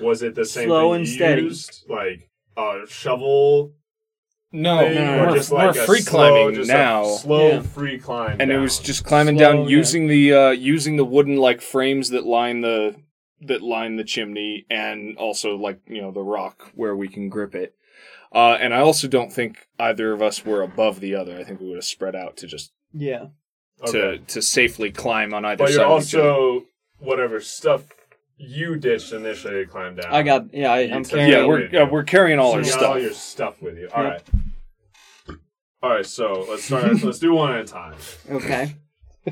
Was 0.01 0.24
it 0.24 0.34
the 0.36 0.45
same 0.45 0.68
Slow 0.70 0.93
thing 0.93 1.01
and 1.01 1.07
you 1.07 1.13
steady. 1.13 1.41
used, 1.43 1.86
like 1.88 2.26
a 2.57 2.81
shovel 2.87 3.73
No, 4.51 4.79
thing, 4.79 4.95
no, 4.95 5.23
or 5.23 5.27
we're, 5.27 5.35
just 5.35 5.51
like 5.51 5.75
we're 5.75 5.81
a 5.83 5.85
free 5.85 6.01
slow, 6.01 6.29
climbing 6.29 6.55
just 6.55 6.69
now. 6.69 7.03
slow 7.05 7.49
Yeah. 7.49 7.61
free 7.61 7.99
climb, 7.99 8.37
and 8.41 8.51
it 8.51 8.57
was 8.57 8.79
just 8.79 9.05
climbing 9.05 9.37
Slow, 9.37 9.53
down 9.53 9.61
yeah. 9.63 9.77
using 9.77 10.07
the 10.07 10.33
uh, 10.33 10.49
using 10.51 10.95
the 10.97 11.05
wooden 11.05 11.37
like 11.37 11.61
frames 11.61 12.09
that 12.09 12.25
line 12.25 12.61
the 12.61 12.95
that 13.41 13.61
line 13.61 13.97
the 13.97 14.03
chimney 14.03 14.65
and 14.69 15.15
also 15.17 15.55
like 15.55 15.79
you 15.87 16.01
know 16.01 16.11
the 16.11 16.23
rock 16.23 16.71
where 16.73 16.95
we 16.95 17.07
can 17.07 17.29
grip 17.29 17.53
it. 17.55 17.75
Uh, 18.33 18.57
and 18.59 18.73
I 18.73 18.79
also 18.79 19.07
don't 19.07 19.31
think 19.31 19.67
either 19.79 20.11
of 20.11 20.21
us 20.21 20.43
were 20.45 20.61
above 20.61 20.99
the 20.99 21.15
other. 21.15 21.37
I 21.37 21.43
think 21.43 21.61
we 21.61 21.67
would 21.67 21.75
have 21.77 21.85
spread 21.85 22.15
out 22.15 22.35
to 22.37 22.47
just 22.47 22.71
Yeah. 22.93 23.27
okay. 23.81 23.91
to 23.91 24.17
to 24.19 24.41
safely 24.41 24.91
climb 24.91 25.33
on 25.33 25.45
either 25.45 25.63
But 25.63 25.69
side. 25.69 25.75
you're 25.75 25.85
of 25.85 26.03
each 26.03 26.15
other. 26.15 26.29
also 26.29 26.65
whatever 26.99 27.39
stuff 27.39 27.83
you 28.38 28.75
ditched 28.77 29.13
initially 29.13 29.65
to 29.65 29.65
climb 29.65 29.95
down. 29.95 30.13
I 30.13 30.21
got. 30.23 30.53
Yeah. 30.53 30.71
I, 30.71 30.79
I'm 30.93 31.03
took- 31.03 31.19
carrying. 31.19 31.31
yeah, 31.31 31.45
we're 31.45 31.81
uh, 31.83 31.89
we're 31.89 32.03
carrying 32.03 32.39
all 32.39 32.51
So 32.51 32.57
our 32.57 32.63
you 32.63 32.69
got 32.71 32.77
stuff. 32.79 32.89
all 32.89 32.99
your 32.99 33.13
stuff 33.13 33.61
with 33.61 33.77
you. 33.77 33.89
All 33.93 34.03
Yep. 34.03 34.11
right. 35.27 35.38
All 35.83 35.89
right. 35.91 36.05
So 36.05 36.45
let's 36.49 36.63
start. 36.65 36.85
let's 37.03 37.19
do 37.19 37.33
one 37.33 37.53
at 37.53 37.61
a 37.61 37.65
time. 37.65 37.95
Okay. 38.29 38.75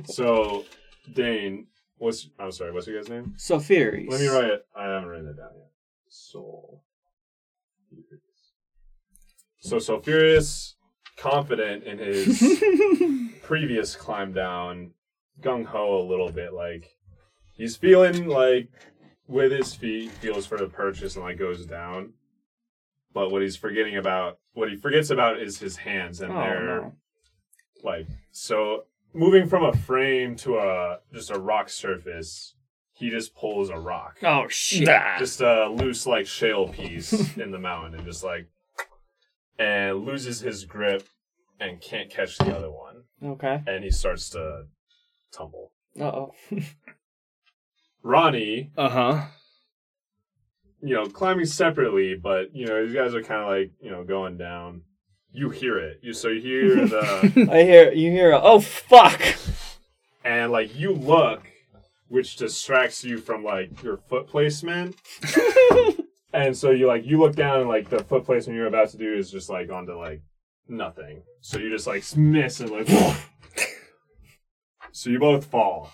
So, 0.06 0.66
Dane, 1.14 1.68
what's 1.98 2.30
I'm 2.40 2.52
sorry, 2.52 2.72
what's 2.74 2.86
your 2.88 3.00
guy's 3.02 3.10
name? 3.10 3.34
So 3.38 3.60
Furies. 3.60 4.10
Let 4.12 4.20
me 4.20 4.28
write 4.28 4.46
it. 4.46 4.66
I 4.76 4.86
haven't 4.88 5.08
written 5.10 5.28
it 5.30 5.38
down 5.38 5.52
yet. 5.56 5.70
Soul. 6.10 6.84
So 9.60 9.78
Sulfurious, 9.78 10.74
confident 11.18 11.86
in 11.86 11.98
his 11.98 12.62
previous 13.44 13.96
climb 13.96 14.32
down, 14.34 14.92
gung 15.42 15.66
ho 15.66 16.00
a 16.02 16.06
little 16.08 16.32
bit. 16.32 16.54
Like 16.54 16.96
he's 17.54 17.76
feeling 17.76 18.28
like 18.28 18.70
with 19.28 19.52
his 19.52 19.74
feet 19.74 20.12
feels 20.12 20.46
for 20.46 20.58
the 20.58 20.68
purchase 20.68 21.16
and 21.16 21.24
like 21.26 21.38
goes 21.40 21.66
down. 21.66 22.14
But 23.14 23.32
what 23.32 23.42
he's 23.42 23.56
forgetting 23.56 23.96
about, 23.98 24.40
what 24.54 24.70
he 24.70 24.76
forgets 24.76 25.10
about, 25.10 25.42
is 25.42 25.58
his 25.60 25.78
hands, 25.78 26.22
and 26.22 26.32
Oh, 26.34 26.36
they're 26.36 26.66
no. 26.82 26.94
like 27.84 28.08
so 28.32 28.86
moving 29.14 29.48
from 29.48 29.64
a 29.64 29.74
frame 29.74 30.36
to 30.36 30.58
a 30.58 31.00
just 31.14 31.32
a 31.32 31.40
rock 31.40 31.70
surface 31.70 32.54
he 32.98 33.10
just 33.10 33.34
pulls 33.36 33.70
a 33.70 33.78
rock 33.78 34.18
Oh 34.24 34.48
shit. 34.50 34.88
Nah. 34.88 35.18
just 35.20 35.40
a 35.42 35.68
loose 35.70 36.06
like 36.06 36.28
shale 36.28 36.68
piece 36.68 37.14
in 37.38 37.52
the 37.52 37.60
mountain 37.60 37.96
and 37.96 38.06
just 38.06 38.24
like 38.24 38.48
and 39.58 40.06
loses 40.06 40.42
his 40.42 40.66
grip 40.66 41.04
and 41.60 41.80
can't 41.82 42.10
catch 42.10 42.38
the 42.38 42.56
other 42.56 42.70
one 42.72 43.04
Okay. 43.24 43.62
and 43.68 43.84
he 43.86 43.90
starts 43.92 44.30
to 44.32 44.64
tumble 45.32 45.72
Uh 46.00 46.04
oh. 46.04 46.32
ronnie 48.06 48.72
Uh 48.78 48.90
huh. 48.90 49.22
you 50.82 50.94
know 50.94 51.08
climbing 51.08 51.46
separately 51.46 52.16
but 52.16 52.56
you 52.56 52.68
know 52.68 52.86
these 52.86 52.96
guys 52.96 53.16
are 53.16 53.24
kind 53.24 53.42
of 53.42 53.48
like 53.48 53.72
you 53.82 53.90
know 53.90 54.04
going 54.04 54.38
down 54.38 54.82
you 55.32 55.50
hear 55.50 55.78
it 55.80 56.00
you 56.04 56.14
so 56.14 56.28
you 56.30 56.42
hear 56.42 56.76
the 56.88 57.50
I 57.52 57.64
hear 57.64 57.92
you 57.92 58.12
hear. 58.12 58.32
A, 58.32 58.40
oh 58.42 58.60
fuck. 58.60 59.20
and 60.24 60.52
like 60.52 60.76
you 60.78 60.94
look 60.94 61.48
which 62.08 62.36
distracts 62.38 63.04
you 63.04 63.18
from 63.18 63.44
like 63.44 63.82
your 63.82 63.98
foot 63.98 64.28
placement 64.28 64.96
and 66.34 66.56
so 66.56 66.70
you 66.70 66.86
like 66.86 67.06
you 67.06 67.20
look 67.20 67.36
down 67.36 67.62
and 67.62 67.70
like 67.70 67.90
the 67.90 68.04
foot 68.04 68.24
placement 68.24 68.56
you're 68.56 68.68
about 68.68 68.90
to 68.90 68.98
do 68.98 69.16
is 69.16 69.32
just 69.32 69.50
like 69.50 69.72
onto 69.72 69.98
like 69.98 70.22
nothing 70.68 71.24
so 71.42 71.58
you 71.58 71.72
just 71.72 71.88
like 71.88 72.04
miss 72.16 72.60
and 72.60 72.70
like 72.70 72.88
so 74.92 75.10
you 75.10 75.18
both 75.20 75.46
fall 75.46 75.90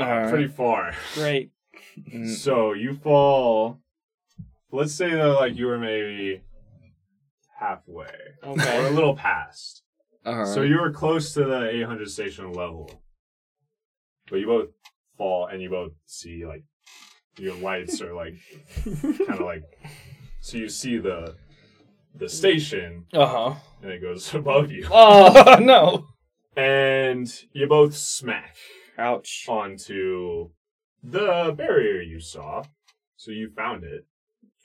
Alright. 0.00 0.30
pretty 0.30 0.48
far 0.48 0.94
Great. 1.14 1.50
So 2.36 2.72
you 2.72 2.94
fall 2.94 3.78
let's 4.70 4.94
say 4.94 5.10
that 5.10 5.26
like 5.34 5.56
you 5.56 5.66
were 5.66 5.78
maybe 5.78 6.42
halfway 7.58 8.06
or 8.42 8.52
a 8.86 8.90
little 8.90 9.16
past 9.16 9.82
All 10.24 10.36
right. 10.36 10.46
So 10.48 10.62
you 10.62 10.80
were 10.80 10.90
close 10.92 11.32
to 11.34 11.44
the 11.44 11.68
800 11.70 12.08
station 12.10 12.52
level, 12.52 13.02
but 14.30 14.36
you 14.36 14.46
both 14.46 14.68
fall 15.16 15.46
and 15.46 15.60
you 15.60 15.70
both 15.70 15.92
see 16.06 16.44
like 16.46 16.62
your 17.38 17.54
lights 17.56 18.00
are 18.00 18.14
like 18.14 18.34
kind 18.84 19.30
of 19.30 19.40
like 19.40 19.62
so 20.40 20.56
you 20.58 20.68
see 20.68 20.98
the 20.98 21.34
the 22.14 22.28
station 22.28 23.04
uh 23.12 23.26
huh. 23.26 23.54
and 23.82 23.90
it 23.92 24.00
goes 24.00 24.32
above 24.42 24.70
you 24.70 24.86
Oh 24.90 25.58
no. 25.60 26.06
and 26.56 27.28
you 27.52 27.66
both 27.66 27.94
smack 27.96 28.56
Ouch. 28.98 29.44
onto 29.48 30.50
the 31.02 31.54
barrier 31.56 32.02
you 32.02 32.20
saw. 32.20 32.62
So 33.16 33.30
you 33.30 33.50
found 33.50 33.84
it, 33.84 34.06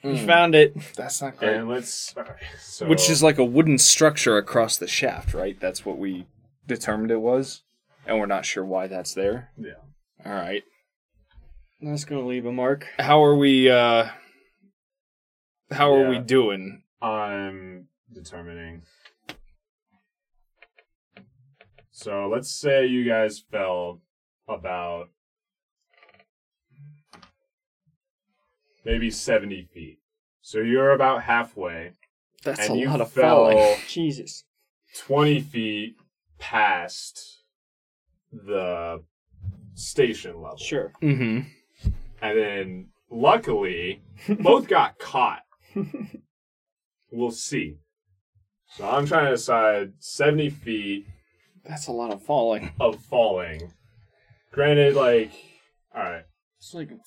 We 0.03 0.11
Mm, 0.11 0.25
found 0.25 0.55
it. 0.55 0.75
that's 0.95 1.21
not 1.21 1.38
great. 1.38 1.55
and 1.57 1.69
let's. 1.69 2.15
all 2.17 2.23
right, 2.23 2.36
so 2.57 2.88
Which 2.88 3.09
is 3.09 3.23
like 3.23 3.38
a 3.38 3.45
wooden 3.45 3.77
structure 3.77 4.38
across 4.38 4.77
the 4.77 4.88
shaft, 4.88 5.34
right? 5.34 5.57
That's 5.59 5.86
what 5.86 5.97
we 5.97 6.27
determined 6.67 7.11
it 7.11 7.21
was, 7.21 7.61
and 8.05 8.19
we're 8.19 8.25
not 8.25 8.45
sure 8.45 8.65
why 8.65 8.88
that's 8.88 9.13
there. 9.13 9.49
yeah. 9.57 9.73
All 10.25 10.34
right. 10.34 10.63
That's 11.81 12.05
gonna 12.05 12.25
leave 12.25 12.45
a 12.45 12.51
mark. 12.51 12.88
How 12.99 13.23
are 13.23 13.36
we? 13.36 13.69
uh 13.69 14.09
How 15.71 15.91
are 15.93 16.07
we 16.09 16.15
Yeah. 16.17 16.21
doing? 16.21 16.84
I'm 17.01 17.88
determining. 18.11 18.84
So 21.91 22.27
let's 22.31 22.51
say 22.51 22.86
you 22.86 23.03
guys 23.05 23.39
fell 23.51 24.01
about 24.47 25.09
maybe 28.85 29.09
70 29.09 29.67
feet. 29.73 29.99
So 30.41 30.59
you're 30.59 30.91
about 30.91 31.23
halfway, 31.23 31.91
That's 32.43 32.59
and 32.67 32.75
a 32.75 32.77
you 32.77 32.87
lot 32.89 33.01
of 33.01 33.11
fell 33.11 33.49
falling. 33.51 33.77
Jesus. 33.87 34.43
20 34.97 35.39
feet 35.41 35.95
past 36.37 37.43
the 38.31 39.01
station 39.73 40.41
level. 40.41 40.57
Sure. 40.57 40.91
Mm-hmm. 41.01 41.47
And 42.21 42.37
then 42.37 42.87
luckily, 43.09 44.01
both 44.39 44.67
got 44.67 44.99
caught. 44.99 45.41
we'll 47.11 47.31
see. 47.31 47.77
So 48.75 48.87
I'm 48.89 49.05
trying 49.05 49.25
to 49.25 49.31
decide 49.31 49.93
70 49.99 50.49
feet 50.49 51.05
That's 51.63 51.87
a 51.87 51.91
lot 51.91 52.11
of 52.11 52.21
falling. 52.21 52.71
of 52.79 52.99
falling. 52.99 53.71
Granted, 54.53 54.95
like, 54.95 55.31
alright. 55.97 56.25
It's 56.59 56.75
like 56.75 56.91
a 56.91 56.99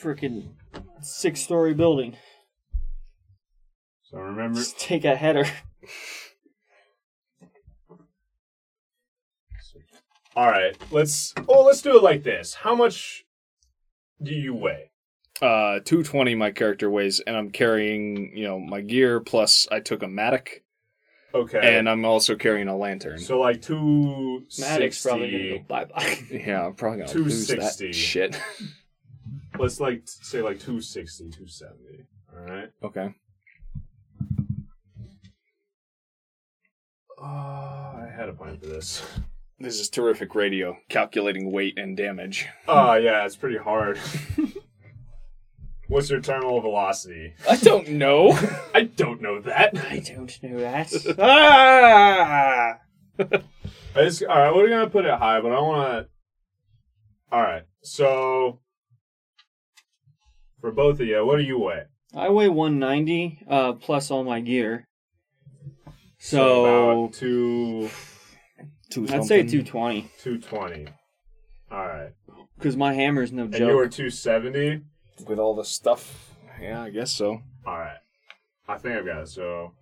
freaking 0.00 0.50
six-story 1.00 1.72
building. 1.72 2.16
So 4.02 4.18
remember, 4.18 4.58
Just 4.58 4.78
take 4.78 5.06
a 5.06 5.16
header. 5.16 5.46
alright, 10.36 10.76
let's, 10.90 11.32
oh, 11.48 11.62
let's 11.64 11.80
do 11.80 11.96
it 11.96 12.02
like 12.02 12.24
this. 12.24 12.52
How 12.54 12.74
much 12.74 13.24
do 14.22 14.34
you 14.34 14.54
weigh? 14.54 14.90
Uh, 15.40 15.80
two 15.82 16.02
twenty. 16.04 16.34
My 16.34 16.50
character 16.50 16.90
weighs, 16.90 17.20
and 17.20 17.34
I'm 17.36 17.50
carrying, 17.50 18.36
you 18.36 18.44
know, 18.44 18.60
my 18.60 18.82
gear 18.82 19.18
plus 19.18 19.66
I 19.72 19.80
took 19.80 20.02
a 20.02 20.08
mattock, 20.08 20.60
Okay. 21.34 21.78
and 21.78 21.88
I'm 21.88 22.04
also 22.04 22.36
carrying 22.36 22.68
a 22.68 22.76
lantern. 22.76 23.18
so 23.18 23.40
like 23.40 23.62
260. 23.62 24.62
Mattock 24.62 24.92
probably 25.02 25.30
gonna 25.30 25.58
go 25.58 25.64
bye-bye. 25.68 26.18
yeah, 26.46 26.66
I'm 26.66 26.74
probably 26.74 26.98
gonna 27.00 27.12
lose 27.14 27.46
that 27.48 27.54
260. 27.56 27.92
shit. 27.92 28.40
Let's 29.58 29.80
like 29.80 30.02
say 30.04 30.42
like 30.42 30.58
260, 30.58 31.24
270. 31.30 32.04
Alright. 32.34 32.70
okay. 32.82 33.14
Uh, 37.20 37.24
I 37.24 38.12
had 38.14 38.28
a 38.28 38.32
plan 38.32 38.58
for 38.58 38.66
this. 38.66 39.02
This 39.58 39.78
is 39.78 39.88
terrific 39.88 40.34
radio, 40.34 40.76
calculating 40.88 41.52
weight 41.52 41.78
and 41.78 41.96
damage. 41.96 42.48
Oh 42.66 42.94
yeah, 42.94 43.24
it's 43.24 43.36
pretty 43.36 43.58
hard. 43.58 43.98
What's 45.92 46.08
your 46.08 46.22
terminal 46.22 46.58
velocity? 46.62 47.34
I 47.46 47.56
don't 47.56 47.86
know. 47.86 48.30
I 48.74 48.84
don't 48.84 49.20
know 49.20 49.42
that. 49.42 49.76
I 49.76 49.98
don't 49.98 50.42
know 50.42 50.60
that. 50.60 50.90
ah! 51.18 52.78
I 53.94 54.04
just, 54.04 54.22
all 54.24 54.38
right, 54.38 54.54
we're 54.54 54.70
gonna 54.70 54.88
put 54.88 55.04
it 55.04 55.12
high, 55.12 55.42
but 55.42 55.52
I 55.52 55.60
want 55.60 56.06
to. 56.06 56.08
All 57.30 57.42
right, 57.42 57.64
so 57.82 58.60
for 60.62 60.72
both 60.72 60.98
of 60.98 61.06
you, 61.06 61.26
what 61.26 61.36
do 61.36 61.42
you 61.42 61.58
weigh? 61.58 61.82
I 62.16 62.30
weigh 62.30 62.48
190 62.48 63.44
uh, 63.50 63.72
plus 63.74 64.10
all 64.10 64.24
my 64.24 64.40
gear. 64.40 64.88
So, 66.18 67.10
so 67.12 67.20
two. 67.20 67.90
two 68.90 69.02
I'd 69.10 69.24
say 69.24 69.42
220. 69.42 70.10
220. 70.22 70.86
All 71.70 71.86
right. 71.86 72.12
Because 72.56 72.78
my 72.78 72.94
hammer's 72.94 73.30
no 73.30 73.44
joke. 73.44 73.60
And 73.60 73.68
you 73.68 73.76
were 73.76 73.88
270 73.88 74.84
with 75.26 75.38
all 75.38 75.54
the 75.54 75.64
stuff. 75.64 76.34
Yeah, 76.60 76.82
I 76.82 76.90
guess 76.90 77.12
so. 77.12 77.40
All 77.66 77.78
right, 77.78 77.98
I 78.68 78.78
think 78.78 78.96
I've 78.96 79.06
got 79.06 79.22
it. 79.22 79.28
So 79.28 79.72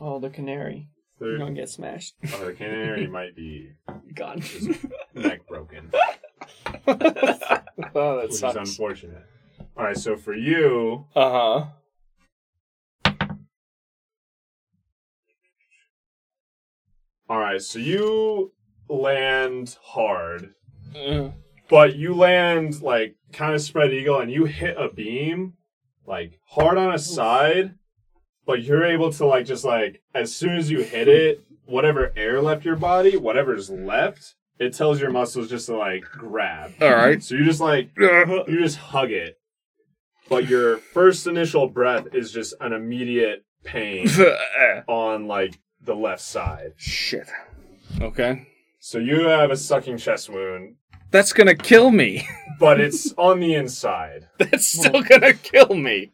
Oh, 0.00 0.18
the 0.18 0.30
canary. 0.30 0.88
You're 1.20 1.38
gonna 1.38 1.52
get 1.52 1.68
smashed. 1.68 2.14
oh, 2.32 2.44
the 2.46 2.52
canary 2.52 3.06
might 3.18 3.34
be 3.34 3.72
God. 4.14 4.42
neck 5.14 5.46
broken, 5.48 5.90
oh, 6.86 6.94
that 6.94 8.28
which 8.30 8.34
is 8.34 8.42
unfortunate. 8.56 9.24
All 9.76 9.84
right, 9.84 9.96
so 9.96 10.16
for 10.16 10.34
you, 10.34 11.06
Uh 11.16 11.30
huh. 11.30 11.66
all 17.28 17.38
right, 17.38 17.60
so 17.60 17.78
you 17.78 18.52
land 18.88 19.76
hard. 19.82 20.54
Uh, 20.94 21.30
but 21.68 21.96
you 21.96 22.14
land 22.14 22.80
like 22.82 23.16
kind 23.32 23.54
of 23.54 23.60
spread 23.60 23.92
eagle 23.92 24.20
and 24.20 24.30
you 24.30 24.44
hit 24.44 24.76
a 24.78 24.88
beam 24.88 25.54
like 26.06 26.38
hard 26.46 26.78
on 26.78 26.94
a 26.94 26.98
side 26.98 27.74
but 28.46 28.62
you're 28.62 28.84
able 28.84 29.12
to 29.12 29.26
like 29.26 29.44
just 29.44 29.64
like 29.64 30.00
as 30.14 30.34
soon 30.34 30.56
as 30.56 30.70
you 30.70 30.82
hit 30.82 31.08
it 31.08 31.44
whatever 31.66 32.12
air 32.16 32.40
left 32.40 32.64
your 32.64 32.76
body 32.76 33.16
whatever's 33.16 33.68
left 33.68 34.34
it 34.58 34.74
tells 34.74 35.00
your 35.00 35.10
muscles 35.10 35.48
just 35.48 35.66
to 35.66 35.76
like 35.76 36.02
grab. 36.02 36.72
All 36.80 36.90
right. 36.90 37.22
so 37.22 37.34
you 37.34 37.44
just 37.44 37.60
like 37.60 37.90
uh-huh. 38.00 38.44
you 38.48 38.60
just 38.60 38.76
hug 38.76 39.10
it. 39.10 39.38
But 40.28 40.48
your 40.48 40.78
first 40.78 41.26
initial 41.26 41.68
breath 41.68 42.08
is 42.12 42.32
just 42.32 42.54
an 42.60 42.72
immediate 42.72 43.44
pain 43.64 44.08
uh. 44.18 44.82
on 44.86 45.26
like 45.26 45.58
the 45.80 45.94
left 45.94 46.20
side. 46.20 46.72
Shit. 46.76 47.28
Okay. 48.00 48.46
so 48.80 48.98
you 48.98 49.24
have 49.24 49.50
a 49.50 49.56
sucking 49.56 49.96
chest 49.96 50.28
wound 50.28 50.76
That's 51.10 51.32
gonna 51.32 51.54
kill 51.54 51.90
me. 51.90 52.26
but 52.60 52.80
it's 52.80 53.12
on 53.16 53.40
the 53.40 53.54
inside 53.54 54.28
That's 54.38 54.66
still 54.66 55.02
gonna 55.02 55.34
kill 55.34 55.74
me. 55.74 56.12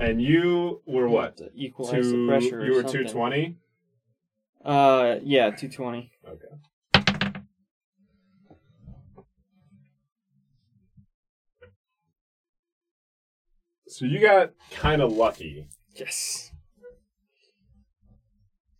And 0.00 0.20
you 0.20 0.82
were 0.86 1.08
what? 1.08 1.36
To 1.38 1.50
equalize 1.54 2.06
the 2.10 2.12
Two, 2.12 2.26
pressure. 2.26 2.60
or 2.60 2.64
you 2.66 2.72
were 2.74 2.82
something. 2.82 3.06
220? 3.06 3.56
Uh, 4.64 5.16
yeah, 5.22 5.50
220. 5.50 6.10
Okay. 6.28 6.46
So 13.88 14.04
you 14.04 14.20
got 14.20 14.50
kind 14.70 15.00
of 15.00 15.12
lucky. 15.12 15.68
Yes. 15.94 16.50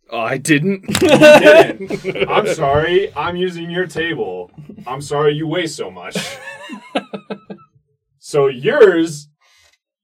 Oh, 0.09 0.19
I 0.19 0.37
didn't. 0.37 0.85
You 1.01 1.09
didn't. 1.09 2.29
I'm 2.29 2.47
sorry. 2.53 3.13
I'm 3.15 3.35
using 3.35 3.69
your 3.69 3.87
table. 3.87 4.51
I'm 4.85 5.01
sorry 5.01 5.33
you 5.33 5.47
weigh 5.47 5.67
so 5.67 5.91
much. 5.91 6.17
so 8.19 8.47
yours 8.47 9.27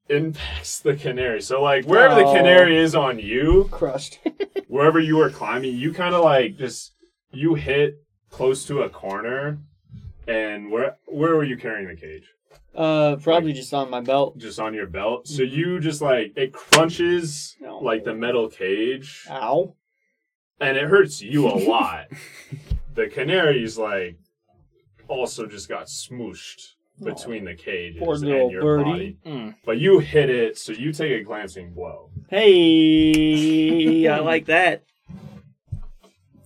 impacts 0.10 0.80
the 0.80 0.96
canary. 0.96 1.42
So 1.42 1.62
like 1.62 1.86
wherever 1.86 2.16
the 2.16 2.26
Oh. 2.26 2.34
canary 2.34 2.78
is 2.78 2.96
on 2.96 3.20
you, 3.20 3.68
Crushed. 3.72 4.20
wherever 4.68 5.00
you 5.00 5.18
were 5.18 5.30
climbing, 5.30 5.76
you 5.76 5.94
kind 5.94 6.14
of 6.16 6.24
like 6.24 6.58
just 6.58 6.94
you 7.32 7.56
hit 7.56 7.96
close 8.30 8.66
to 8.68 8.82
a 8.84 8.90
corner. 8.90 9.58
And 10.28 10.72
where 10.72 10.96
where 11.08 11.36
were 11.36 11.44
you 11.44 11.58
carrying 11.58 11.88
the 11.88 11.96
cage? 11.96 12.24
Uh, 12.76 13.18
probably 13.18 13.54
just 13.54 13.74
on 13.74 13.90
my 13.90 14.00
belt. 14.02 14.38
Just 14.38 14.60
on 14.60 14.74
your 14.74 14.88
belt. 14.88 15.28
So 15.28 15.44
you 15.44 15.80
just 15.80 16.02
like 16.02 16.34
it 16.38 16.54
crunches 16.54 17.56
No. 17.60 17.78
like 17.80 18.04
the 18.04 18.14
metal 18.14 18.50
cage, 18.50 19.26
Ow. 19.30 19.76
And 20.60 20.78
it 20.78 20.86
hurts 20.86 21.22
you 21.22 21.48
a 21.48 21.56
lot. 21.56 22.08
the 22.96 23.08
canary's 23.08 23.78
like 23.78 24.18
also 25.08 25.46
just 25.46 25.68
got 25.70 25.86
smooshed 25.88 26.74
between 27.04 27.44
the 27.44 27.56
cages 27.56 28.02
Poor 28.02 28.16
and 28.16 28.52
your 28.52 28.62
birdie. 28.62 28.84
body. 28.84 29.18
Mm. 29.26 29.56
But 29.66 29.80
you 29.80 30.00
hit 30.00 30.30
it, 30.30 30.58
so 30.58 30.72
you 30.72 30.94
take 30.94 31.12
a 31.12 31.24
glancing 31.24 31.74
blow. 31.74 32.10
Hey, 32.30 34.08
I 34.08 34.20
like 34.20 34.46
that. 34.46 34.84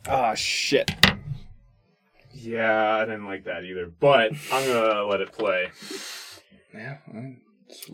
Ah, 0.08 0.34
shit. 0.36 0.90
Yeah, 2.34 2.96
I 2.96 3.06
didn't 3.06 3.26
like 3.26 3.44
that 3.44 3.66
either, 3.66 3.88
but 4.00 4.32
I'm 4.52 4.66
gonna 4.68 5.04
let 5.04 5.20
it 5.22 5.34
play. 5.34 5.70
Yeah. 6.74 6.98
well, 7.12 7.34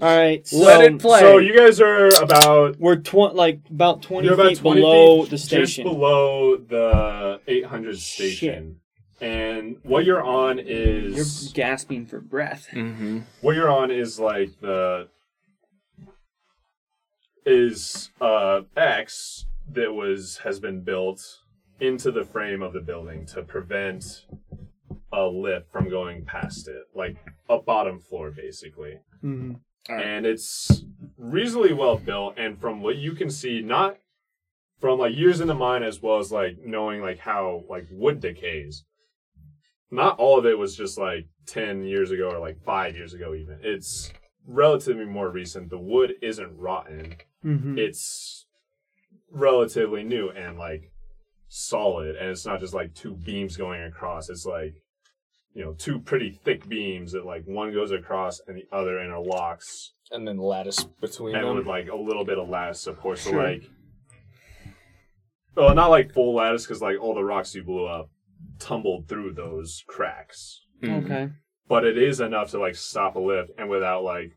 All 0.02 0.18
right, 0.18 0.46
so 0.48 0.58
Let 0.60 0.84
it 0.84 1.00
play. 1.00 1.20
So 1.22 1.38
you 1.40 1.58
guys 1.58 1.82
are 1.82 2.10
about 2.22 2.80
we're 2.80 2.98
tw- 2.98 3.34
like 3.34 3.60
about 3.70 4.02
20 4.04 4.26
you're 4.26 4.36
about 4.36 4.50
feet 4.50 4.60
20 4.60 4.82
below 4.82 5.22
feet 5.24 5.30
the 5.32 5.36
just 5.38 5.46
station. 5.46 5.84
below 5.84 6.58
the 6.58 7.40
800 7.48 7.98
station, 8.00 8.80
and 9.20 9.78
what 9.84 10.06
you're 10.06 10.22
on 10.24 10.60
is 10.60 11.16
You're 11.16 11.54
gasping 11.54 12.06
for 12.06 12.20
breath. 12.22 12.68
Mm-hmm. 12.72 13.20
what 13.42 13.56
you're 13.56 13.72
on 13.72 13.90
is 13.90 14.20
like 14.20 14.52
the 14.62 15.08
is 17.46 18.10
uh 18.22 18.62
X 18.78 19.46
that 19.72 19.94
was 19.94 20.40
has 20.44 20.60
been 20.60 20.82
built 20.82 21.22
into 21.80 22.12
the 22.12 22.24
frame 22.24 22.62
of 22.62 22.74
the 22.74 22.80
building 22.80 23.26
to 23.26 23.42
prevent 23.42 24.26
a 25.14 25.26
lip 25.28 25.72
from 25.72 25.90
going 25.90 26.26
past 26.26 26.68
it, 26.68 26.84
like 26.96 27.18
a 27.50 27.60
bottom 27.60 28.00
floor 28.00 28.32
basically. 28.32 29.00
Mhm. 29.24 29.60
Alright. 29.90 30.06
And 30.06 30.26
it's 30.26 30.84
reasonably 31.18 31.74
well 31.74 31.98
built 31.98 32.36
and 32.38 32.60
from 32.60 32.82
what 32.82 32.96
you 32.98 33.14
can 33.14 33.30
see, 33.30 33.62
not 33.62 33.98
from 34.80 35.00
like 35.00 35.16
years 35.16 35.40
in 35.40 35.48
the 35.48 35.54
mine 35.54 35.84
as 35.84 36.02
well 36.02 36.18
as 36.20 36.32
like 36.32 36.58
knowing 36.66 37.02
like 37.02 37.20
how 37.20 37.64
like 37.70 37.86
wood 37.92 38.20
decays. 38.20 38.86
Not 39.92 40.18
all 40.18 40.40
of 40.40 40.46
it 40.46 40.58
was 40.58 40.76
just 40.76 40.98
like 40.98 41.28
ten 41.46 41.84
years 41.84 42.10
ago 42.12 42.30
or 42.32 42.40
like 42.40 42.58
five 42.66 42.96
years 42.96 43.14
ago 43.14 43.34
even. 43.36 43.60
It's 43.62 44.12
relatively 44.48 45.06
more 45.06 45.30
recent. 45.30 45.70
The 45.70 45.78
wood 45.78 46.16
isn't 46.22 46.58
rotten 46.58 47.16
Mhm. 47.46 47.78
it's 47.78 48.46
relatively 49.32 50.04
new 50.04 50.30
and 50.30 50.58
like 50.58 50.92
solid 51.48 52.16
and 52.16 52.30
it's 52.30 52.46
not 52.46 52.60
just 52.60 52.74
like 52.74 52.94
two 52.94 53.16
beams 53.16 53.58
going 53.58 53.82
across 53.84 54.30
it's 54.30 54.46
like 54.46 54.74
you 55.54 55.64
know 55.64 55.74
two 55.74 56.00
pretty 56.00 56.32
thick 56.32 56.68
beams 56.68 57.12
that 57.12 57.26
like 57.26 57.44
one 57.46 57.72
goes 57.74 57.92
across 57.92 58.42
and 58.48 58.58
the 58.58 58.66
other 58.76 58.98
interlocks 58.98 59.90
And 60.12 60.28
then 60.28 60.38
lattice 60.38 60.84
between 61.02 61.36
and 61.36 61.46
them. 61.46 61.56
with 61.58 61.68
like 61.68 61.88
a 61.90 61.96
little 61.96 62.26
bit 62.26 62.38
of 62.40 62.50
lattice 62.50 62.82
support 62.82 63.20
so 63.20 63.32
Sure. 63.32 63.44
like 63.44 63.64
well 65.56 65.74
not 65.76 65.90
like 65.90 66.14
full 66.14 66.36
lattice 66.36 66.66
because 66.66 66.82
like 66.82 67.00
all 67.02 67.14
the 67.14 67.24
rocks 67.24 67.54
you 67.56 67.64
blew 67.64 67.86
up 67.86 68.10
tumbled 68.60 69.08
through 69.08 69.34
those 69.34 69.84
cracks 69.88 70.62
Mhm. 70.82 71.06
Okay. 71.06 71.30
but 71.68 71.86
it 71.86 71.98
is 71.98 72.20
enough 72.20 72.52
to 72.52 72.60
like 72.60 72.76
stop 72.76 73.16
a 73.16 73.20
lift 73.20 73.52
and 73.58 73.70
without 73.70 74.04
like 74.04 74.32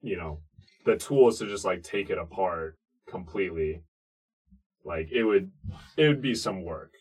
you 0.00 0.16
know 0.16 0.40
the 0.84 0.96
tools 0.96 1.38
to 1.38 1.46
just 1.46 1.64
like 1.64 1.82
take 1.82 2.10
it 2.10 2.18
apart 2.18 2.76
completely 3.08 3.82
like 4.84 5.08
it 5.10 5.24
would 5.24 5.50
it 5.96 6.08
would 6.08 6.22
be 6.22 6.34
some 6.34 6.62
work 6.64 6.92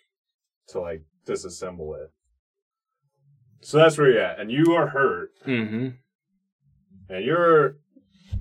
to 0.69 0.79
like 0.79 1.03
disassemble 1.25 1.95
it 2.01 2.09
so 3.61 3.77
that's 3.77 3.97
where 3.97 4.11
you're 4.11 4.21
at 4.21 4.39
and 4.39 4.51
you 4.51 4.73
are 4.73 4.87
hurt 4.87 5.31
Mhm. 5.45 5.95
and 7.09 7.25
you're 7.25 7.77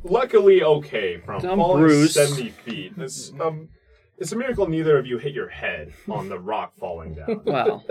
luckily 0.02 0.62
okay 0.62 1.18
from 1.18 1.36
I'm 1.44 1.58
falling 1.58 1.82
bruised. 1.82 2.14
70 2.14 2.50
feet 2.50 2.92
it's 2.98 3.32
um 3.40 3.68
it's 4.18 4.32
a 4.32 4.36
miracle 4.36 4.66
neither 4.68 4.98
of 4.98 5.06
you 5.06 5.18
hit 5.18 5.32
your 5.32 5.48
head 5.48 5.92
on 6.08 6.28
the 6.28 6.38
rock 6.38 6.74
falling 6.76 7.14
down 7.14 7.42
Well, 7.44 7.84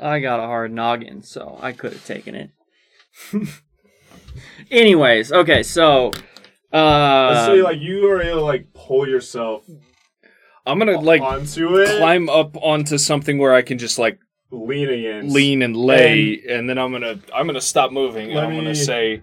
I 0.00 0.20
got 0.20 0.38
a 0.38 0.44
hard 0.44 0.72
noggin, 0.72 1.22
so 1.22 1.58
I 1.60 1.72
could 1.72 1.92
have 1.92 2.06
taken 2.06 2.36
it. 2.36 2.50
Anyways, 4.70 5.32
okay, 5.32 5.62
so 5.62 6.12
uh, 6.72 7.30
let's 7.32 7.46
say 7.46 7.62
like 7.62 7.80
you 7.80 8.08
are 8.10 8.20
able 8.22 8.40
to 8.40 8.44
like 8.44 8.72
pull 8.74 9.08
yourself 9.08 9.64
I'm 10.66 10.78
gonna 10.78 11.00
like 11.00 11.22
onto 11.22 11.78
it 11.78 11.98
climb 11.98 12.28
up 12.28 12.56
onto 12.58 12.98
something 12.98 13.38
where 13.38 13.54
I 13.54 13.62
can 13.62 13.78
just 13.78 13.98
like 13.98 14.18
lean 14.50 14.88
against 14.88 15.34
lean 15.34 15.62
and 15.62 15.76
lay, 15.76 16.42
and, 16.48 16.68
then 16.68 16.78
I'm 16.78 16.92
gonna 16.92 17.18
I'm 17.34 17.46
gonna 17.46 17.60
stop 17.60 17.92
moving, 17.92 18.30
and 18.30 18.40
I'm 18.40 18.50
me- 18.50 18.56
gonna 18.58 18.74
say, 18.74 19.22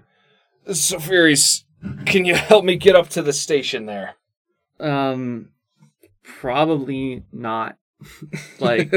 Sophiris, 0.67 1.63
can 2.05 2.26
you 2.26 2.36
help 2.36 2.63
me 2.65 2.76
get 2.76 2.95
up 2.95 3.09
to 3.09 3.21
the 3.21 3.34
station 3.34 3.86
there? 3.86 4.15
um, 4.80 5.49
probably 6.23 7.23
not. 7.32 7.78
like, 8.59 8.93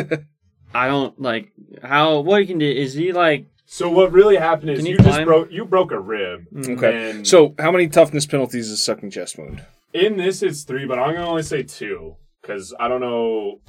I 0.74 0.88
don't 0.88 1.20
like 1.20 1.52
how. 1.82 2.20
What 2.20 2.38
you 2.38 2.46
can 2.46 2.58
do 2.58 2.66
is 2.70 2.94
he 2.94 3.12
like 3.12 3.46
So 3.66 3.88
what 3.88 4.12
really 4.12 4.36
happened 4.36 4.70
is 4.70 4.84
you 4.84 4.92
you, 4.92 4.96
just 4.96 5.08
climb? 5.08 5.24
broke 5.24 5.50
you 5.50 5.64
broke 5.64 5.92
a 5.92 6.00
rib. 6.00 6.46
Okay. 6.56 7.10
And 7.10 7.26
So 7.26 7.54
how 7.58 7.70
many 7.70 7.88
toughness 7.88 8.26
penalties 8.26 8.68
is 8.70 8.82
sucking 8.82 9.10
chest 9.10 9.38
wound? 9.38 9.64
in 9.94 10.16
this 10.18 10.42
it's 10.42 10.64
three, 10.64 10.84
but 10.84 10.98
I'm 10.98 11.14
gonna 11.14 11.26
only 11.28 11.42
say 11.42 11.62
two 11.62 12.16
because 12.42 12.74
I 12.78 12.88
don't 12.88 13.00
know. 13.00 13.60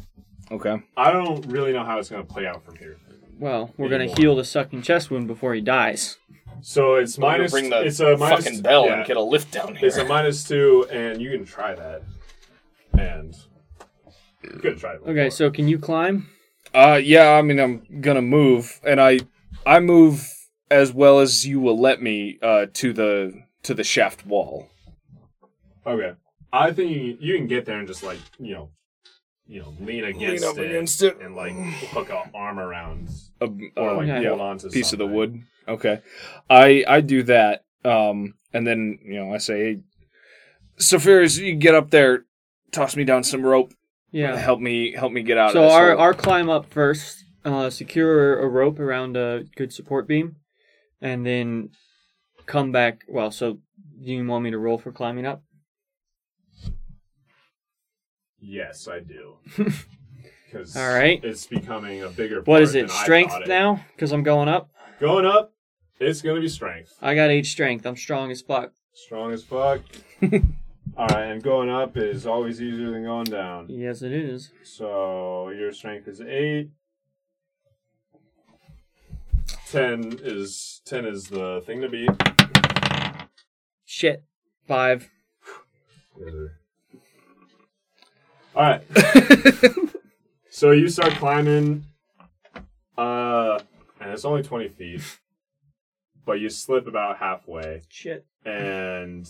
Okay. 0.51 0.81
I 0.97 1.11
don't 1.11 1.45
really 1.47 1.73
know 1.73 1.83
how 1.83 1.99
it's 1.99 2.09
gonna 2.09 2.23
play 2.23 2.47
out 2.47 2.63
from 2.63 2.75
here. 2.75 2.97
well, 3.39 3.73
we're 3.77 3.89
gonna 3.89 4.13
heal 4.13 4.35
the 4.35 4.43
sucking 4.43 4.81
chest 4.81 5.11
wound 5.11 5.27
before 5.27 5.53
he 5.53 5.61
dies. 5.61 6.17
So 6.61 6.95
it's 6.95 7.17
I'm 7.17 7.21
gonna 7.21 7.37
minus. 7.37 7.53
ring 7.53 7.69
the 7.69 7.81
it's 7.83 7.99
a 7.99 8.17
minus, 8.17 8.45
fucking 8.45 8.61
bell 8.61 8.85
yeah, 8.85 8.97
and 8.97 9.05
get 9.05 9.17
a 9.17 9.21
lift 9.21 9.51
down 9.51 9.75
here. 9.75 9.87
It's 9.87 9.97
a 9.97 10.05
minus 10.05 10.43
two, 10.43 10.87
and 10.91 11.21
you 11.21 11.29
can 11.31 11.45
try 11.45 11.73
that. 11.75 12.03
And 12.97 13.35
you 14.43 14.49
could 14.59 14.77
try 14.77 14.93
it. 14.93 15.01
Okay, 15.03 15.13
before. 15.13 15.31
so 15.31 15.51
can 15.51 15.67
you 15.67 15.79
climb? 15.79 16.27
Uh, 16.73 16.99
yeah. 17.01 17.31
I 17.31 17.41
mean, 17.41 17.59
I'm 17.59 18.01
gonna 18.01 18.21
move, 18.21 18.79
and 18.83 18.99
I 18.99 19.19
I 19.65 19.79
move 19.79 20.27
as 20.71 20.91
well 20.93 21.19
as 21.19 21.45
you 21.47 21.59
will 21.59 21.79
let 21.79 22.01
me 22.01 22.37
uh, 22.41 22.65
to 22.73 22.91
the 22.93 23.43
to 23.63 23.73
the 23.73 23.83
shaft 23.83 24.25
wall. 24.25 24.67
okay, 25.85 26.13
I 26.51 26.71
think 26.71 26.91
you, 26.91 27.17
you 27.19 27.37
can 27.37 27.47
get 27.47 27.65
there 27.65 27.79
and 27.79 27.87
just 27.87 28.03
like 28.03 28.19
you 28.37 28.53
know, 28.53 28.69
you 29.49 29.59
know, 29.61 29.73
lean 29.79 30.05
against, 30.05 30.45
up 30.45 30.57
it, 30.59 30.67
against 30.69 31.01
it. 31.01 31.17
and 31.19 31.35
like 31.35 31.53
hook 31.91 32.09
an 32.11 32.31
arm 32.35 32.59
around 32.59 33.09
A, 33.41 33.45
or 33.75 33.93
like 33.95 34.07
Okay. 34.07 34.25
hold 34.27 34.41
on 34.41 34.57
to 34.59 34.67
a 34.67 34.69
piece 34.69 34.93
of 34.93 34.99
the 34.99 35.07
wood. 35.07 35.41
Okay, 35.67 36.01
I 36.49 36.85
I 36.87 37.01
do 37.01 37.23
that. 37.23 37.63
Um, 37.83 38.35
and 38.53 38.65
then 38.67 38.99
you 39.03 39.15
know 39.15 39.33
I 39.33 39.39
say, 39.39 39.59
hey, 39.75 39.81
Sephiris, 40.79 41.37
you 41.39 41.55
get 41.55 41.75
up 41.75 41.89
there, 41.89 42.25
toss 42.71 42.95
me 42.95 43.03
down 43.03 43.23
some 43.23 43.43
rope, 43.43 43.73
Yeah. 44.11 44.35
help 44.37 44.59
me 44.59 44.93
help 44.93 45.11
me 45.11 45.23
get 45.23 45.37
out. 45.37 45.53
So 45.53 45.59
of 45.63 45.65
this 45.65 45.73
our 45.73 45.91
hole." 45.93 45.99
our 46.01 46.13
climb 46.13 46.49
up 46.49 46.71
first. 46.71 47.25
Uh, 47.45 47.69
secure 47.69 48.37
a 48.39 48.47
rope 48.47 48.79
around 48.79 49.15
a 49.15 49.45
good 49.55 49.71
support 49.73 50.07
beam, 50.07 50.35
and 51.01 51.25
then 51.25 51.69
come 52.45 52.71
back. 52.71 53.05
Well, 53.07 53.31
so 53.31 53.53
do 53.53 54.11
you 54.11 54.25
want 54.27 54.43
me 54.43 54.51
to 54.51 54.59
roll 54.59 54.77
for 54.77 54.91
climbing 54.91 55.25
up? 55.25 55.41
Yes, 58.41 58.87
I 58.87 58.99
do. 58.99 59.35
Because 60.51 60.75
All 60.75 60.89
right. 60.89 61.23
it's 61.23 61.45
becoming 61.45 62.01
a 62.01 62.09
bigger. 62.09 62.41
What 62.41 62.63
is 62.63 62.73
it? 62.73 62.89
Strength 62.89 63.47
now? 63.47 63.85
Because 63.95 64.11
I'm 64.11 64.23
going 64.23 64.49
up. 64.49 64.71
Going 64.99 65.25
up, 65.25 65.53
it's 65.99 66.21
gonna 66.21 66.41
be 66.41 66.49
strength. 66.49 66.93
I 67.01 67.13
got 67.13 67.29
eight 67.29 67.45
strength. 67.45 67.85
I'm 67.85 67.95
strong 67.95 68.31
as 68.31 68.41
fuck. 68.41 68.71
Strong 68.93 69.33
as 69.33 69.43
fuck. 69.43 69.81
All 70.97 71.07
right, 71.07 71.25
and 71.25 71.43
going 71.43 71.69
up 71.69 71.95
is 71.97 72.25
always 72.25 72.61
easier 72.61 72.89
than 72.91 73.03
going 73.03 73.25
down. 73.25 73.67
Yes, 73.69 74.01
it 74.01 74.11
is. 74.11 74.51
So 74.63 75.49
your 75.49 75.71
strength 75.71 76.07
is 76.07 76.19
eight. 76.19 76.71
Ten 79.67 80.19
is 80.23 80.81
ten 80.83 81.05
is 81.05 81.25
the 81.27 81.61
thing 81.65 81.81
to 81.81 81.89
beat. 81.89 82.09
Shit. 83.85 84.23
Five. 84.67 85.09
All 88.55 88.63
right. 88.63 88.81
so 90.49 90.71
you 90.71 90.89
start 90.89 91.13
climbing, 91.13 91.85
uh, 92.97 93.59
and 94.01 94.11
it's 94.11 94.25
only 94.25 94.43
twenty 94.43 94.67
feet, 94.67 95.01
but 96.25 96.39
you 96.39 96.49
slip 96.49 96.87
about 96.87 97.17
halfway, 97.17 97.83
Shit. 97.89 98.25
and 98.45 99.29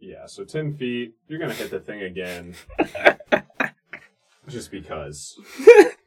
yeah, 0.00 0.26
so 0.26 0.44
ten 0.44 0.74
feet. 0.74 1.14
You're 1.28 1.38
gonna 1.38 1.54
hit 1.54 1.70
the 1.70 1.80
thing 1.80 2.02
again, 2.02 2.54
just 4.48 4.70
because. 4.70 5.38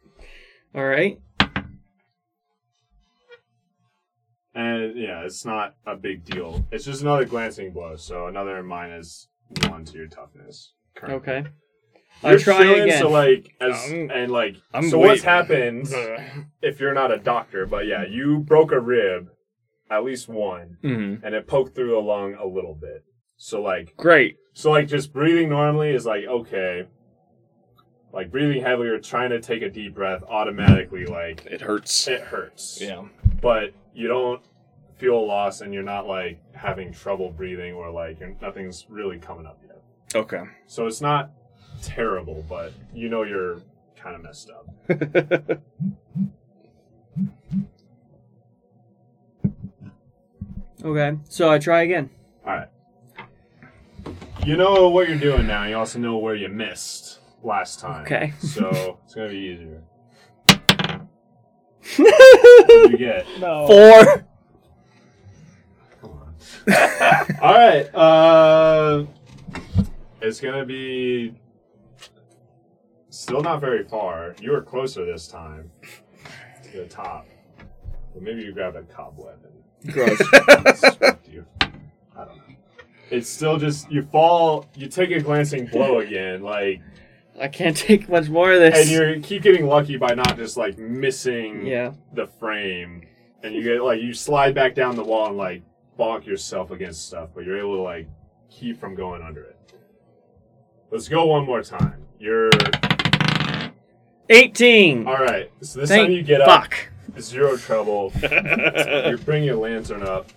All 0.76 0.86
right. 0.86 1.20
And 4.54 4.98
yeah, 4.98 5.24
it's 5.24 5.46
not 5.46 5.76
a 5.86 5.96
big 5.96 6.26
deal. 6.26 6.68
It's 6.72 6.84
just 6.84 7.02
another 7.02 7.24
glancing 7.24 7.72
blow, 7.72 7.96
so 7.96 8.28
another 8.28 8.62
minus 8.62 9.30
one 9.68 9.86
to 9.86 9.98
your 9.98 10.08
toughness. 10.08 10.74
Currently. 10.96 11.34
Okay. 11.34 11.50
You're 12.24 12.34
I 12.34 12.38
try 12.38 12.64
chilling, 12.64 12.82
again. 12.84 13.00
So 13.02 13.10
like 13.10 13.56
as 13.60 13.92
I'm- 13.92 14.10
and 14.12 14.32
like 14.32 14.56
I'm 14.74 14.89
so 14.89 15.00
what's 15.00 15.24
waiting. 15.24 15.24
happened 15.26 15.88
if 16.62 16.80
you're 16.80 16.94
not 16.94 17.12
a 17.12 17.18
doctor, 17.18 17.66
but 17.66 17.88
yeah, 17.88 18.06
you 18.06 18.39
broke 18.39 18.72
a 18.72 18.80
rib, 18.80 19.30
at 19.89 20.04
least 20.04 20.30
one, 20.30 20.78
Mhm. 20.84 21.22
and 21.24 21.34
it 21.36 21.48
poked 21.48 21.74
through 21.76 21.89
the 21.92 21.98
lung 22.00 22.36
a 22.36 22.46
little 22.46 22.76
bit. 22.76 23.04
So 23.38 23.62
like 23.62 23.96
Great. 23.98 24.38
so 24.54 24.70
like 24.72 24.88
just 24.88 25.12
breathing 25.14 25.50
normally 25.50 25.89
is 25.92 26.06
like 26.06 26.26
okay. 26.26 26.86
Like 28.14 28.30
breathing 28.30 28.62
heavily 28.62 28.89
or 28.89 29.00
trying 29.00 29.30
to 29.30 29.39
take 29.39 29.62
a 29.62 29.70
deep 29.70 29.96
breath 29.96 30.22
automatically 30.28 31.06
like 31.06 31.46
It 31.46 31.62
hurts. 31.62 32.08
it 32.10 32.22
hurts. 32.22 32.80
Yeah. 32.82 33.06
But 33.42 33.74
you 33.94 34.08
don't 34.10 34.44
feel 34.98 35.26
lost 35.26 35.62
and 35.62 35.74
you're 35.74 35.82
not 35.82 36.06
like 36.08 36.39
having 36.54 36.92
trouble 36.94 37.32
breathing 37.32 37.74
or 37.74 37.89
like 37.89 38.20
you're, 38.20 38.36
nothing's 38.42 38.86
really 38.89 39.18
coming 39.18 39.46
up 39.46 39.60
yet. 39.66 39.70
Okay. 40.14 40.43
So 40.68 40.88
it's 40.88 41.01
not 41.01 41.32
terrible, 41.82 42.45
but 42.49 42.74
you 42.93 43.09
know 43.09 43.24
you're 43.24 43.62
kind 43.95 44.16
of 44.16 44.24
messed 44.24 44.49
up. 44.49 45.62
Okay. 50.84 51.18
So 51.30 51.49
I 51.51 51.59
try 51.59 51.84
again. 51.84 52.09
All 52.45 52.53
right. 52.53 52.68
You 54.45 54.57
know 54.57 54.89
what 54.89 55.07
you're 55.07 55.20
doing 55.20 55.45
now. 55.45 55.66
You 55.66 55.78
also 55.78 55.99
know 55.99 56.18
where 56.18 56.34
you 56.36 56.49
missed 56.49 57.20
last 57.43 57.80
time. 57.80 58.03
Okay. 58.03 58.34
So 58.41 58.97
it's 59.05 59.14
gonna 59.14 59.30
be 59.30 59.38
easier. 59.38 59.84
What 61.97 62.68
did 62.68 62.91
you 62.91 62.97
get? 62.97 63.26
No. 63.39 63.68
Four. 63.68 64.26
Come 65.99 66.12
on. 66.12 66.36
All 67.41 67.53
right. 67.53 67.93
Uh, 67.93 69.05
it's 70.22 70.39
gonna 70.39 70.65
be 70.65 71.34
still 73.09 73.41
not 73.41 73.59
very 73.59 73.84
far. 73.84 74.36
You 74.41 74.51
were 74.51 74.61
closer 74.61 75.05
this 75.05 75.28
time. 75.28 75.72
To 76.72 76.78
the 76.78 76.86
top. 76.86 77.28
Or 78.15 78.22
maybe 78.22 78.41
you 78.41 78.53
grabbed 78.53 78.78
a 78.78 78.84
cobweb 78.84 79.39
and 79.43 79.93
Gross. 79.93 80.17
swept 80.95 81.28
you. 81.28 81.45
I 81.61 82.26
don't 82.26 82.38
know. 82.38 82.55
It's 83.09 83.30
still 83.30 83.57
just 83.57 83.91
you 83.91 84.03
fall. 84.03 84.67
You 84.76 84.88
take 84.88 85.11
a 85.11 85.19
glancing 85.19 85.65
blow 85.65 85.99
again, 85.99 86.41
like, 86.41 86.82
I 87.39 87.47
can't 87.47 87.76
take 87.76 88.07
much 88.09 88.30
more 88.30 88.53
of 88.53 88.59
this. 88.59 88.80
and 88.80 88.89
you 88.89 89.22
keep 89.22 89.41
getting 89.41 89.65
lucky 89.65 89.97
by 89.97 90.13
not 90.13 90.38
just 90.38 90.57
like 90.57 90.78
missing 90.78 91.65
yeah. 91.65 91.93
the 92.13 92.28
frame, 92.28 93.07
and 93.43 93.55
you 93.55 93.63
get 93.63 93.84
like 93.84 94.01
you 94.01 94.13
slide 94.13 94.53
back 94.53 94.76
down 94.76 94.95
the 94.95 95.03
wall 95.03 95.28
and 95.28 95.38
like 95.38 95.63
bonk 95.97 96.26
yourself 96.26 96.72
against 96.72 97.07
stuff, 97.07 97.30
but 97.34 97.43
you're 97.43 97.57
able 97.57 97.78
to 97.78 97.82
like 97.82 98.07
keep 98.49 98.80
from 98.80 98.95
going 98.95 99.22
under 99.22 99.43
it. 99.43 99.57
Let's 100.92 101.08
go 101.08 101.26
one 101.26 101.46
more 101.46 101.64
time. 101.64 102.06
You're 102.20 102.50
18. 104.30 105.08
all 105.08 105.14
right. 105.18 105.50
So 105.62 105.80
this 105.80 105.89
Thank 105.89 106.08
time 106.08 106.12
you 106.12 106.22
get 106.22 106.42
up, 106.42 106.48
fuck. 106.64 106.89
zero 107.20 107.56
trouble. 107.58 108.12
you 108.22 109.18
bring 109.24 109.44
your 109.46 109.56
lantern 109.56 110.04
up, 110.04 110.28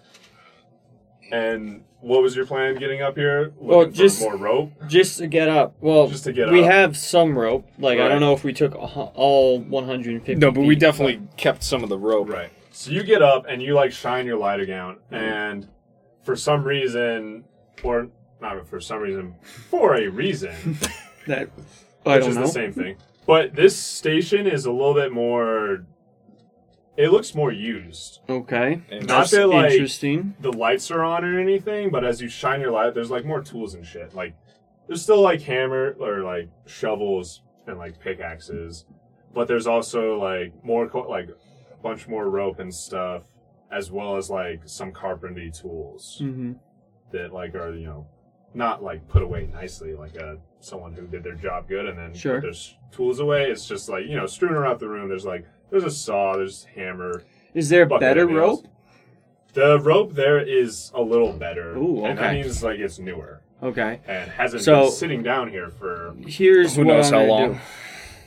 and 1.33 1.83
what 2.01 2.23
was 2.23 2.37
your 2.37 2.47
plan 2.47 2.77
getting 2.77 3.03
up 3.03 3.17
here? 3.17 3.53
Looking 3.61 3.67
Well, 3.67 3.85
for 3.87 3.91
just- 3.91 4.21
more 4.21 4.37
rope. 4.37 4.73
Just 4.87 5.19
to 5.19 5.27
get 5.27 5.49
up. 5.49 5.75
Well, 5.81 6.07
Just 6.07 6.25
to 6.25 6.33
get 6.33 6.51
we 6.51 6.63
up. 6.65 6.71
have 6.71 6.97
some 6.97 7.37
rope. 7.37 7.67
Like 7.79 7.99
I 7.99 8.03
Right. 8.03 8.09
don't 8.11 8.21
know 8.21 8.33
if 8.33 8.45
we 8.45 8.53
took 8.53 8.75
a 8.75 8.79
all 8.79 9.59
150. 9.59 10.37
No, 10.37 10.53
but 10.53 10.61
we 10.61 10.71
feet, 10.71 10.79
definitely 10.81 11.21
kept 11.37 11.65
some 11.65 11.83
of 11.83 11.89
the 11.89 11.99
rope. 11.99 12.29
Right. 12.29 12.51
So 12.71 12.91
you 12.91 13.03
get 13.03 13.23
up 13.23 13.47
and 13.49 13.61
you 13.63 13.75
like 13.75 13.91
shine 13.93 14.27
your 14.27 14.37
light 14.39 14.65
down, 14.67 14.97
mm-hmm. 14.97 15.15
and 15.15 15.69
for 16.25 16.37
some 16.37 16.65
reason, 16.65 17.45
or 17.83 18.09
not 18.45 18.69
for 18.69 18.81
some 18.81 19.01
reason, 19.01 19.35
for 19.43 19.95
a 19.97 20.09
reason, 20.09 20.55
That 21.27 21.49
I 22.07 22.17
which 22.17 22.21
don't 22.21 22.31
is 22.31 22.37
know. 22.37 22.43
the 22.43 22.49
same 22.49 22.73
thing. 22.73 22.97
But 23.27 23.55
this 23.55 23.75
station 23.77 24.47
is 24.47 24.67
a 24.67 24.71
little 24.73 24.93
bit 24.95 25.13
more. 25.13 25.87
It 26.97 27.11
looks 27.11 27.35
more 27.35 27.51
used. 27.51 28.21
Okay. 28.29 28.83
And 28.91 29.07
Not 29.07 29.31
that 29.31 29.49
like 29.49 29.73
Interesting. 29.73 30.35
the 30.41 30.53
lights 30.53 30.91
are 30.91 31.03
on 31.03 31.25
or 31.25 31.41
anything, 31.41 31.91
but 31.91 32.05
as 32.05 32.21
you 32.21 32.29
shine 32.29 32.61
your 32.61 32.71
light, 32.71 32.95
there's 32.95 33.11
like 33.11 33.25
more 33.25 33.41
tools 33.43 33.75
and 33.75 33.85
shit. 33.85 34.15
Like 34.15 34.35
there's 34.87 35.03
still 35.03 35.21
like 35.23 35.41
hammer 35.43 35.97
or 35.99 36.23
like 36.23 36.51
shovels 36.67 37.41
and 37.67 37.79
like 37.79 37.99
pickaxes, 37.99 38.85
but 39.35 39.49
there's 39.49 39.67
also 39.67 40.21
like 40.21 40.53
more 40.63 40.87
co- 40.89 41.09
like 41.09 41.31
a 41.31 41.83
bunch 41.83 42.07
more 42.07 42.29
rope 42.29 42.59
and 42.61 42.73
stuff, 42.73 43.23
as 43.73 43.91
well 43.91 44.17
as 44.17 44.29
like 44.31 44.61
some 44.67 44.93
carpentry 44.93 45.51
tools 45.51 46.19
Mm-hmm. 46.23 46.53
that 47.13 47.33
like 47.33 47.55
are 47.57 47.75
you 47.75 47.87
know 47.87 48.07
not 48.55 48.83
like 48.83 49.07
put 49.09 49.23
away 49.23 49.49
nicely 49.53 49.95
like 49.95 50.17
a 50.17 50.39
someone 50.61 50.93
who 50.93 51.07
did 51.07 51.23
their 51.23 51.35
job 51.35 51.69
good 51.69 51.87
and 51.87 51.99
then 51.99 52.15
Sure. 52.15 52.41
put 52.41 52.43
their 52.53 52.61
tools 52.93 53.19
away. 53.21 53.51
It's 53.51 53.67
just 53.67 53.89
like 53.89 54.07
you 54.07 54.17
know 54.17 54.27
strewn 54.27 54.53
around 54.55 54.81
the 54.81 54.89
room. 54.89 55.09
There's 55.09 55.25
like 55.27 55.45
there's 55.71 55.85
a 55.85 55.91
saw, 55.91 56.37
there's 56.37 56.65
hammer, 56.75 57.23
Is 57.53 57.69
there 57.69 57.85
bucket 57.87 58.01
better 58.01 58.23
of 58.25 58.31
nails. 58.31 58.63
rope? 58.63 58.67
The 59.55 59.79
rope 59.81 60.15
there 60.15 60.39
is 60.41 60.91
a 60.95 61.03
little 61.03 61.33
better. 61.33 61.77
Ooh, 61.77 62.05
And 62.05 62.19
that 62.19 62.25
okay. 62.27 62.43
means 62.43 62.63
like 62.63 62.79
it's 62.79 62.99
newer 62.99 63.41
Okay. 63.63 64.01
and 64.07 64.31
hasn't 64.31 64.63
So- 64.63 64.83
been 64.83 64.91
sitting 64.93 65.23
down 65.23 65.49
here 65.51 65.69
for. 65.69 66.15
Here's 66.27 66.77
Who 66.77 66.85
what 66.85 66.95
knows 66.95 67.07
I'm 67.09 67.13
how 67.13 67.19
gonna 67.21 67.31
long? 67.33 67.53
do. 67.55 67.59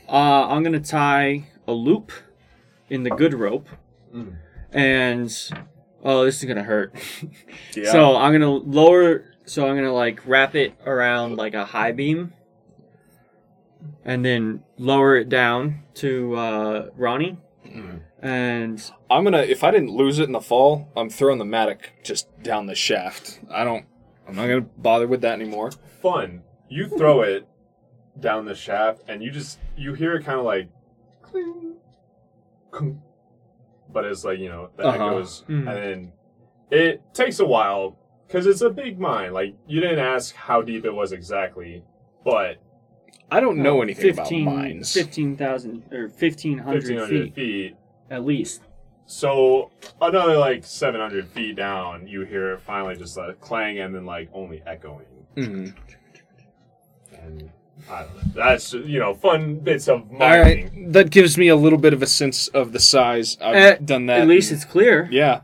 Uh, 0.09 0.47
I'm 0.49 0.63
gonna 0.63 0.79
tie 0.79 1.47
a 1.67 1.71
loop 1.73 2.11
in 2.89 3.03
the 3.03 3.09
good 3.09 3.33
rope, 3.33 3.67
Mm. 4.15 4.35
and 4.71 5.51
oh, 6.03 6.23
this 6.23 6.39
is 6.41 6.45
gonna 6.45 6.63
hurt. 6.63 6.93
Yeah. 7.75 7.91
So 7.91 8.15
I'm 8.15 8.31
gonna 8.31 8.49
lower. 8.49 9.25
So 9.47 9.65
I'm 9.67 9.75
gonna 9.75 9.93
like 9.93 10.19
wrap 10.27 10.55
it 10.55 10.73
around 10.85 11.37
like 11.37 11.53
a 11.53 11.63
high 11.65 11.93
beam, 11.93 12.33
and 14.03 14.23
then 14.23 14.63
lower 14.77 15.15
it 15.15 15.29
down 15.29 15.83
to 15.95 16.35
uh, 16.35 16.89
Ronnie. 16.97 17.37
Mm. 17.65 18.01
And 18.21 18.91
I'm 19.09 19.23
gonna 19.23 19.39
if 19.39 19.63
I 19.63 19.71
didn't 19.71 19.91
lose 19.91 20.19
it 20.19 20.23
in 20.25 20.33
the 20.33 20.41
fall, 20.41 20.91
I'm 20.97 21.09
throwing 21.09 21.39
the 21.39 21.45
mattock 21.45 21.91
just 22.03 22.27
down 22.43 22.65
the 22.65 22.75
shaft. 22.75 23.39
I 23.49 23.63
don't. 23.63 23.85
I'm 24.27 24.35
not 24.35 24.47
gonna 24.47 24.61
bother 24.77 25.07
with 25.07 25.21
that 25.21 25.39
anymore. 25.39 25.71
Fun. 26.01 26.41
You 26.67 26.89
throw 26.89 27.21
it 27.21 27.47
down 28.19 28.43
the 28.45 28.55
shaft 28.55 29.01
and 29.07 29.23
you 29.23 29.31
just 29.31 29.59
you 29.77 29.93
hear 29.93 30.15
it 30.15 30.25
kind 30.25 30.39
of 30.39 30.43
like, 30.45 30.67
cling, 31.21 31.75
clunk, 32.71 32.97
but 33.93 34.03
it's 34.03 34.25
like 34.25 34.39
you 34.39 34.49
know 34.49 34.69
the 34.75 34.83
Uh-huh. 34.83 34.95
echoes, 34.95 35.45
Mm. 35.47 35.59
and 35.59 35.67
then 35.67 36.11
it 36.69 37.01
takes 37.13 37.39
a 37.39 37.45
while 37.45 37.97
because 38.27 38.45
it's 38.45 38.61
a 38.61 38.69
big 38.69 38.99
mine. 38.99 39.33
Like 39.33 39.55
you 39.67 39.79
didn't 39.81 39.99
ask 39.99 40.35
how 40.35 40.61
deep 40.61 40.85
it 40.85 40.93
was 40.93 41.11
exactly, 41.11 41.83
but 42.25 42.57
I 43.31 43.39
don't 43.39 43.57
know 43.57 43.81
anything 43.81 44.13
15, 44.15 44.47
about 44.47 44.55
mines. 44.55 44.93
15,000 44.93 45.83
or 45.91 46.07
1,500 46.07 46.65
1500 46.65 47.09
feet 47.09 47.35
feet. 47.35 47.75
at 48.09 48.25
least. 48.25 48.61
So 49.05 49.71
another 50.01 50.37
like 50.37 50.63
700 50.65 51.27
feet 51.29 51.55
down, 51.55 52.07
you 52.07 52.21
hear 52.25 52.53
it 52.53 52.61
finally 52.61 52.95
just 52.97 53.15
like 53.17 53.39
clang 53.39 53.79
and 53.79 53.95
then 53.95 54.05
like 54.05 54.29
only 54.33 54.61
echoing. 54.65 55.05
Mhm. 55.35 55.73
And 57.21 57.49
I 57.89 58.01
don't 58.03 58.15
know. 58.15 58.21
That's 58.35 58.73
you 58.73 58.99
know 58.99 59.13
fun 59.13 59.55
bits 59.59 59.87
of 59.87 60.01
All 60.11 60.17
mining. 60.19 60.63
right, 60.73 60.93
that 60.93 61.09
gives 61.11 61.37
me 61.37 61.47
a 61.47 61.55
little 61.55 61.77
bit 61.79 61.93
of 61.93 62.01
a 62.01 62.07
sense 62.07 62.47
of 62.49 62.71
the 62.73 62.79
size. 62.79 63.37
I've 63.41 63.55
At- 63.55 63.85
done 63.85 64.07
that. 64.07 64.21
At 64.21 64.27
least 64.27 64.51
it's 64.51 64.65
clear. 64.65 65.07
yeah. 65.11 65.41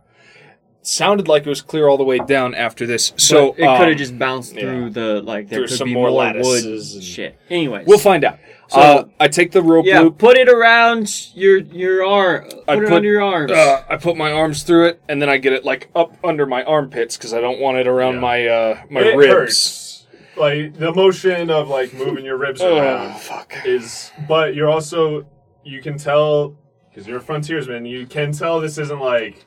Sounded 0.86 1.30
like 1.30 1.46
it 1.46 1.50
was 1.50 1.62
clear 1.62 1.88
all 1.88 1.98
the 1.98 2.04
way 2.04 2.20
down 2.20 2.54
after 2.54 2.86
this. 2.86 3.14
So 3.16 3.52
but 3.54 3.60
it 3.60 3.62
could 3.62 3.68
um, 3.84 3.88
have 3.90 3.98
just 3.98 4.20
bounced 4.20 4.52
through 4.54 4.84
yeah. 4.86 4.90
the 4.90 5.22
like 5.22 5.48
there 5.48 5.60
Through 5.60 5.68
could 5.70 5.78
some 5.78 5.88
be 5.88 5.94
more 5.94 6.10
more, 6.10 6.20
lattices 6.20 6.66
wood 6.94 6.96
and- 6.96 7.04
shit. 7.04 7.40
Anyways, 7.50 7.88
We'll 7.88 7.98
find 8.00 8.26
out. 8.26 8.38
So- 8.68 8.80
uh, 8.80 9.04
I 9.20 9.28
take 9.30 9.52
the 9.52 9.62
rope 9.62 9.86
yeah, 9.86 10.02
loop. 10.02 10.18
put 10.18 10.38
it 10.38 10.50
around 10.50 11.10
your 11.36 11.60
your 11.60 12.06
arm. 12.06 12.44
Put 12.50 12.64
I 12.68 12.74
it 12.76 12.80
put, 12.84 12.92
under 12.92 13.08
your 13.10 13.22
arms. 13.22 13.52
Uh, 13.52 13.84
I 13.90 13.96
put 13.98 14.18
my 14.18 14.32
arms 14.34 14.64
through 14.64 14.88
it, 14.88 15.02
and 15.08 15.22
then 15.22 15.30
I 15.30 15.38
get 15.38 15.54
it 15.54 15.64
like 15.64 15.90
up 15.96 16.18
under 16.24 16.46
my 16.46 16.64
armpits 16.64 17.16
because 17.16 17.34
I 17.34 17.40
don't 17.40 17.60
want 17.62 17.78
it 17.78 17.88
around 17.88 18.16
Yeah. 18.16 18.20
my 18.20 18.48
uh, 18.48 18.82
my 18.90 19.02
it 19.02 19.16
ribs. 19.16 19.32
hurts. 19.32 20.08
Like 20.36 20.74
the 20.78 20.92
motion 20.94 21.50
of 21.50 21.70
like 21.70 21.94
moving 21.94 22.26
your 22.26 22.38
ribs 22.38 22.60
Oh 22.62 22.76
around 22.78 23.20
fuck! 23.20 23.54
is, 23.66 24.12
but 24.28 24.54
you're 24.56 24.70
also 24.70 25.26
you 25.64 25.82
can 25.82 25.98
tell 25.98 26.58
because 26.90 27.08
you're 27.08 27.20
a 27.20 27.22
frontiersman. 27.22 27.86
You 27.86 28.06
can 28.06 28.32
tell 28.34 28.60
this 28.60 28.78
isn't 28.80 29.00
like 29.00 29.46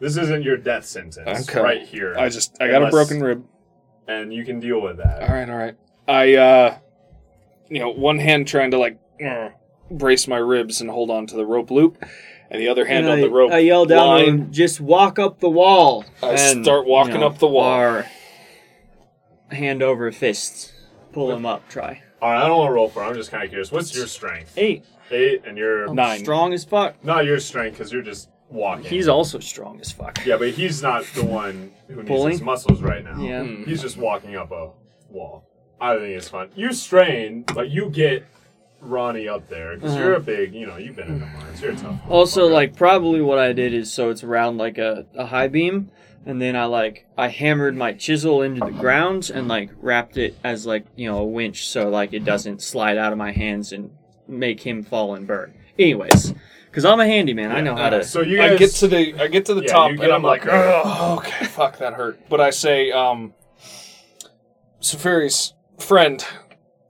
this 0.00 0.16
isn't 0.16 0.42
your 0.42 0.56
death 0.56 0.84
sentence 0.86 1.48
Okay. 1.48 1.60
right 1.60 1.82
here. 1.82 2.14
I 2.18 2.28
just 2.28 2.56
I 2.60 2.66
got 2.66 2.74
a 2.74 2.76
Unless- 2.86 2.92
broken 2.92 3.20
rib. 3.22 3.44
and 4.08 4.32
you 4.32 4.44
can 4.44 4.60
deal 4.60 4.80
with 4.80 4.98
that. 4.98 5.22
All 5.22 5.34
right, 5.34 5.48
all 5.48 5.56
right. 5.56 5.74
I 6.08 6.34
uh, 6.34 6.78
you 7.68 7.80
know, 7.80 7.90
one 7.90 8.18
hand 8.18 8.46
trying 8.46 8.70
to 8.72 8.78
like 8.78 8.98
uh, 9.24 9.48
brace 9.90 10.28
my 10.28 10.36
ribs 10.38 10.80
and 10.80 10.90
hold 10.90 11.10
on 11.10 11.26
to 11.28 11.36
the 11.36 11.44
rope 11.46 11.70
loop, 11.70 11.98
and 12.50 12.60
the 12.60 12.68
other 12.68 12.84
hand 12.84 13.06
And 13.06 13.12
on 13.14 13.18
I, 13.18 13.22
the 13.22 13.30
rope. 13.30 13.52
I 13.52 13.58
yell 13.58 13.84
down 13.86 13.98
to 13.98 14.04
line. 14.24 14.24
him, 14.40 14.52
just 14.52 14.80
walk 14.80 15.18
up 15.18 15.40
the 15.40 15.50
wall. 15.50 16.04
I 16.22 16.32
And, 16.34 16.64
start 16.64 16.86
walking 16.86 17.14
you 17.14 17.20
know, 17.20 17.26
up 17.26 17.38
the 17.38 17.48
wall. 17.48 17.80
Or 17.80 18.06
hand 19.50 19.82
over 19.82 20.10
fist. 20.12 20.72
Pull 21.12 21.34
him 21.34 21.46
up. 21.46 21.68
Try. 21.68 22.02
All 22.20 22.30
right, 22.30 22.44
I 22.44 22.46
don't 22.48 22.58
want 22.58 22.68
to 22.70 22.72
roll 22.74 22.88
for. 22.88 23.02
it. 23.02 23.06
I'm 23.08 23.14
just 23.14 23.30
kind 23.30 23.42
of 23.44 23.50
curious. 23.50 23.70
What's 23.72 23.94
your 23.94 24.06
strength? 24.06 24.54
Eight. 24.56 24.84
Eight, 25.10 25.42
and 25.46 25.56
you're 25.56 25.86
I'm 25.86 25.94
Nine. 25.94 26.18
Strong 26.20 26.52
as 26.52 26.64
fuck. 26.64 27.02
not 27.04 27.24
your 27.24 27.38
strength 27.38 27.78
because 27.78 27.92
you're 27.92 28.02
just 28.02 28.28
walking. 28.50 28.84
He's 28.84 29.08
also 29.08 29.38
strong 29.38 29.80
as 29.80 29.92
fuck. 29.92 30.24
yeah, 30.24 30.36
but 30.36 30.50
he's 30.50 30.82
not 30.82 31.04
the 31.14 31.24
one 31.24 31.72
who 31.88 31.96
needs 31.96 32.08
Pulling? 32.08 32.32
his 32.32 32.42
muscles 32.42 32.80
right 32.82 33.04
now. 33.04 33.20
Yeah. 33.20 33.42
Hmm. 33.44 33.64
He's 33.64 33.82
just 33.82 33.96
walking 33.96 34.36
up 34.36 34.50
a 34.52 34.70
wall. 35.10 35.48
I 35.80 35.96
think 35.96 36.16
it's 36.16 36.28
fun. 36.28 36.50
You 36.56 36.72
strain, 36.72 37.42
but 37.54 37.70
you 37.70 37.90
get 37.90 38.24
Ronnie 38.80 39.28
up 39.28 39.48
there 39.48 39.74
because 39.74 39.92
Uh-huh. 39.92 40.00
you're 40.04 40.14
a 40.14 40.20
big, 40.20 40.54
you 40.54 40.66
know, 40.66 40.76
you've 40.76 40.96
been 40.96 41.08
in 41.08 41.20
the 41.20 41.26
mines. 41.26 41.60
You're 41.60 41.72
a 41.72 41.76
tough. 41.76 41.98
Also, 42.08 42.48
motherfucker. 42.48 42.52
like 42.52 42.76
probably 42.76 43.20
what 43.20 43.38
I 43.38 43.52
did 43.52 43.74
is 43.74 43.92
so 43.92 44.10
it's 44.10 44.22
around 44.24 44.58
like 44.58 44.78
a, 44.78 45.06
a 45.14 45.26
high 45.26 45.48
beam, 45.48 45.90
and 46.24 46.40
then 46.40 46.56
I 46.56 46.64
like 46.66 47.06
I 47.18 47.28
hammered 47.28 47.76
my 47.76 47.92
chisel 47.92 48.42
into 48.42 48.60
the 48.64 48.70
ground 48.72 49.30
and 49.34 49.48
like 49.48 49.70
wrapped 49.80 50.16
it 50.18 50.36
as 50.44 50.66
like 50.66 50.86
you 50.96 51.10
know 51.10 51.18
a 51.18 51.24
winch 51.26 51.68
so 51.68 51.88
like 51.88 52.12
it 52.12 52.24
doesn't 52.24 52.62
slide 52.62 52.96
out 52.96 53.12
of 53.12 53.18
my 53.18 53.32
hands 53.32 53.72
and 53.72 53.90
make 54.28 54.60
him 54.60 54.82
fall 54.82 55.14
and 55.14 55.26
burn. 55.26 55.52
Anyways, 55.78 56.32
because 56.76 56.84
I'm 56.84 57.00
a 57.00 57.06
handyman, 57.06 57.52
I 57.52 57.62
know 57.62 57.74
how 57.74 57.88
to. 57.88 58.04
So 58.04 58.20
you 58.20 58.36
guys 58.36 58.52
I 58.52 58.56
get 58.58 58.70
to 58.72 58.88
the 58.88 59.18
I 59.18 59.28
get 59.28 59.46
to 59.46 59.54
the 59.54 59.62
Yeah, 59.62 59.72
top 59.72 59.90
you 59.92 59.96
get 59.96 60.04
and 60.04 60.12
I'm 60.12 60.20
him 60.20 60.26
like, 60.26 60.46
up 60.46 60.82
oh, 60.84 61.16
okay, 61.16 61.46
fuck, 61.46 61.78
that 61.78 61.94
hurt. 61.94 62.20
But 62.28 62.42
I 62.42 62.50
say, 62.50 62.92
um, 62.92 63.32
Safari's 64.80 65.54
friend, 65.78 66.22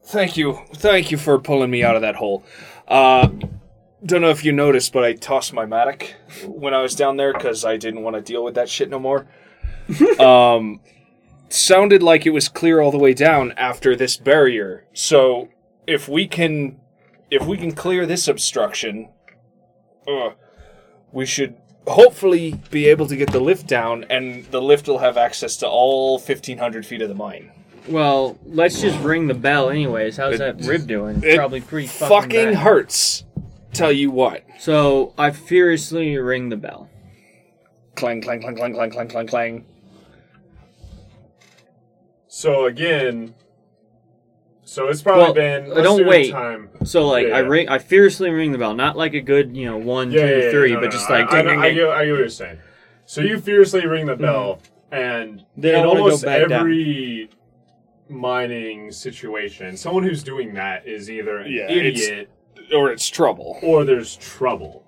thank 0.07 0.37
you, 0.37 0.59
thank 0.75 1.13
you 1.13 1.17
for 1.17 1.39
pulling 1.39 1.71
me 1.71 1.85
out 1.85 1.95
of 1.95 2.03
that 2.03 2.17
hole. 2.17 2.43
Uh, 2.89 3.29
don't 4.05 4.23
know 4.23 4.31
if 4.31 4.45
you 4.45 4.51
noticed, 4.51 4.93
but 4.93 5.05
I 5.05 5.13
tossed 5.13 5.53
my 5.53 5.67
mattock 5.67 6.17
when 6.45 6.75
I 6.75 6.83
was 6.83 6.97
down 6.97 7.17
there 7.17 7.33
because 7.33 7.65
I 7.65 7.77
didn't 7.77 8.03
want 8.03 8.17
to 8.17 8.23
deal 8.23 8.43
with 8.43 8.57
that 8.57 8.69
shit 8.69 8.91
no 8.91 8.99
more. 8.99 9.29
um, 10.19 10.81
sounded 11.49 12.03
like 12.03 12.27
it 12.27 12.31
was 12.31 12.49
clear 12.49 12.81
all 12.81 12.91
the 12.91 12.99
way 12.99 13.15
down 13.15 13.53
after 13.53 13.95
this 13.95 14.17
barrier. 14.17 14.85
So 14.95 15.49
if 15.87 16.09
we 16.09 16.27
can, 16.27 16.81
if 17.31 17.47
we 17.47 17.57
can 17.57 17.71
clear 17.71 18.05
this 18.05 18.27
obstruction, 18.27 19.11
uh, 20.09 20.31
we 21.13 21.27
should 21.27 21.57
hopefully 21.87 22.61
be 22.71 22.87
able 22.89 23.07
to 23.07 23.17
get 23.17 23.31
the 23.33 23.41
lift 23.41 23.67
down, 23.67 24.05
and 24.11 24.45
the 24.47 24.61
lift 24.61 24.89
will 24.89 24.99
have 24.99 25.17
access 25.17 25.57
to 25.59 25.69
all 25.69 26.15
1,500 26.19 26.85
feet 26.85 27.01
of 27.03 27.09
the 27.09 27.15
mine. 27.15 27.51
well, 27.89 28.37
let's 28.45 28.81
just 28.81 28.99
ring 29.01 29.29
the 29.29 29.35
bell 29.35 29.71
anyways. 29.71 30.17
How's 30.17 30.39
that 30.39 30.61
rib 30.63 30.87
doing? 30.89 31.23
it 31.23 31.37
Probably 31.37 31.61
pretty 31.61 31.87
fucking, 31.87 32.09
Fucking 32.23 32.45
bad. 32.55 32.63
hurts. 32.63 33.25
tell 33.73 33.93
you 33.93 34.11
what. 34.11 34.45
So 34.59 35.15
I 35.17 35.31
furiously 35.31 36.17
ring 36.19 36.49
the 36.49 36.57
bell. 36.57 36.91
Clang, 37.95 38.21
clang, 38.21 38.41
clang, 38.43 38.57
clang, 38.57 38.75
clang, 38.75 38.91
clang, 38.91 39.09
clang, 39.09 39.27
clang. 39.29 39.65
So 42.29 42.67
again, 42.67 43.35
so 44.69 44.89
it's 44.89 45.01
probably 45.01 45.23
Well, 45.25 45.33
been. 45.35 45.65
uh, 45.71 45.75
let's 45.77 45.83
don't 45.83 45.99
do 46.03 46.07
wait. 46.09 46.31
Time. 46.33 46.69
So 46.85 47.07
like 47.07 47.29
Yeah, 47.29 47.37
I 47.37 47.41
yeah. 47.41 47.47
ring, 47.49 47.69
I 47.69 47.79
fiercely 47.79 48.31
ring 48.31 48.53
the 48.53 48.59
bell, 48.59 48.75
not 48.75 48.97
like 48.97 49.15
a 49.15 49.21
good, 49.21 49.57
you 49.57 49.65
know, 49.67 49.77
one, 49.79 50.11
Yeah, 50.11 50.21
two, 50.21 50.27
yeah, 50.39 50.45
yeah, 50.45 50.51
three, 50.51 50.73
no, 50.73 50.81
but 50.81 50.87
no, 50.87 50.91
just 50.91 51.09
no. 51.09 51.15
like 51.17 51.33
I, 51.33 51.39
I, 51.39 51.43
ding, 51.43 51.47
know- 51.47 51.51
ding, 51.53 51.61
I, 51.63 51.73
get, 51.75 51.89
I 51.89 52.05
get 52.05 52.11
what 52.13 52.19
you're 52.19 52.29
saying. 52.29 52.59
So 53.07 53.21
you 53.23 53.41
fiercely 53.41 53.87
ring 53.87 54.07
the 54.07 54.17
bell, 54.17 54.61
and 54.91 55.45
Then 55.57 55.75
in 55.77 55.81
I 55.81 55.83
go 55.85 55.89
almost 55.91 56.25
back 56.25 56.49
down. 56.49 56.61
every 56.61 57.31
mining 58.09 58.91
situation, 58.93 59.77
someone 59.77 60.03
who's 60.03 60.23
doing 60.25 60.53
that 60.55 60.87
is 60.87 61.09
either 61.11 61.39
an 61.39 61.53
Yeah, 61.53 61.71
it's- 61.71 62.03
idiot 62.03 62.31
Or 62.75 62.91
it's 62.91 63.09
trouble. 63.09 63.59
or 63.63 63.85
there's 63.85 64.17
trouble. 64.17 64.83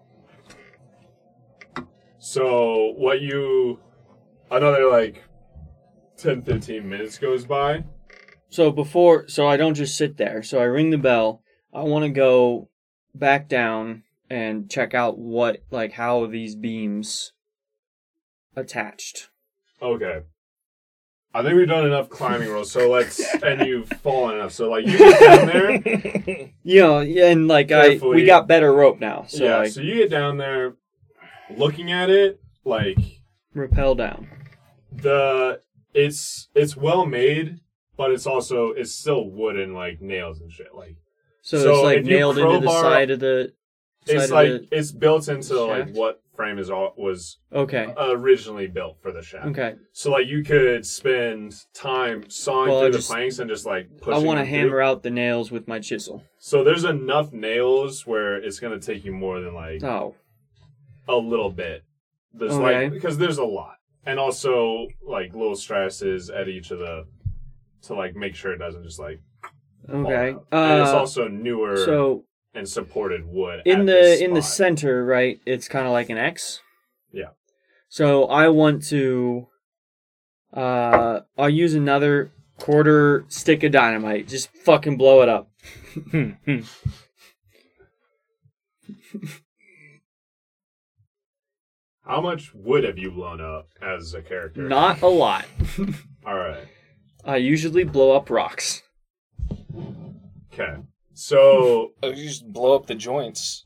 So 2.19 2.93
what 2.97 3.21
you 3.21 3.79
another 4.51 4.91
like 4.91 5.23
10 6.17 6.43
15 6.43 6.89
minutes 6.89 7.19
goes 7.19 7.45
by. 7.45 7.85
So 8.51 8.71
before, 8.71 9.29
so 9.29 9.47
I 9.47 9.57
don't 9.57 9.75
just 9.75 9.97
sit 9.97 10.17
there. 10.17 10.43
So 10.43 10.59
I 10.59 10.65
ring 10.65 10.91
the 10.91 10.99
bell. 10.99 11.43
I 11.73 11.83
want 11.83 12.05
to 12.05 12.11
go 12.11 12.69
back 13.15 13.49
down 13.49 14.05
and 14.31 14.71
check 14.71 14.95
out 14.95 15.19
what, 15.19 15.63
like, 15.71 15.93
how 15.93 16.27
these 16.27 16.55
beams 16.57 17.33
attached. 18.57 19.29
Okay. 19.81 20.21
I 21.35 21.43
think 21.43 21.57
we've 21.57 21.69
done 21.69 21.87
enough 21.87 22.09
climbing 22.09 22.49
rolls, 22.49 22.71
so 22.73 22.91
let's 22.91 23.21
and 23.43 23.67
you've 23.67 23.89
fallen 23.89 24.37
enough. 24.37 24.53
So 24.53 24.71
like 24.71 24.87
you 24.87 24.97
get 24.97 25.21
down 25.21 25.47
there, 25.47 26.51
You 26.63 26.81
know, 26.81 27.01
and 27.01 27.47
like 27.47 27.71
I, 27.71 27.99
we 27.99 28.25
got 28.25 28.49
better 28.49 28.73
rope 28.73 28.99
now. 28.99 29.27
So 29.29 29.45
yeah. 29.45 29.59
like, 29.59 29.71
So 29.73 29.83
you 29.83 29.95
get 29.97 30.11
down 30.11 30.39
there, 30.39 30.75
looking 31.55 31.93
at 31.93 32.09
it, 32.09 32.41
like 32.65 32.99
rappel 33.55 33.95
down. 33.95 34.29
the 34.91 35.61
it's 35.93 36.49
it's 36.55 36.77
well 36.77 37.05
made, 37.05 37.61
but 37.99 38.11
it's 38.13 38.27
also 38.27 38.71
it's 38.71 38.93
still 38.93 39.29
wooden 39.29 39.75
like 39.75 40.01
nails 40.01 40.41
and 40.41 40.51
shit. 40.51 40.75
Like 40.75 40.97
So, 41.43 41.59
So 41.63 41.75
it's 41.75 41.83
like 41.85 42.05
nailed 42.05 42.39
into 42.39 42.61
the 42.61 42.71
side 42.81 43.11
of 43.11 43.21
the. 43.21 43.53
Side 44.07 44.15
it's 44.17 44.25
of 44.27 44.31
like 44.31 44.49
the, 44.49 44.69
it's 44.73 44.93
built 44.93 45.29
into 45.29 45.61
like 45.65 45.91
what 45.95 46.23
frame 46.35 46.59
is 46.59 46.71
all 46.71 46.95
was 46.97 47.39
okay. 47.53 47.93
originally 47.99 48.69
built 48.69 48.97
for 49.03 49.11
the 49.13 49.21
shaft. 49.23 49.49
Okay. 49.49 49.75
So 49.93 50.11
like 50.13 50.29
you 50.29 50.43
could 50.45 50.87
spend 50.87 51.55
time 51.75 52.31
sawing 52.31 52.71
Well, 52.71 52.81
through 52.83 52.93
just- 52.93 53.09
the 53.09 53.15
planks 53.15 53.39
and 53.41 53.51
just 53.51 53.67
like 53.67 53.89
I 54.07 54.11
want 54.19 54.23
to 54.23 54.25
them 54.25 54.37
through. 54.37 54.45
hammer 54.61 54.81
out 54.81 55.03
the 55.03 55.11
nails 55.11 55.51
with 55.51 55.67
my 55.69 55.81
chisel. 55.81 56.23
So 56.39 56.65
there's 56.65 56.85
enough 56.85 57.33
nails 57.33 58.07
where 58.07 58.37
it's 58.37 58.61
gonna 58.61 58.79
take 58.79 59.05
you 59.05 59.13
more 59.13 59.41
than 59.41 59.53
like 59.53 59.83
Oh, 59.83 60.15
a 61.09 61.17
little 61.17 61.51
bit. 61.51 61.83
There's 62.33 62.53
Okay. 62.53 62.85
like 62.85 62.93
because 62.93 63.19
there's 63.19 63.39
a 63.39 63.45
lot, 63.45 63.77
and 64.07 64.19
also 64.19 64.87
like 65.03 65.35
little 65.35 65.57
stresses 65.57 66.31
at 66.31 66.49
each 66.49 66.71
of 66.71 66.79
the 66.79 67.05
to 67.83 67.95
like 67.95 68.15
make 68.17 68.35
sure 68.35 68.53
it 68.53 68.59
doesn't 68.59 68.85
just 68.85 68.99
like 68.99 69.21
okay. 69.89 70.31
out. 70.33 70.47
and 70.53 70.81
it's 70.81 70.91
Uh, 70.91 70.99
also 70.99 71.29
newer 71.29 71.77
so 71.77 72.25
and 72.55 72.69
supported 72.69 73.27
wood 73.27 73.61
in 73.65 73.87
the 73.87 74.23
in 74.23 74.35
the 74.35 74.43
center, 74.43 75.05
right? 75.05 75.39
It's 75.47 75.69
kind 75.69 75.87
of 75.87 75.93
like 75.93 76.11
an 76.11 76.19
X. 76.19 76.61
Yeah. 77.13 77.31
So 77.89 78.25
I 78.27 78.49
want 78.49 78.85
to. 78.89 79.49
Uh, 80.53 81.21
I'll 81.37 81.51
use 81.51 81.75
another 81.75 82.33
quarter 82.59 83.25
stick 83.29 83.63
of 83.63 83.73
dynamite. 83.73 84.29
Just 84.29 84.49
fucking 84.65 84.97
blow 84.97 85.23
it 85.23 85.29
up. 85.29 85.51
How 92.05 92.21
much 92.21 92.55
wood 92.55 92.85
have 92.85 92.99
you 92.99 93.11
blown 93.11 93.41
up 93.41 93.69
as 93.83 94.15
a 94.15 94.23
character? 94.23 94.63
Not 94.63 95.03
a 95.03 95.09
lot. 95.09 95.45
All 96.27 96.35
right. 96.39 96.67
I 97.29 97.37
usually 97.37 97.85
blow 97.85 98.17
up 98.17 98.31
rocks. 98.31 98.83
Okay. 100.53 100.77
So, 101.15 101.93
Oh, 102.03 102.09
you 102.11 102.27
just 102.29 102.51
blow 102.53 102.75
up 102.75 102.87
the 102.87 102.95
joints. 102.95 103.65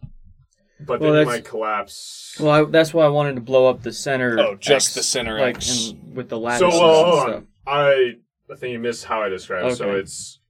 but 0.80 1.00
Well, 1.00 1.12
then 1.12 1.20
you 1.20 1.24
that's- 1.26 1.38
might 1.38 1.44
collapse. 1.48 2.36
Well, 2.40 2.50
I, 2.50 2.64
that's 2.70 2.92
why 2.92 3.04
I 3.04 3.08
wanted 3.08 3.36
to 3.36 3.40
blow 3.40 3.66
up 3.68 3.82
the 3.82 3.92
center. 3.92 4.38
Oh, 4.38 4.56
just 4.56 4.88
X, 4.88 4.94
the 4.94 5.02
center 5.02 5.38
like 5.38 5.56
X. 5.56 5.90
in- 5.90 6.14
with 6.14 6.28
the 6.28 6.38
lattice. 6.38 6.60
so, 6.60 6.66
lattices 6.66 6.80
well, 6.80 7.00
and 7.04 7.06
hold 7.10 7.22
stuff. 7.22 7.34
on. 7.36 7.46
I 7.66 8.12
I 8.52 8.56
think 8.56 8.72
you 8.72 8.78
missed 8.78 9.04
how 9.04 9.22
I 9.22 9.28
described. 9.28 9.68
it. 9.72 9.76
So 9.76 9.88
Okay. 9.88 10.00
it's 10.00 10.40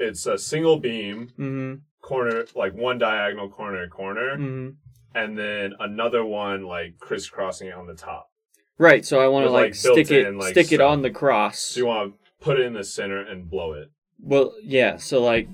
it's 0.00 0.26
a 0.26 0.38
single 0.38 0.78
beam, 0.78 1.28
Mm-hmm. 1.38 1.74
corner 2.00 2.46
like 2.56 2.74
one 2.74 2.98
diagonal 2.98 3.48
corner 3.50 3.84
to 3.84 3.90
corner, 3.90 4.36
Mm-hmm. 4.36 4.70
and 5.14 5.38
then 5.38 5.74
another 5.78 6.24
one 6.24 6.64
like 6.64 6.98
crisscrossing 6.98 7.68
it 7.68 7.74
on 7.74 7.86
the 7.86 7.94
top. 7.94 8.30
Right. 8.78 9.04
So 9.04 9.20
I 9.20 9.28
want 9.28 9.42
to 9.44 9.52
With, 9.52 9.52
like, 9.52 9.64
like, 9.66 9.74
stick 9.74 9.98
it, 9.98 10.08
built-in, 10.08 10.38
like, 10.38 10.52
stick 10.52 10.72
it 10.72 10.76
stuff. 10.76 10.90
on 10.90 11.02
the 11.02 11.10
cross. 11.10 11.58
So 11.58 11.80
you 11.80 11.86
want 11.86 12.14
to 12.14 12.21
put 12.42 12.60
it 12.60 12.66
in 12.66 12.74
the 12.74 12.84
center 12.84 13.20
and 13.20 13.48
blow 13.48 13.72
it. 13.72 13.90
Well, 14.20 14.54
yeah. 14.62 14.96
So 14.96 15.22
like, 15.22 15.48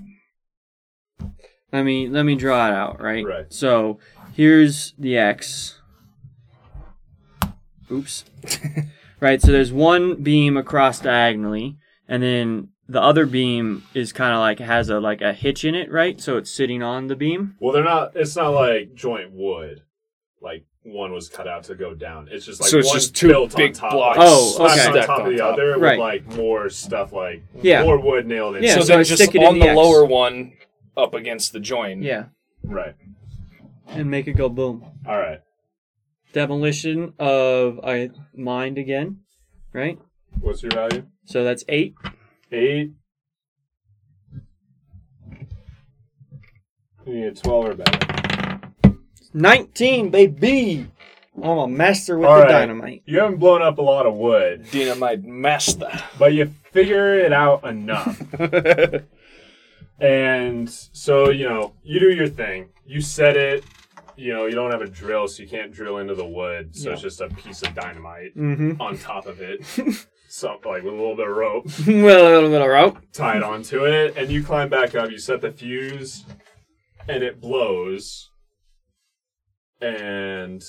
let 1.73 1.83
me 1.85 2.09
let 2.09 2.25
me 2.25 2.35
draw 2.35 2.69
it 2.69 2.75
out. 2.75 3.01
Right. 3.01 3.25
Right. 3.25 3.53
So 3.53 3.99
here's 4.35 4.95
the 4.99 5.17
X. 5.17 5.81
Oops. 7.91 8.25
right. 9.21 9.41
So 9.41 9.53
there's 9.53 9.73
one 9.73 10.23
beam 10.23 10.57
across 10.57 11.01
diagonally, 11.01 11.79
and 12.09 12.23
then 12.23 12.69
the 12.89 13.01
other 13.01 13.27
beam 13.27 13.85
is 13.95 14.13
kind 14.13 14.33
of 14.33 14.41
like 14.41 14.59
has 14.59 14.89
a 14.89 15.01
like 15.01 15.21
a 15.21 15.33
hitch 15.33 15.65
in 15.65 15.75
it. 15.75 15.91
Right. 15.91 16.21
So 16.21 16.37
it's 16.37 16.51
sitting 16.51 16.83
on 16.83 17.07
the 17.07 17.17
beam. 17.17 17.57
Well, 17.61 17.73
they're 17.73 17.85
not. 17.85 18.13
It's 18.15 18.37
not 18.37 18.51
like 18.51 18.95
joint 18.95 19.33
wood. 19.33 19.83
Like 20.41 20.67
one 20.93 21.13
was 21.13 21.29
cut 21.29 21.47
out 21.49 21.65
to 21.65 21.75
go 21.75 21.95
down. 21.95 22.29
It's 22.31 22.45
just 22.47 22.61
like 22.61 22.71
So 22.71 22.79
it's 22.79 22.89
one's 22.89 23.03
just 23.05 23.17
two 23.17 23.29
built 23.29 23.55
big 23.57 23.71
on 23.71 23.75
top, 23.75 23.93
blocks 23.93 24.19
like, 24.19 24.29
Oh, 24.29 24.57
okay. 24.65 24.87
on 25.01 25.07
top 25.07 25.21
of 25.27 25.33
the 25.33 25.39
top. 25.39 25.53
other 25.55 25.79
Right. 25.79 25.99
with 25.99 26.01
like 26.01 26.27
more 26.37 26.69
stuff, 26.71 27.13
like 27.13 27.43
Yeah. 27.63 27.83
more 27.85 27.99
wood 27.99 28.27
nailed 28.27 28.57
in. 28.57 28.63
Yeah, 28.63 28.75
so 28.75 28.81
so 28.81 28.87
then 28.97 29.05
just 29.05 29.23
stick 29.23 29.35
it 29.35 29.43
in 29.43 29.47
on 29.49 29.59
the 29.59 29.67
the 29.67 29.75
lower 29.75 30.05
one, 30.05 30.53
up 30.97 31.15
against 31.15 31.53
the 31.53 31.61
join. 31.61 32.03
Yeah. 32.03 32.27
right. 32.63 32.95
And 33.87 34.11
make 34.11 34.27
it 34.27 34.35
go 34.35 34.49
boom. 34.49 34.85
All 35.07 35.19
right. 35.19 35.41
Demolition 36.33 37.15
of 37.19 37.81
I 37.83 38.11
mind 38.35 38.77
again. 38.79 39.21
Right. 39.73 39.99
What's 40.41 40.63
your 40.63 40.73
value? 40.73 41.07
So 41.25 41.43
that's 41.45 41.65
eight. 41.69 41.95
Eight. 42.53 42.93
You 47.07 47.15
need 47.15 47.25
a 47.25 47.35
twelve 47.35 47.65
or 47.67 47.75
better. 47.75 48.18
19, 49.35 50.11
baby! 50.11 50.91
I'm 51.37 51.59
a 51.59 51.69
master 51.69 52.19
with 52.19 52.27
All 52.29 52.37
the 52.39 52.43
right. 52.45 52.49
dynamite. 52.51 53.03
You 53.07 53.21
haven't 53.21 53.37
blown 53.39 53.63
up 53.63 53.79
a 53.79 53.83
lot 53.83 54.07
of 54.07 54.15
wood, 54.17 54.67
Dynamite 54.73 55.23
master. 55.25 55.89
but 56.19 56.33
you 56.35 56.53
figure 56.73 57.15
it 57.19 57.33
out 57.33 57.65
enough. 57.65 58.21
And 60.01 60.71
so, 60.71 61.31
you 61.31 61.49
know, 61.49 61.73
you 61.83 61.99
do 61.99 62.11
your 62.11 62.29
thing. 62.29 62.69
You 62.87 63.01
set 63.01 63.37
it. 63.37 63.65
You 64.17 64.33
know, 64.33 64.47
you 64.47 64.53
don't 64.55 64.71
have 64.71 64.81
a 64.81 64.87
drill, 64.89 65.27
so 65.27 65.43
you 65.43 65.49
can't 65.49 65.73
drill 65.73 65.99
into 65.99 66.15
the 66.15 66.25
wood. 66.25 66.77
So 66.77 66.93
it's 66.93 67.03
just 67.03 67.21
a 67.21 67.29
piece 67.29 67.63
of 67.63 67.75
dynamite 67.75 68.37
Mm-hmm. 68.37 68.81
on 68.81 68.97
top 68.99 69.27
of 69.27 69.41
it. 69.41 69.65
Something 70.29 70.71
like 70.71 70.83
with 70.85 70.93
a 70.93 70.97
little 70.97 71.17
bit 71.17 71.27
of 71.29 71.37
rope 71.37 71.65
well, 71.87 72.29
a 72.29 72.35
little 72.35 72.51
bit 72.51 72.61
of 72.61 72.69
rope. 72.69 72.99
tied 73.13 73.43
onto 73.43 73.87
it. 73.87 74.17
And 74.17 74.31
you 74.31 74.45
climb 74.45 74.69
back 74.69 74.95
up. 74.95 75.11
You 75.11 75.19
set 75.19 75.41
the 75.41 75.51
fuse, 75.51 76.25
and 77.09 77.25
it 77.25 77.41
blows. 77.41 78.31
And 79.81 80.63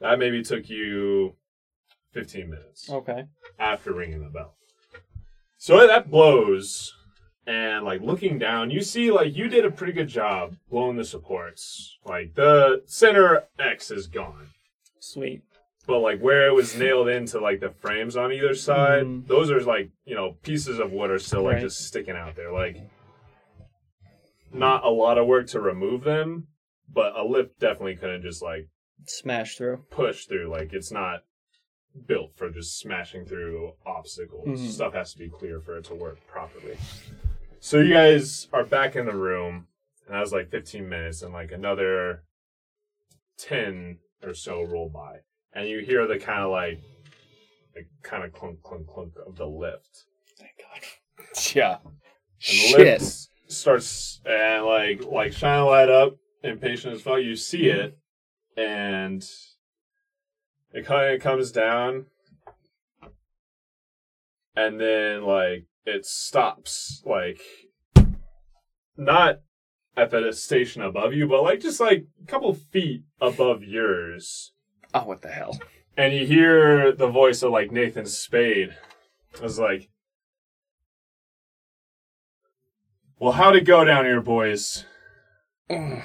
that 0.00 0.18
maybe 0.18 0.42
took 0.42 0.68
you 0.68 1.34
15 2.12 2.50
minutes 2.50 2.90
Okay. 2.90 3.24
after 3.58 3.92
ringing 3.92 4.22
the 4.22 4.28
bell. 4.30 4.56
So 5.56 5.86
that 5.86 6.10
blows, 6.10 6.94
and 7.46 7.84
like 7.84 8.00
looking 8.02 8.38
down, 8.38 8.70
you 8.70 8.82
see 8.82 9.10
like 9.10 9.34
you 9.34 9.48
did 9.48 9.64
a 9.64 9.70
pretty 9.70 9.92
good 9.92 10.08
job 10.08 10.56
blowing 10.70 10.96
the 10.96 11.04
supports. 11.04 11.96
Like 12.04 12.34
the 12.34 12.82
center 12.86 13.44
X 13.58 13.90
is 13.90 14.06
gone, 14.06 14.48
Sweet. 15.00 15.42
but 15.86 16.00
like 16.00 16.20
where 16.20 16.46
it 16.46 16.52
was 16.54 16.76
nailed 16.78 17.08
into 17.08 17.40
like 17.40 17.60
the 17.60 17.70
frames 17.70 18.16
on 18.16 18.32
either 18.32 18.54
side, 18.54 19.04
Mhm. 19.04 19.26
those 19.26 19.50
are 19.50 19.60
like 19.62 19.90
you 20.04 20.14
know 20.14 20.36
pieces 20.42 20.78
of 20.78 20.92
wood 20.92 21.10
are 21.10 21.18
still 21.18 21.42
like 21.42 21.54
Right. 21.54 21.62
just 21.62 21.86
sticking 21.86 22.16
out 22.16 22.36
there. 22.36 22.52
Like 22.52 22.76
not 24.52 24.84
a 24.84 24.90
lot 24.90 25.18
of 25.18 25.26
work 25.26 25.46
to 25.48 25.60
remove 25.60 26.04
them, 26.04 26.46
but 26.92 27.16
a 27.16 27.24
lift 27.24 27.58
definitely 27.58 27.96
couldn't 27.96 28.22
just 28.22 28.42
like 28.42 28.68
Smash 29.06 29.56
through. 29.56 29.84
push 29.90 30.26
through. 30.26 30.48
Like 30.50 30.72
it's 30.72 30.90
not 30.92 31.20
built 32.06 32.36
for 32.36 32.50
just 32.50 32.78
smashing 32.78 33.24
through 33.26 33.72
obstacles. 33.86 34.46
Mhm. 34.60 34.68
Stuff 34.70 34.92
has 34.94 35.12
to 35.12 35.18
be 35.18 35.28
clear 35.30 35.60
for 35.60 35.78
it 35.78 35.84
to 35.86 35.94
work 35.94 36.18
properly. 36.26 36.76
So 37.60 37.78
you 37.78 37.92
guys 37.92 38.48
are 38.52 38.64
back 38.64 38.96
in 38.96 39.06
the 39.06 39.16
room, 39.16 39.66
and 40.06 40.14
that 40.14 40.20
was 40.20 40.32
like 40.32 40.50
15 40.50 40.88
minutes, 40.88 41.22
and 41.22 41.32
like 41.32 41.52
another 41.52 42.22
10 43.38 43.98
or 44.22 44.34
so 44.34 44.62
roll 44.62 44.88
by, 44.88 45.18
and 45.52 45.68
you 45.68 45.80
hear 45.80 46.06
the 46.06 46.18
kind 46.18 46.42
of 46.42 46.50
like, 46.50 46.80
like 47.74 47.88
kind 48.02 48.24
of 48.24 48.32
clunk 48.32 48.62
clunk 48.62 48.86
clunk 48.86 49.12
of 49.26 49.36
the 49.36 49.46
lift. 49.46 50.04
Thank 50.38 50.52
God. 50.58 50.82
Yeah. 51.54 51.78
And 51.84 51.92
the 52.40 52.52
Shit. 52.52 52.78
lift 53.00 53.28
starts 53.48 54.20
and 54.26 54.64
like 54.66 55.04
like 55.04 55.32
shine 55.32 55.60
a 55.60 55.66
light 55.66 55.88
up 55.88 56.16
impatient 56.46 56.94
as 56.94 57.02
fuck. 57.02 57.20
You 57.20 57.36
see 57.36 57.66
it, 57.68 57.96
and 58.56 59.24
it 60.72 60.84
kind 60.84 61.14
of 61.14 61.20
comes 61.20 61.50
down, 61.50 62.06
and 64.54 64.80
then 64.80 65.22
like 65.22 65.64
it 65.84 66.04
stops, 66.04 67.02
like 67.04 67.40
not 68.96 69.40
at 69.96 70.10
the 70.10 70.32
station 70.32 70.82
above 70.82 71.12
you, 71.12 71.26
but 71.26 71.42
like 71.42 71.60
just 71.60 71.80
like 71.80 72.06
a 72.22 72.26
couple 72.26 72.52
feet 72.52 73.02
above 73.20 73.62
yours. 73.62 74.52
Oh, 74.94 75.04
what 75.04 75.22
the 75.22 75.28
hell? 75.28 75.58
and 75.96 76.12
you 76.12 76.26
hear 76.26 76.92
the 76.92 77.08
voice 77.08 77.42
of 77.42 77.52
like 77.52 77.70
Nathan 77.72 78.06
Spade. 78.06 78.76
I 79.38 79.42
was 79.42 79.58
like, 79.58 79.88
"Well, 83.18 83.32
how'd 83.32 83.56
it 83.56 83.62
go 83.64 83.84
down 83.84 84.04
here, 84.04 84.20
boys?" 84.20 84.84
Mm. 85.70 86.04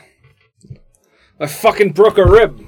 I 1.41 1.47
fucking 1.47 1.93
broke 1.93 2.19
a 2.19 2.25
rib. 2.25 2.67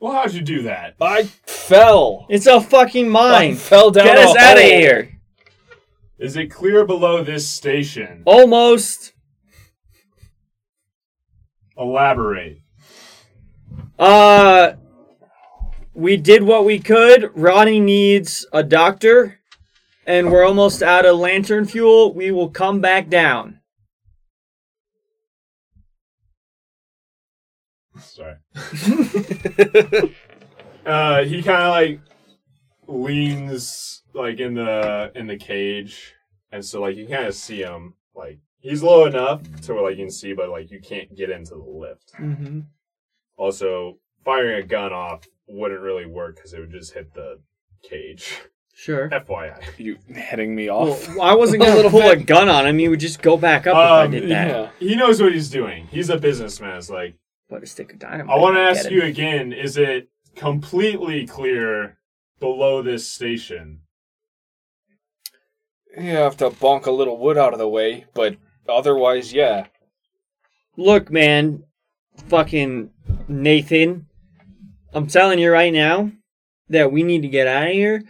Well, 0.00 0.12
how'd 0.14 0.32
you 0.32 0.40
do 0.40 0.62
that? 0.62 0.94
I 0.98 1.24
fell. 1.24 2.24
It's 2.30 2.46
a 2.46 2.58
fucking 2.58 3.08
I 3.08 3.10
mine. 3.10 3.54
fell 3.56 3.90
down. 3.90 4.06
Get 4.06 4.16
a 4.16 4.22
us 4.30 4.36
out 4.36 4.56
of 4.56 4.62
hole. 4.62 4.70
here. 4.72 5.20
Is 6.18 6.36
it 6.38 6.46
clear 6.46 6.86
below 6.86 7.22
this 7.22 7.46
station? 7.46 8.22
Almost. 8.24 9.12
Elaborate. 11.76 12.62
Uh, 13.98 14.72
we 15.92 16.16
did 16.16 16.44
what 16.44 16.64
we 16.64 16.78
could. 16.78 17.30
Ronnie 17.34 17.78
needs 17.78 18.46
a 18.54 18.62
doctor, 18.62 19.38
and 20.06 20.32
we're 20.32 20.46
almost 20.46 20.82
out 20.82 21.04
of 21.04 21.18
lantern 21.18 21.66
fuel. 21.66 22.14
We 22.14 22.30
will 22.30 22.48
come 22.48 22.80
back 22.80 23.10
down. 23.10 23.60
Sorry. 27.98 28.34
uh, 30.86 31.24
he 31.24 31.42
kind 31.42 31.62
of 31.62 31.70
like 31.70 32.00
leans 32.86 34.02
like 34.14 34.40
in 34.40 34.54
the 34.54 35.12
in 35.14 35.26
the 35.26 35.36
cage, 35.36 36.14
and 36.52 36.64
so 36.64 36.80
like 36.80 36.96
you 36.96 37.06
kind 37.06 37.26
of 37.26 37.34
see 37.34 37.60
him 37.62 37.94
like 38.14 38.38
he's 38.60 38.82
low 38.82 39.04
enough 39.06 39.42
to 39.62 39.74
where 39.74 39.82
like 39.84 39.96
you 39.98 40.04
can 40.04 40.10
see, 40.10 40.32
but 40.32 40.48
like 40.48 40.70
you 40.70 40.80
can't 40.80 41.14
get 41.16 41.30
into 41.30 41.50
the 41.54 41.62
lift. 41.64 42.12
Mm-hmm. 42.20 42.60
Also, 43.36 43.98
firing 44.24 44.62
a 44.62 44.66
gun 44.66 44.92
off 44.92 45.24
wouldn't 45.46 45.80
really 45.80 46.06
work 46.06 46.36
because 46.36 46.52
it 46.52 46.60
would 46.60 46.72
just 46.72 46.92
hit 46.94 47.12
the 47.14 47.38
cage. 47.88 48.40
Sure. 48.74 49.08
FYI. 49.10 49.60
You 49.76 49.98
heading 50.14 50.54
me 50.54 50.68
Well, 50.70 50.92
off? 50.92 51.18
I 51.18 51.34
wasn't 51.34 51.62
gonna 51.62 51.74
little 51.74 51.90
pull 52.00 52.08
a 52.08 52.14
gun 52.16 52.48
on 52.48 52.64
him. 52.64 52.78
He 52.78 52.88
would 52.88 53.00
just 53.00 53.20
go 53.20 53.36
back 53.36 53.66
up 53.66 53.72
if 53.72 53.76
I 53.76 54.04
Um, 54.04 54.10
did 54.12 54.22
that. 54.30 54.48
yeah. 54.48 54.70
He 54.78 54.94
knows 54.94 55.20
what 55.20 55.32
he's 55.32 55.50
doing. 55.50 55.88
He's 55.88 56.10
a 56.10 56.16
businessman. 56.16 56.76
It's 56.76 56.88
like 56.88 57.16
But 57.48 57.62
a 57.62 57.66
stick 57.66 57.92
of 57.92 57.98
dynamite. 57.98 58.36
I 58.36 58.38
want 58.40 58.56
to 58.56 58.60
ask 58.60 58.90
you 58.90 59.02
again: 59.02 59.52
Is 59.52 59.76
it 59.76 60.08
completely 60.36 61.26
clear 61.26 61.98
below 62.40 62.82
this 62.82 63.10
station? 63.10 63.80
You 65.96 66.10
have 66.10 66.36
to 66.38 66.50
bonk 66.50 66.86
a 66.86 66.90
little 66.90 67.18
wood 67.18 67.38
out 67.38 67.54
of 67.54 67.58
the 67.58 67.68
way, 67.68 68.04
but 68.14 68.36
otherwise, 68.68 69.32
yeah. 69.32 69.66
Look, 70.76 71.10
man, 71.10 71.64
fucking 72.28 72.90
Nathan, 73.26 74.06
I'm 74.92 75.06
telling 75.06 75.38
you 75.38 75.50
right 75.50 75.72
now 75.72 76.12
that 76.68 76.92
we 76.92 77.02
need 77.02 77.22
to 77.22 77.28
get 77.28 77.46
out 77.46 77.68
of 77.68 77.72
here. 77.72 78.04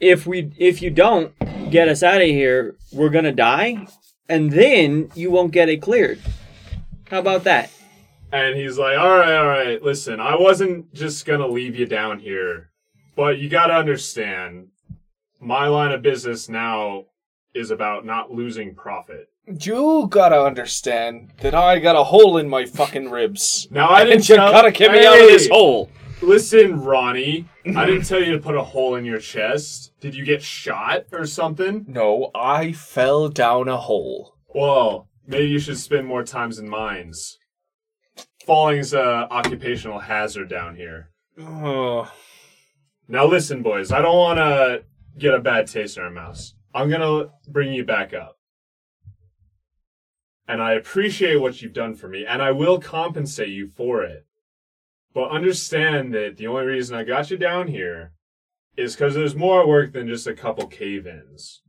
If 0.00 0.26
we 0.26 0.52
if 0.58 0.82
you 0.82 0.90
don't 0.90 1.32
get 1.70 1.88
us 1.88 2.02
out 2.02 2.20
of 2.20 2.26
here, 2.26 2.74
we're 2.92 3.08
gonna 3.08 3.32
die, 3.32 3.86
and 4.28 4.50
then 4.52 5.10
you 5.14 5.30
won't 5.30 5.52
get 5.52 5.68
it 5.68 5.80
cleared. 5.80 6.20
How 7.10 7.20
about 7.20 7.44
that? 7.44 7.70
And 8.32 8.56
he's 8.56 8.78
like, 8.78 8.98
"All 8.98 9.18
right, 9.18 9.36
all 9.36 9.46
right. 9.46 9.82
Listen, 9.82 10.18
I 10.18 10.34
wasn't 10.36 10.92
just 10.94 11.26
gonna 11.26 11.46
leave 11.46 11.76
you 11.76 11.86
down 11.86 12.18
here, 12.18 12.70
but 13.14 13.38
you 13.38 13.48
got 13.50 13.66
to 13.66 13.74
understand, 13.74 14.68
my 15.40 15.66
line 15.66 15.92
of 15.92 16.00
business 16.02 16.48
now 16.48 17.04
is 17.54 17.70
about 17.70 18.06
not 18.06 18.30
losing 18.30 18.74
profit. 18.74 19.28
You 19.46 20.06
gotta 20.08 20.40
understand 20.42 21.32
that 21.42 21.54
I 21.54 21.78
got 21.80 21.96
a 21.96 22.04
hole 22.04 22.38
in 22.38 22.48
my 22.48 22.64
fucking 22.64 23.10
ribs. 23.10 23.68
Now 23.70 23.90
I 23.90 24.04
didn't 24.04 24.20
And 24.20 24.28
you 24.28 24.36
tell- 24.36 24.50
gotta 24.52 24.70
get 24.70 24.92
me 24.92 25.04
out 25.04 25.20
of 25.20 25.26
this 25.26 25.48
hole. 25.48 25.90
Listen, 26.22 26.80
Ronnie, 26.80 27.46
I 27.76 27.84
didn't 27.84 28.04
tell 28.06 28.22
you 28.22 28.32
to 28.32 28.38
put 28.38 28.54
a 28.54 28.62
hole 28.62 28.94
in 28.94 29.04
your 29.04 29.18
chest. 29.18 29.90
Did 30.00 30.14
you 30.14 30.24
get 30.24 30.40
shot 30.40 31.06
or 31.12 31.26
something? 31.26 31.84
No, 31.88 32.30
I 32.34 32.70
fell 32.72 33.28
down 33.28 33.68
a 33.68 33.76
hole. 33.76 34.36
Well, 34.54 35.08
maybe 35.26 35.48
you 35.48 35.58
should 35.58 35.78
spend 35.78 36.06
more 36.06 36.22
times 36.22 36.60
in 36.60 36.68
mines. 36.68 37.38
Falling's 38.46 38.92
a 38.92 39.28
occupational 39.30 40.00
hazard 40.00 40.48
down 40.48 40.76
here. 40.76 41.10
Ugh. 41.40 42.08
Now 43.08 43.26
listen, 43.26 43.62
boys, 43.62 43.92
I 43.92 44.00
don't 44.00 44.16
want 44.16 44.38
to 44.38 44.84
get 45.18 45.34
a 45.34 45.40
bad 45.40 45.66
taste 45.66 45.96
in 45.96 46.02
our 46.02 46.10
mouths. 46.10 46.54
I'm 46.74 46.88
going 46.88 47.00
to 47.00 47.30
bring 47.48 47.72
you 47.72 47.84
back 47.84 48.14
up. 48.14 48.38
And 50.48 50.62
I 50.62 50.72
appreciate 50.72 51.36
what 51.36 51.62
you've 51.62 51.72
done 51.72 51.94
for 51.94 52.08
me, 52.08 52.26
and 52.26 52.42
I 52.42 52.50
will 52.50 52.80
compensate 52.80 53.50
you 53.50 53.68
for 53.68 54.02
it. 54.02 54.26
But 55.14 55.30
understand 55.30 56.12
that 56.14 56.36
the 56.36 56.46
only 56.46 56.64
reason 56.64 56.96
I 56.96 57.04
got 57.04 57.30
you 57.30 57.36
down 57.36 57.68
here 57.68 58.12
is 58.76 58.94
because 58.94 59.14
there's 59.14 59.34
more 59.34 59.66
work 59.66 59.92
than 59.92 60.08
just 60.08 60.26
a 60.26 60.34
couple 60.34 60.66
cave 60.66 61.06
ins. 61.06 61.62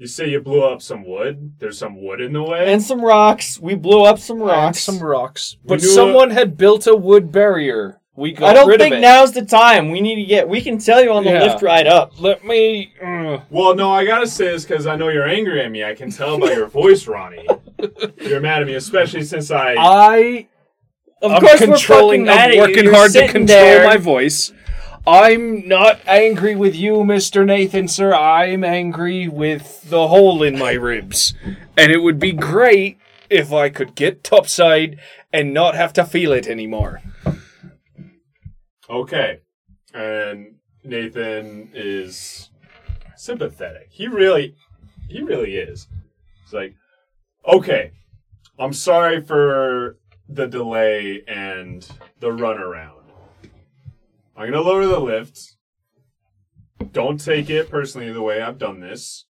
You 0.00 0.06
say 0.06 0.30
you 0.30 0.40
blew 0.40 0.62
up 0.62 0.80
some 0.80 1.04
wood? 1.04 1.56
There's 1.58 1.76
some 1.76 2.02
wood 2.02 2.22
in 2.22 2.32
the 2.32 2.42
way? 2.42 2.72
And 2.72 2.82
some 2.82 3.02
rocks. 3.04 3.60
We 3.60 3.74
blew 3.74 4.02
up 4.04 4.18
some 4.18 4.38
And 4.38 4.46
rocks. 4.48 4.80
some 4.80 4.98
rocks. 4.98 5.58
We 5.62 5.68
But 5.68 5.82
knew 5.82 5.88
someone 5.88 6.30
had 6.30 6.56
built 6.56 6.86
a 6.86 6.96
wood 6.96 7.30
barrier. 7.30 8.00
We 8.16 8.32
got 8.32 8.48
I 8.48 8.54
don't 8.54 8.66
rid 8.68 8.80
think 8.80 8.94
of 8.94 8.98
it. 8.98 9.02
now's 9.02 9.32
the 9.32 9.44
time. 9.44 9.90
We 9.90 10.00
need 10.00 10.14
to 10.14 10.24
get. 10.24 10.48
We 10.48 10.62
can 10.62 10.78
tell 10.78 11.02
you 11.04 11.12
on 11.12 11.24
the 11.24 11.32
Yeah. 11.32 11.42
lift 11.44 11.60
ride 11.62 11.86
up. 11.86 12.18
Let 12.18 12.46
me. 12.46 12.94
ugh. 13.04 13.42
Well, 13.50 13.74
no, 13.74 13.92
I 13.92 14.06
gotta 14.06 14.26
say 14.26 14.46
this 14.46 14.64
because 14.64 14.86
I 14.86 14.96
know 14.96 15.08
you're 15.10 15.28
angry 15.28 15.60
at 15.60 15.70
me. 15.70 15.84
I 15.84 15.94
can 15.94 16.10
tell 16.10 16.38
by 16.38 16.52
your 16.52 16.66
voice, 16.68 17.06
Ronnie. 17.06 17.46
You're 18.22 18.40
mad 18.40 18.62
at 18.62 18.68
me, 18.68 18.76
especially 18.76 19.22
since 19.24 19.50
I. 19.50 19.74
I 19.78 20.48
Of 21.20 21.32
I'm 21.32 21.40
course, 21.42 21.58
controlling. 21.60 22.22
we're 22.22 22.26
fucking 22.28 22.36
mad 22.36 22.38
I'm 22.38 22.48
at 22.50 22.54
you. 22.54 22.60
working 22.62 22.84
You're 22.84 22.94
hard 22.94 23.06
to 23.08 23.12
sitting 23.12 23.30
control 23.32 23.46
there. 23.58 23.84
my 23.86 23.96
voice. 23.98 24.52
I'm 25.06 25.66
not 25.66 26.00
angry 26.06 26.54
with 26.54 26.76
you, 26.76 27.04
Mister 27.04 27.44
Nathan, 27.44 27.88
sir. 27.88 28.14
I'm 28.14 28.62
angry 28.64 29.28
with 29.28 29.88
the 29.88 30.08
hole 30.08 30.42
in 30.42 30.58
my 30.58 30.72
ribs, 30.72 31.34
and 31.76 31.90
it 31.90 32.02
would 32.02 32.18
be 32.18 32.32
great 32.32 32.98
if 33.28 33.52
I 33.52 33.70
could 33.70 33.94
get 33.94 34.22
topside 34.22 35.00
and 35.32 35.54
not 35.54 35.74
have 35.74 35.92
to 35.94 36.04
feel 36.04 36.32
it 36.32 36.46
anymore. 36.46 37.00
Okay. 38.88 39.40
And 39.94 40.56
Nathan 40.84 41.70
is 41.74 42.50
sympathetic. 43.16 43.88
He 43.90 44.06
really, 44.06 44.54
he 45.08 45.22
really 45.22 45.56
is. 45.56 45.88
It's 46.44 46.52
like, 46.52 46.74
okay, 47.46 47.92
I'm 48.58 48.72
sorry 48.72 49.20
for 49.20 49.96
the 50.28 50.46
delay 50.46 51.22
and 51.26 51.88
the 52.20 52.28
runaround. 52.28 52.99
I'm 54.40 54.50
gonna 54.50 54.62
lower 54.62 54.86
the 54.86 54.98
lift. 54.98 55.56
Don't 56.92 57.22
take 57.22 57.50
it 57.50 57.68
personally 57.68 58.10
the 58.10 58.22
way 58.22 58.40
I've 58.40 58.56
done 58.56 58.80
this. 58.80 59.26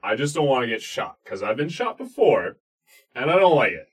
I 0.00 0.14
just 0.14 0.32
don't 0.36 0.46
want 0.46 0.62
to 0.62 0.68
get 0.68 0.80
shot 0.80 1.16
because 1.24 1.42
I've 1.42 1.56
been 1.56 1.68
shot 1.68 1.98
before, 1.98 2.58
and 3.16 3.32
I 3.32 3.36
don't 3.40 3.56
like 3.56 3.72
it. 3.72 3.88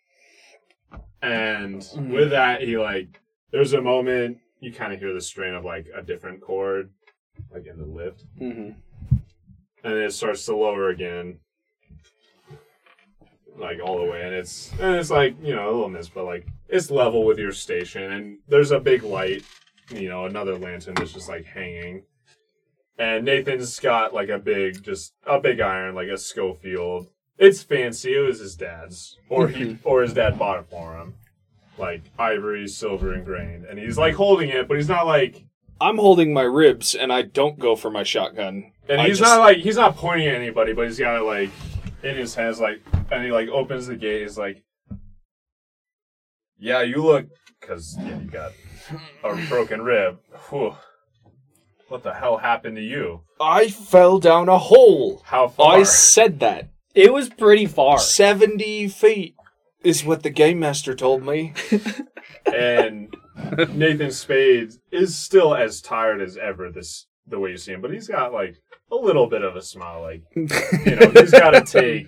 And 1.23 1.83
with 2.11 2.29
that, 2.29 2.61
he 2.61 2.77
like 2.77 3.19
there's 3.51 3.73
a 3.73 3.81
moment 3.81 4.37
you 4.59 4.71
kind 4.71 4.93
of 4.93 4.99
hear 4.99 5.15
the 5.15 5.21
strain 5.21 5.55
of 5.55 5.65
like 5.65 5.87
a 5.95 6.03
different 6.03 6.39
chord, 6.41 6.91
like 7.51 7.65
in 7.65 7.79
the 7.79 7.85
lift, 7.85 8.23
Mm-hmm. 8.39 8.73
and 9.83 9.93
it 9.95 10.13
starts 10.13 10.45
to 10.45 10.55
lower 10.55 10.89
again, 10.89 11.39
like 13.57 13.79
all 13.83 13.97
the 13.97 14.05
way, 14.11 14.21
and 14.21 14.35
it's 14.35 14.71
and 14.79 14.95
it's 14.95 15.09
like 15.09 15.35
you 15.41 15.55
know 15.55 15.65
a 15.65 15.71
little 15.71 15.89
miss, 15.89 16.07
but 16.07 16.25
like 16.25 16.45
it's 16.71 16.89
level 16.89 17.25
with 17.25 17.37
your 17.37 17.51
station, 17.51 18.11
and 18.11 18.37
there's 18.47 18.71
a 18.71 18.79
big 18.79 19.03
light, 19.03 19.43
you 19.89 20.09
know, 20.09 20.25
another 20.25 20.57
lantern 20.57 20.95
that's 20.95 21.13
just 21.13 21.29
like 21.29 21.45
hanging, 21.45 22.03
and 22.97 23.25
Nathan's 23.25 23.79
got 23.79 24.13
like 24.13 24.29
a 24.29 24.39
big, 24.39 24.83
just 24.83 25.13
a 25.27 25.39
big 25.39 25.59
iron, 25.59 25.95
like 25.95 26.07
a 26.07 26.17
Schofield. 26.17 27.07
It's 27.37 27.63
fancy. 27.63 28.15
It 28.15 28.19
was 28.19 28.39
his 28.39 28.55
dad's, 28.55 29.17
or 29.29 29.47
he 29.47 29.77
or 29.83 30.01
his 30.01 30.13
dad 30.13 30.37
bought 30.39 30.59
it 30.59 30.69
for 30.69 30.97
him 30.97 31.15
like 31.77 32.03
ivory, 32.19 32.67
silver, 32.67 33.13
and 33.13 33.25
grain. 33.25 33.65
And 33.67 33.79
he's 33.79 33.97
like 33.97 34.13
holding 34.13 34.49
it, 34.49 34.67
but 34.67 34.77
he's 34.77 34.89
not 34.89 35.07
like, 35.07 35.43
I'm 35.79 35.97
holding 35.97 36.31
my 36.33 36.43
ribs, 36.43 36.93
and 36.93 37.11
I 37.11 37.23
don't 37.23 37.57
go 37.57 37.75
for 37.75 37.89
my 37.89 38.03
shotgun. 38.03 38.71
and 38.87 39.01
I 39.01 39.07
he's 39.07 39.17
just- 39.17 39.29
not 39.29 39.39
like, 39.39 39.57
he's 39.57 39.77
not 39.77 39.95
pointing 39.95 40.27
at 40.27 40.35
anybody, 40.35 40.73
but 40.73 40.85
he's 40.85 40.99
got 40.99 41.19
it 41.19 41.23
like 41.23 41.49
in 42.03 42.15
his 42.15 42.35
hands, 42.35 42.59
like, 42.59 42.81
and 43.09 43.23
he 43.23 43.31
like 43.31 43.49
opens 43.49 43.87
the 43.87 43.95
gate. 43.95 44.21
He's 44.21 44.37
like, 44.37 44.63
yeah, 46.61 46.83
you 46.83 47.03
look, 47.03 47.25
because 47.59 47.97
yeah, 47.99 48.19
you 48.19 48.29
got 48.29 48.51
a 49.23 49.35
broken 49.47 49.81
rib. 49.81 50.19
Whew. 50.49 50.75
What 51.87 52.03
the 52.03 52.13
hell 52.13 52.37
happened 52.37 52.77
to 52.77 52.81
you? 52.81 53.21
I 53.41 53.67
fell 53.67 54.19
down 54.19 54.47
a 54.47 54.57
hole. 54.57 55.21
How 55.25 55.49
far? 55.49 55.75
I 55.75 55.83
said 55.83 56.39
that. 56.39 56.69
It 56.95 57.11
was 57.11 57.29
pretty 57.29 57.65
far. 57.65 57.99
70 57.99 58.87
feet 58.87 59.35
is 59.83 60.05
what 60.05 60.23
the 60.23 60.29
game 60.29 60.59
master 60.59 60.95
told 60.95 61.25
me. 61.25 61.53
and 62.45 63.13
Nathan 63.73 64.11
Spade 64.11 64.71
is 64.91 65.15
still 65.15 65.55
as 65.55 65.81
tired 65.81 66.21
as 66.21 66.37
ever. 66.37 66.71
This 66.71 67.07
the 67.27 67.39
way 67.39 67.51
you 67.51 67.57
see 67.57 67.73
him, 67.73 67.81
but 67.81 67.93
he's 67.93 68.07
got 68.07 68.33
like 68.33 68.61
a 68.91 68.95
little 68.95 69.27
bit 69.27 69.41
of 69.41 69.55
a 69.55 69.61
smile. 69.61 70.01
Like 70.01 70.23
you 70.35 70.95
know, 70.95 71.09
he's 71.09 71.31
got 71.31 71.51
to 71.51 71.61
take. 71.61 72.07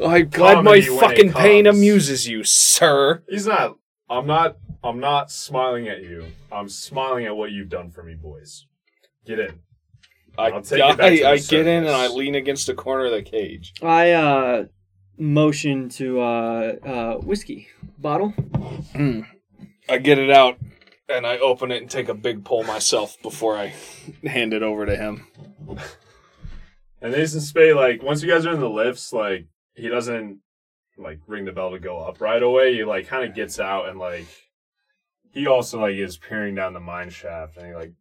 I'm 0.00 0.28
glad 0.28 0.62
my 0.64 0.80
Comedy 0.80 0.90
when 0.90 0.98
it 0.98 1.00
fucking 1.00 1.32
pain 1.32 1.64
comes. 1.64 1.76
amuses 1.78 2.28
you, 2.28 2.44
sir. 2.44 3.22
He's 3.28 3.46
not. 3.46 3.76
I'm 4.08 4.26
not. 4.26 4.56
I'm 4.82 5.00
not 5.00 5.30
smiling 5.30 5.88
at 5.88 6.02
you. 6.02 6.26
I'm 6.52 6.68
smiling 6.68 7.26
at 7.26 7.36
what 7.36 7.50
you've 7.50 7.68
done 7.68 7.90
for 7.90 8.02
me, 8.02 8.14
boys. 8.14 8.66
Get 9.26 9.40
in. 9.40 9.58
I, 10.38 10.50
I'll 10.50 10.62
take 10.62 10.78
you 10.78 10.96
back 10.96 11.10
to 11.10 11.16
the 11.16 11.24
I, 11.24 11.32
I 11.32 11.38
get 11.38 11.66
in 11.66 11.84
and 11.84 11.88
I 11.88 12.02
surface. 12.04 12.16
lean 12.16 12.34
against 12.36 12.66
the 12.68 12.74
corner 12.74 13.06
of 13.06 13.10
the 13.12 13.22
cage. 13.22 13.72
I 13.82 14.12
uh 14.12 14.64
motion 15.18 15.88
to 15.90 16.20
uh 16.20 16.72
uh 16.84 17.14
whiskey 17.16 17.66
bottle. 17.98 18.32
I 19.88 19.98
get 19.98 20.18
it 20.18 20.30
out 20.30 20.58
and 21.08 21.26
I 21.26 21.38
open 21.38 21.72
it 21.72 21.82
and 21.82 21.90
take 21.90 22.08
a 22.08 22.14
big 22.14 22.44
pull 22.44 22.62
myself 22.62 23.16
before 23.20 23.56
I 23.56 23.74
hand 24.24 24.52
it 24.54 24.62
over 24.62 24.86
to 24.86 24.94
him. 24.96 25.26
And 27.00 27.12
Nathan 27.12 27.40
Spade, 27.40 27.76
like 27.76 28.02
once 28.02 28.24
you 28.24 28.28
guys 28.28 28.44
are 28.44 28.52
in 28.52 28.58
the 28.58 28.68
lifts, 28.68 29.12
like 29.12 29.46
he 29.78 29.88
doesn't 29.88 30.40
like 30.96 31.20
ring 31.26 31.44
the 31.44 31.52
bell 31.52 31.70
to 31.70 31.78
go 31.78 31.98
up 31.98 32.20
right 32.20 32.42
away. 32.42 32.74
He 32.74 32.84
like 32.84 33.06
kind 33.06 33.28
of 33.28 33.34
gets 33.34 33.60
out 33.60 33.88
and 33.88 33.98
like 33.98 34.26
he 35.32 35.46
also 35.46 35.80
like 35.80 35.94
is 35.94 36.16
peering 36.16 36.54
down 36.54 36.72
the 36.72 36.80
mine 36.80 37.10
shaft 37.10 37.56
and 37.56 37.66
he 37.66 37.74
like 37.74 37.92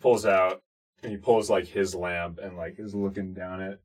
pulls 0.00 0.24
out 0.24 0.62
and 1.02 1.12
he 1.12 1.18
pulls 1.18 1.50
like 1.50 1.66
his 1.66 1.94
lamp 1.94 2.38
and 2.42 2.56
like 2.56 2.76
is 2.78 2.94
looking 2.94 3.34
down 3.34 3.60
it. 3.60 3.80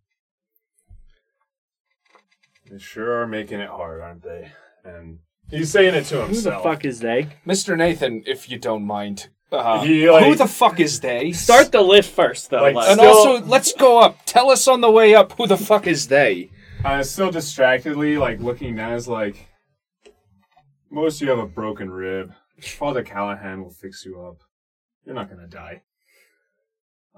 They 2.69 2.79
sure 2.79 3.21
are 3.21 3.27
making 3.27 3.59
it 3.59 3.69
hard, 3.69 4.01
aren't 4.01 4.23
they? 4.23 4.51
And 4.83 5.19
he's 5.51 5.71
saying 5.71 5.93
it 5.93 6.05
to 6.05 6.25
himself. 6.25 6.63
Who 6.63 6.69
the 6.69 6.75
fuck 6.75 6.86
is 6.86 6.99
they? 6.99 7.27
Mr. 7.45 7.77
Nathan, 7.77 8.23
if 8.25 8.49
you 8.49 8.57
don't 8.57 8.83
mind. 8.86 9.29
Uh, 9.51 9.83
He, 9.83 10.09
like- 10.09 10.25
who 10.25 10.36
the 10.36 10.47
fuck 10.47 10.79
is 10.79 10.99
they? 10.99 11.31
Start 11.31 11.71
the 11.71 11.81
lift 11.81 12.09
first, 12.11 12.49
though. 12.49 12.61
Like, 12.63 12.75
Les. 12.75 12.89
and 12.89 12.99
Still- 12.99 13.09
also, 13.11 13.45
let's 13.45 13.73
go 13.73 13.99
up. 13.99 14.17
Tell 14.25 14.49
us 14.49 14.67
on 14.67 14.81
the 14.81 14.89
way 14.89 15.13
up 15.13 15.33
who 15.33 15.45
the 15.45 15.57
fuck 15.57 15.86
is 15.86 16.07
they? 16.07 16.49
Uh, 16.86 17.01
still 17.01 17.31
distractedly, 17.31 18.15
like 18.17 18.39
looking 18.39 18.75
down, 18.75 18.93
is 18.93 19.07
like, 19.07 19.47
most 20.91 21.19
of 21.19 21.25
you 21.25 21.29
have 21.31 21.39
a 21.43 21.47
broken 21.47 21.89
rib. 21.89 22.31
Father 22.61 23.01
Callahan 23.03 23.63
will 23.63 23.71
fix 23.71 24.05
you 24.05 24.21
up. 24.21 24.38
You're 25.03 25.15
not 25.15 25.29
gonna 25.29 25.47
die. 25.47 25.81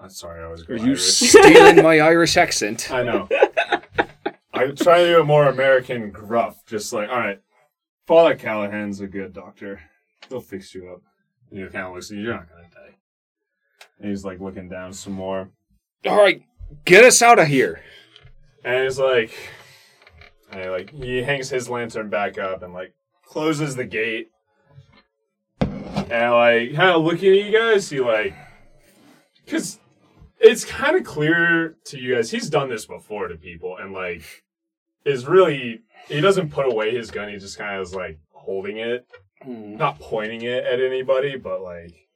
I'm 0.01 0.09
sorry, 0.09 0.41
I 0.43 0.47
was 0.47 0.67
Are 0.69 0.75
you 0.77 0.91
Irish. 0.91 1.01
stealing 1.03 1.83
my 1.83 1.99
Irish 1.99 2.37
accent? 2.37 2.89
I 2.91 3.03
know. 3.03 3.27
I 4.53 4.67
try 4.71 5.03
to 5.03 5.15
do 5.15 5.21
a 5.21 5.23
more 5.25 5.47
American 5.47 6.11
gruff, 6.11 6.65
just 6.65 6.93
like, 6.93 7.09
all 7.09 7.19
right, 7.19 7.39
Father 8.07 8.35
Callahan's 8.35 9.01
a 9.01 9.07
good 9.07 9.33
doctor. 9.33 9.81
He'll 10.29 10.39
fix 10.41 10.73
you 10.73 10.89
up. 10.93 11.01
And 11.51 11.59
you 11.59 11.67
kind 11.67 11.87
of 11.87 11.93
looks. 11.93 12.09
You're 12.09 12.33
not 12.33 12.49
gonna 12.49 12.69
die. 12.73 12.95
And 13.99 14.09
he's 14.09 14.23
like 14.23 14.39
looking 14.39 14.69
down 14.69 14.93
some 14.93 15.13
more. 15.13 15.49
All 16.05 16.17
right, 16.17 16.41
get 16.85 17.03
us 17.03 17.21
out 17.21 17.37
of 17.39 17.47
here. 17.47 17.81
And 18.67 18.83
he's 18.83 18.99
like, 18.99 19.31
and 20.51 20.61
he, 20.61 20.69
like 20.69 20.89
he 20.89 21.23
hangs 21.23 21.49
his 21.49 21.69
lantern 21.69 22.09
back 22.09 22.37
up 22.37 22.63
and 22.63 22.73
like 22.73 22.93
closes 23.25 23.77
the 23.77 23.85
gate. 23.85 24.27
And 25.61 26.33
like 26.33 26.75
kind 26.75 26.89
of 26.89 27.01
looking 27.01 27.29
at 27.31 27.45
you 27.45 27.57
guys, 27.57 27.89
he 27.89 28.01
like, 28.01 28.35
because 29.45 29.79
it's 30.41 30.65
kind 30.65 30.97
of 30.97 31.05
clear 31.05 31.77
to 31.85 31.97
you 31.97 32.15
guys 32.15 32.29
he's 32.29 32.49
done 32.49 32.67
this 32.67 32.85
before 32.85 33.29
to 33.29 33.37
people, 33.37 33.77
and 33.77 33.93
like 33.93 34.43
is 35.05 35.25
really 35.25 35.79
he 36.09 36.19
doesn't 36.19 36.51
put 36.51 36.65
away 36.65 36.93
his 36.93 37.09
gun. 37.09 37.29
He 37.29 37.37
just 37.37 37.57
kind 37.57 37.77
of 37.77 37.87
is 37.87 37.95
like 37.95 38.19
holding 38.33 38.79
it, 38.79 39.07
hmm. 39.43 39.77
not 39.77 39.97
pointing 40.01 40.41
it 40.41 40.65
at 40.65 40.81
anybody, 40.81 41.37
but 41.37 41.61
like, 41.61 42.09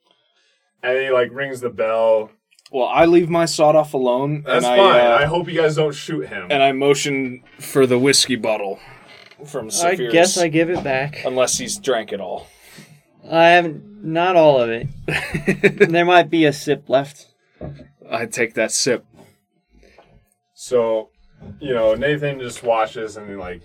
and 0.84 0.99
he 0.99 1.12
like 1.12 1.32
rings 1.32 1.62
the 1.62 1.70
bell. 1.70 2.30
Well, 2.72 2.88
I 2.88 3.06
leave 3.06 3.30
my 3.30 3.46
sawed 3.46 3.76
off 3.76 3.94
alone, 3.94 4.44
That's 4.44 4.66
and 4.66 4.78
fine. 4.78 4.80
I, 4.80 5.00
uh, 5.12 5.18
I 5.18 5.26
hope 5.26 5.50
you 5.50 5.60
guys 5.60 5.76
don't 5.76 5.94
shoot 5.94 6.28
him. 6.28 6.48
and 6.50 6.64
I 6.64 6.72
motion 6.72 7.44
for 7.60 7.86
the 7.86 8.00
whiskey 8.00 8.38
bottle 8.38 8.80
from 9.46 9.66
I 9.66 9.70
Saphir's, 9.70 10.14
guess 10.14 10.38
I 10.38 10.48
give 10.48 10.70
it 10.70 10.82
back. 10.84 11.24
unless 11.26 11.58
he's 11.58 11.78
drank 11.78 12.14
it 12.14 12.22
all. 12.22 12.48
I 13.30 13.50
haven't, 13.50 14.04
not 14.06 14.36
all 14.38 14.62
of 14.62 14.70
it. 14.70 14.88
there 15.92 16.06
might 16.06 16.30
be 16.30 16.46
a 16.46 16.54
sip 16.54 16.88
left. 16.90 17.28
I 18.10 18.26
take 18.26 18.54
that 18.56 18.72
sip. 18.72 19.06
So, 20.54 21.10
you 21.60 21.74
know, 21.74 21.96
Nathan 21.96 22.40
just 22.40 22.64
watches 22.64 23.18
and 23.18 23.38
like 23.40 23.64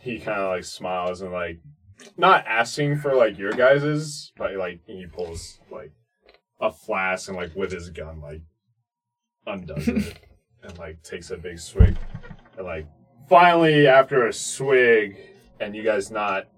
he 0.00 0.18
kind 0.18 0.40
of 0.40 0.48
like 0.50 0.64
smiles 0.64 1.20
and 1.20 1.32
like 1.32 1.60
not 2.16 2.44
asking 2.46 2.98
for 2.98 3.14
like 3.14 3.38
your 3.38 3.52
guys's, 3.52 4.32
but 4.36 4.54
like 4.56 4.80
he 4.86 5.06
pulls 5.06 5.60
like 5.70 5.92
a 6.62 6.70
flask 6.70 7.28
and 7.28 7.36
like 7.36 7.54
with 7.54 7.70
his 7.70 7.90
gun 7.90 8.20
like 8.22 8.40
undoes 9.46 9.88
it 9.88 10.18
and 10.62 10.78
like 10.78 11.02
takes 11.02 11.30
a 11.30 11.36
big 11.36 11.58
swig 11.58 11.96
and 12.56 12.66
like 12.66 12.86
finally 13.28 13.86
after 13.86 14.26
a 14.26 14.32
swig 14.32 15.18
and 15.60 15.76
you 15.76 15.82
guys 15.82 16.10
not 16.10 16.48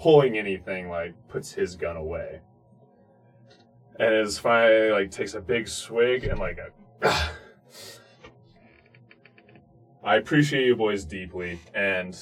pulling 0.00 0.36
anything 0.36 0.88
like 0.88 1.14
puts 1.28 1.52
his 1.52 1.76
gun 1.76 1.96
away 1.96 2.40
and 4.00 4.14
is 4.14 4.38
finally 4.38 4.90
like 4.90 5.10
takes 5.10 5.34
a 5.34 5.40
big 5.40 5.68
swig 5.68 6.24
and 6.24 6.38
like 6.38 6.58
a 6.58 7.30
I 10.06 10.18
appreciate 10.18 10.64
you 10.64 10.76
boys 10.76 11.04
deeply, 11.04 11.58
and 11.74 12.16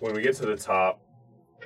when 0.00 0.12
we 0.12 0.22
get 0.22 0.34
to 0.36 0.46
the 0.46 0.56
top, 0.56 1.00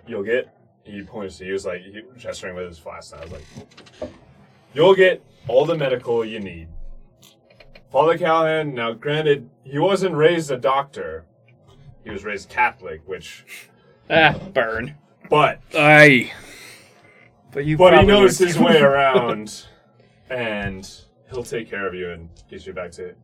you'll 0.06 0.22
get. 0.22 0.54
He 0.84 1.02
points 1.02 1.38
to 1.38 1.44
you, 1.44 1.52
he's 1.52 1.64
like 1.66 1.82
he, 1.82 2.02
gesturing 2.16 2.56
with 2.56 2.66
his 2.66 2.78
flask. 2.78 3.12
And 3.12 3.20
I 3.20 3.24
was 3.24 3.32
like, 3.32 4.10
"You'll 4.74 4.94
get 4.94 5.22
all 5.48 5.64
the 5.64 5.76
medical 5.76 6.24
you 6.24 6.40
need." 6.40 6.68
Father 7.90 8.16
Callahan. 8.18 8.74
Now, 8.74 8.92
granted, 8.92 9.48
he 9.64 9.78
wasn't 9.78 10.14
raised 10.14 10.50
a 10.50 10.56
doctor; 10.58 11.24
he 12.04 12.10
was 12.10 12.24
raised 12.24 12.48
Catholic, 12.48 13.06
which, 13.06 13.68
Ah, 14.10 14.36
burn. 14.52 14.96
but 15.30 15.60
Aye. 15.74 16.32
But 17.52 17.64
you. 17.66 17.76
but 17.76 17.98
he 17.98 18.04
knows 18.06 18.38
his 18.38 18.58
way 18.58 18.80
around, 18.80 19.66
and 20.30 20.90
he'll 21.30 21.44
take 21.44 21.68
care 21.70 21.86
of 21.86 21.94
you 21.94 22.10
and 22.10 22.28
get 22.50 22.66
you 22.66 22.72
back 22.72 22.90
to 22.92 23.08
it. 23.08 23.18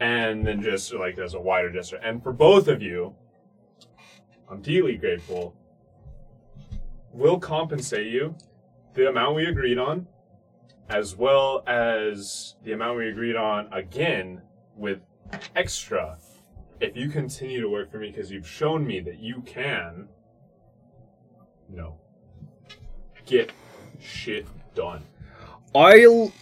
And 0.00 0.46
then 0.46 0.62
just 0.62 0.92
like 0.94 1.16
there's 1.16 1.34
a 1.34 1.40
wider 1.40 1.70
gesture, 1.72 1.96
and 1.96 2.22
for 2.22 2.32
both 2.32 2.68
of 2.68 2.82
you, 2.82 3.14
I'm 4.48 4.60
deeply 4.62 4.96
grateful. 4.96 5.54
We'll 7.12 7.38
compensate 7.38 8.06
you 8.12 8.34
the 8.94 9.08
amount 9.08 9.36
we 9.36 9.46
agreed 9.46 9.78
on, 9.78 10.06
as 10.88 11.16
well 11.16 11.62
as 11.66 12.54
the 12.64 12.72
amount 12.72 12.98
we 12.98 13.08
agreed 13.08 13.36
on 13.36 13.72
again 13.72 14.42
with 14.76 15.00
extra. 15.56 16.18
If 16.80 16.96
you 16.96 17.08
continue 17.08 17.60
to 17.60 17.68
work 17.68 17.90
for 17.90 17.98
me, 17.98 18.10
because 18.10 18.30
you've 18.30 18.48
shown 18.48 18.86
me 18.86 19.00
that 19.00 19.18
you 19.18 19.42
can. 19.42 20.08
No 21.68 21.98
get 23.28 23.52
shit 24.00 24.46
done. 24.74 25.02
I'll 25.74 26.32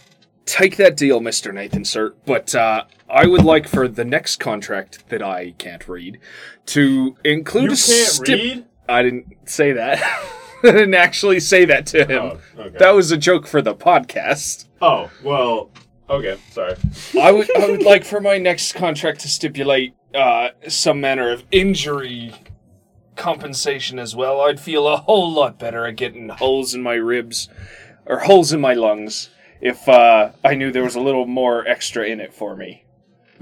take 0.45 0.77
that 0.77 0.95
deal, 0.95 1.19
Mr. 1.19 1.53
Nathan, 1.53 1.83
sir. 1.83 2.13
But 2.25 2.55
uh, 2.55 2.85
I 3.09 3.27
would 3.27 3.43
like 3.43 3.67
for 3.67 3.87
the 3.87 4.05
next 4.05 4.37
contract 4.37 5.09
that 5.09 5.21
I 5.21 5.51
can't 5.57 5.85
read 5.87 6.19
to 6.67 7.15
include 7.23 7.63
You 7.65 7.69
a 7.69 7.71
can't 7.71 7.79
stip- 7.79 8.39
read? 8.39 8.65
I 8.87 9.03
didn't 9.03 9.49
say 9.49 9.73
that. 9.73 10.01
I 10.63 10.71
didn't 10.71 10.93
actually 10.93 11.39
say 11.39 11.65
that 11.65 11.85
to 11.87 12.05
him. 12.05 12.39
Oh, 12.57 12.61
okay. 12.61 12.77
That 12.77 12.91
was 12.91 13.11
a 13.11 13.17
joke 13.17 13.47
for 13.47 13.61
the 13.61 13.75
podcast. 13.75 14.65
oh, 14.81 15.09
well, 15.23 15.71
okay, 16.09 16.37
sorry. 16.51 16.75
I 17.19 17.31
would 17.31 17.49
I 17.57 17.69
would 17.69 17.83
like 17.83 18.03
for 18.03 18.19
my 18.19 18.37
next 18.37 18.73
contract 18.73 19.21
to 19.21 19.27
stipulate 19.27 19.93
uh, 20.13 20.49
some 20.67 21.01
manner 21.01 21.31
of 21.31 21.43
injury 21.51 22.33
compensation 23.15 23.99
as 23.99 24.15
well. 24.15 24.41
I'd 24.41 24.59
feel 24.59 24.87
a 24.87 24.97
whole 24.97 25.31
lot 25.31 25.59
better 25.59 25.85
at 25.85 25.95
getting 25.95 26.29
holes 26.29 26.73
in 26.73 26.81
my 26.81 26.93
ribs 26.93 27.49
or 28.05 28.19
holes 28.19 28.53
in 28.53 28.61
my 28.61 28.73
lungs 28.73 29.29
if 29.59 29.87
uh, 29.89 30.31
I 30.43 30.55
knew 30.55 30.71
there 30.71 30.83
was 30.83 30.95
a 30.95 31.01
little 31.01 31.25
more 31.25 31.67
extra 31.67 32.05
in 32.05 32.19
it 32.19 32.33
for 32.33 32.55
me. 32.55 32.85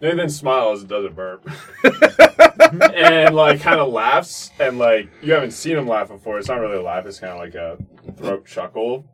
Nate, 0.00 0.16
Nathan 0.16 0.30
smiles 0.30 0.80
and 0.80 0.88
does 0.88 1.04
a 1.04 1.10
burp. 1.10 1.46
and, 2.94 3.34
like, 3.34 3.60
kind 3.60 3.80
of 3.80 3.92
laughs. 3.92 4.50
And, 4.58 4.78
like, 4.78 5.08
you 5.22 5.32
haven't 5.32 5.50
seen 5.50 5.76
him 5.76 5.86
laugh 5.86 6.08
before. 6.08 6.38
It's 6.38 6.48
not 6.48 6.60
really 6.60 6.76
a 6.76 6.82
laugh, 6.82 7.04
it's 7.06 7.20
kind 7.20 7.32
of 7.32 7.38
like 7.38 7.54
a 7.54 7.76
throat 8.16 8.46
chuckle. 8.46 9.04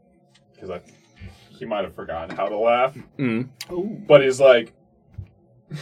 Because 0.55 0.71
I, 0.71 0.81
he 1.49 1.65
might 1.65 1.85
have 1.85 1.95
forgotten 1.95 2.37
how 2.37 2.49
to 2.49 2.57
laugh. 2.57 2.97
Mm. 3.19 3.49
But 4.07 4.23
he's 4.23 4.41
like, 4.41 4.73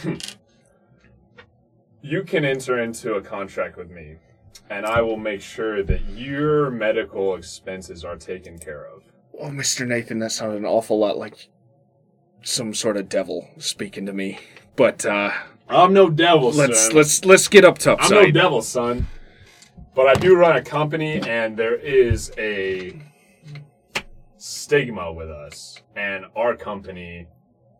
you 2.01 2.23
can 2.23 2.45
enter 2.45 2.79
into 2.79 3.13
a 3.13 3.21
contract 3.21 3.77
with 3.77 3.91
me, 3.91 4.15
and 4.69 4.85
I 4.85 5.01
will 5.01 5.17
make 5.17 5.41
sure 5.41 5.83
that 5.83 6.09
your 6.09 6.71
medical 6.71 7.35
expenses 7.35 8.03
are 8.03 8.15
taken 8.15 8.57
care 8.57 8.85
of. 8.85 9.03
Oh, 9.39 9.49
Mr. 9.49 9.85
Nathan, 9.87 10.19
that 10.19 10.31
sounded 10.31 10.57
an 10.57 10.65
awful 10.65 10.97
lot 10.97 11.17
like 11.17 11.49
some 12.41 12.73
sort 12.73 12.97
of 12.97 13.09
devil 13.09 13.49
speaking 13.57 14.05
to 14.05 14.13
me. 14.13 14.39
But 14.75 15.05
uh, 15.05 15.31
I'm 15.69 15.93
no 15.93 16.09
devil, 16.09 16.51
let's 16.51 16.87
son. 16.87 16.95
let's 16.95 17.25
let's 17.25 17.47
get 17.47 17.63
up 17.65 17.77
top 17.77 17.99
I'm 18.01 18.11
no 18.11 18.31
devil, 18.31 18.61
son. 18.61 19.07
But 19.93 20.07
I 20.07 20.13
do 20.15 20.35
run 20.35 20.57
a 20.57 20.61
company, 20.61 21.21
and 21.21 21.55
there 21.55 21.75
is 21.75 22.31
a 22.37 22.99
stigma 24.37 25.11
with 25.11 25.29
us 25.29 25.79
and 25.95 26.25
our 26.35 26.55
company. 26.55 27.27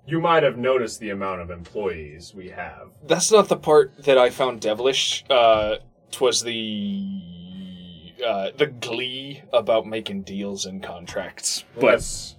You 0.08 0.22
might 0.22 0.44
have 0.44 0.58
noticed 0.58 1.00
the 1.00 1.10
amount 1.10 1.42
of 1.42 1.50
employees 1.50 2.34
we 2.34 2.50
have. 2.50 2.90
That's 3.06 3.32
not 3.32 3.50
the 3.50 3.58
part 3.58 4.04
that 4.04 4.18
I 4.18 4.30
found 4.30 4.62
devilish. 4.62 5.26
Uh, 5.30 5.78
twas 6.12 6.44
the 6.44 8.14
uh, 8.26 8.52
the 8.56 8.68
glee 8.68 9.42
about 9.52 9.86
making 9.86 10.22
deals 10.22 10.66
and 10.66 10.82
contracts. 10.82 11.66
But 11.76 11.82
But 11.82 12.36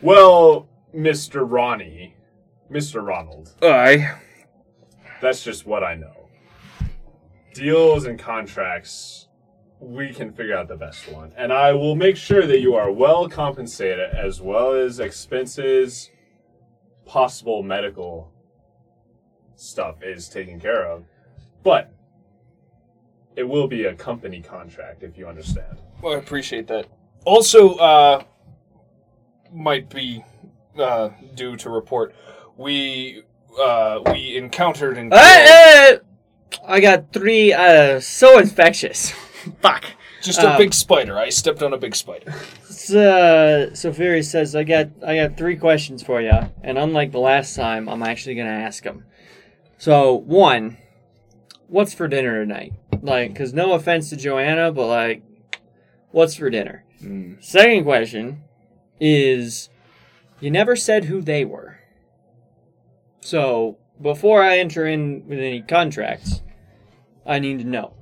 well, 0.00 0.68
Mr. 0.94 1.44
Ronnie, 1.48 2.14
Mr. 2.72 3.06
Ronald, 3.06 3.52
I 3.60 4.14
that's 5.20 5.44
just 5.44 5.66
what 5.66 5.84
I 5.84 5.94
know. 5.94 6.30
Deals 7.52 8.06
and 8.06 8.18
contracts, 8.18 9.28
we 9.78 10.12
can 10.12 10.32
figure 10.32 10.56
out 10.56 10.68
the 10.68 10.76
best 10.76 11.12
one, 11.12 11.32
and 11.36 11.52
I 11.52 11.72
will 11.72 11.94
make 11.94 12.16
sure 12.16 12.46
that 12.46 12.60
you 12.60 12.74
are 12.74 12.90
well 12.90 13.28
compensated 13.28 14.10
as 14.14 14.40
well 14.40 14.72
as 14.72 15.00
expenses, 15.00 16.10
possible 17.04 17.62
medical 17.62 18.32
stuff 19.54 20.02
is 20.02 20.28
taken 20.28 20.58
care 20.58 20.86
of, 20.86 21.04
but 21.62 21.92
it 23.36 23.44
will 23.44 23.68
be 23.68 23.84
a 23.84 23.94
company 23.94 24.40
contract 24.40 25.02
if 25.02 25.18
you 25.18 25.26
understand. 25.26 25.78
well, 26.00 26.14
I 26.14 26.18
appreciate 26.18 26.66
that. 26.68 26.86
Also, 27.24 27.74
uh, 27.76 28.24
might 29.52 29.90
be 29.90 30.24
uh, 30.78 31.10
due 31.34 31.56
to 31.56 31.70
report 31.70 32.14
we 32.56 33.22
uh, 33.60 34.00
we 34.06 34.36
encountered 34.36 34.98
and 34.98 35.12
Uh, 35.12 35.16
uh, 35.16 35.96
I 36.66 36.80
got 36.80 37.12
three. 37.12 37.52
Uh, 37.52 38.00
so 38.00 38.38
infectious. 38.38 39.10
Fuck. 39.60 39.84
just 40.22 40.40
a 40.40 40.52
um, 40.52 40.58
big 40.58 40.72
spider. 40.74 41.18
I 41.18 41.30
stepped 41.30 41.62
on 41.62 41.72
a 41.72 41.78
big 41.78 41.96
spider. 41.96 42.32
So, 42.68 43.70
so 43.74 43.92
Fury 43.92 44.22
says, 44.22 44.54
"I 44.54 44.64
got, 44.64 44.88
I 45.06 45.16
got 45.16 45.36
three 45.36 45.56
questions 45.56 46.02
for 46.02 46.20
you, 46.20 46.32
and 46.62 46.78
unlike 46.78 47.12
the 47.12 47.18
last 47.18 47.56
time, 47.56 47.88
I'm 47.88 48.02
actually 48.02 48.34
gonna 48.36 48.50
ask 48.50 48.82
them. 48.84 49.04
So, 49.78 50.14
one, 50.14 50.78
what's 51.68 51.92
for 51.94 52.06
dinner 52.06 52.44
tonight? 52.44 52.72
Like, 53.00 53.34
cause 53.34 53.52
no 53.52 53.72
offense 53.72 54.10
to 54.10 54.16
Joanna, 54.16 54.70
but 54.70 54.86
like, 54.86 55.22
what's 56.12 56.36
for 56.36 56.50
dinner? 56.50 56.84
Second 57.40 57.82
question 57.82 58.42
is, 59.00 59.68
you 60.38 60.52
never 60.52 60.76
said 60.76 61.06
who 61.06 61.20
they 61.20 61.44
were. 61.44 61.80
So, 63.22 63.78
before 64.00 64.42
I 64.42 64.58
enter 64.58 64.84
in 64.84 65.22
with 65.28 65.38
any 65.38 65.62
contracts, 65.62 66.42
I 67.24 67.38
need 67.38 67.60
to 67.60 67.64
know. 67.64 67.94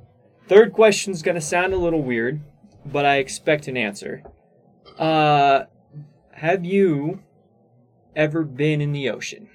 Third 0.48 0.72
question 0.72 1.12
is 1.12 1.22
gonna 1.22 1.42
sound 1.42 1.74
a 1.74 1.76
little 1.76 2.02
weird, 2.02 2.40
but 2.86 3.05
I 3.05 3.16
expect 3.16 3.68
an 3.68 3.76
answer. 3.76 4.22
Uh, 4.98 5.64
have 6.32 6.64
you 6.64 7.22
ever 8.16 8.44
been 8.44 8.80
in 8.80 8.92
the 8.92 9.10
ocean? 9.10 9.51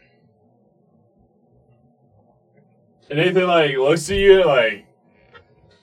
And 3.09 3.17
Nathan 3.17 3.47
like 3.47 3.75
looks 3.75 4.09
at 4.11 4.17
you 4.17 4.45
like, 4.45 4.85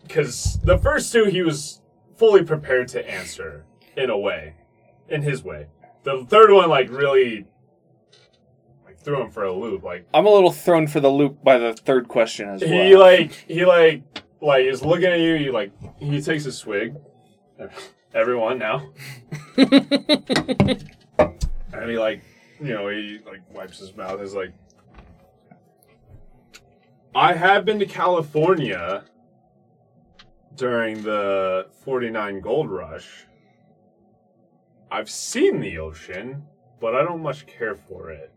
because 0.05 0.61
the 0.63 0.79
first 0.79 1.13
two 1.13 1.25
he 1.25 1.43
was 1.43 1.81
fully 2.17 2.45
prepared 2.45 2.87
to 2.89 3.11
answer 3.11 3.65
in 3.97 4.11
a 4.11 4.19
way, 4.19 4.55
in 5.09 5.23
his 5.23 5.43
way. 5.43 5.67
The 6.05 6.25
third 6.29 6.53
one 6.53 6.69
like 6.69 6.89
really 6.89 7.47
threw 9.03 9.23
him 9.23 9.31
for 9.31 9.45
a 9.45 9.53
loop. 9.53 9.83
Like 9.83 10.07
I'm 10.15 10.27
a 10.27 10.31
little 10.31 10.53
thrown 10.53 10.87
for 10.87 11.01
the 11.01 11.11
loop 11.11 11.43
by 11.43 11.59
the 11.59 11.75
third 11.75 12.09
question 12.09 12.49
as 12.49 12.61
well. 12.61 12.71
he 12.71 12.97
like 12.97 13.33
he 13.33 13.65
like 13.65 14.03
like 14.41 14.65
is 14.65 14.85
looking 14.85 15.07
at 15.07 15.21
you. 15.21 15.35
You 15.35 15.53
like 15.53 15.73
he 15.99 16.21
takes 16.21 16.47
a 16.47 16.53
swig. 16.53 16.97
Everyone 18.15 18.59
now, 18.59 18.93
and 19.57 19.71
he 21.87 21.99
like 21.99 22.23
you 22.61 22.75
know 22.75 22.89
he 22.89 23.21
like 23.25 23.41
wipes 23.55 23.79
his 23.79 23.95
mouth. 23.97 24.21
He's 24.21 24.35
like. 24.35 24.53
I 27.15 27.35
have 27.35 27.67
been 27.67 27.79
to 27.79 27.85
California 27.85 29.05
during 30.57 31.03
the 31.03 31.67
49 31.85 32.41
gold 32.41 32.71
rush. 32.71 33.27
I've 34.91 35.11
seen 35.11 35.61
the 35.61 35.79
ocean, 35.79 36.43
but 36.81 36.95
I 36.95 37.03
don't 37.03 37.23
much 37.23 37.47
care 37.47 37.75
for 37.75 38.11
it. 38.11 38.33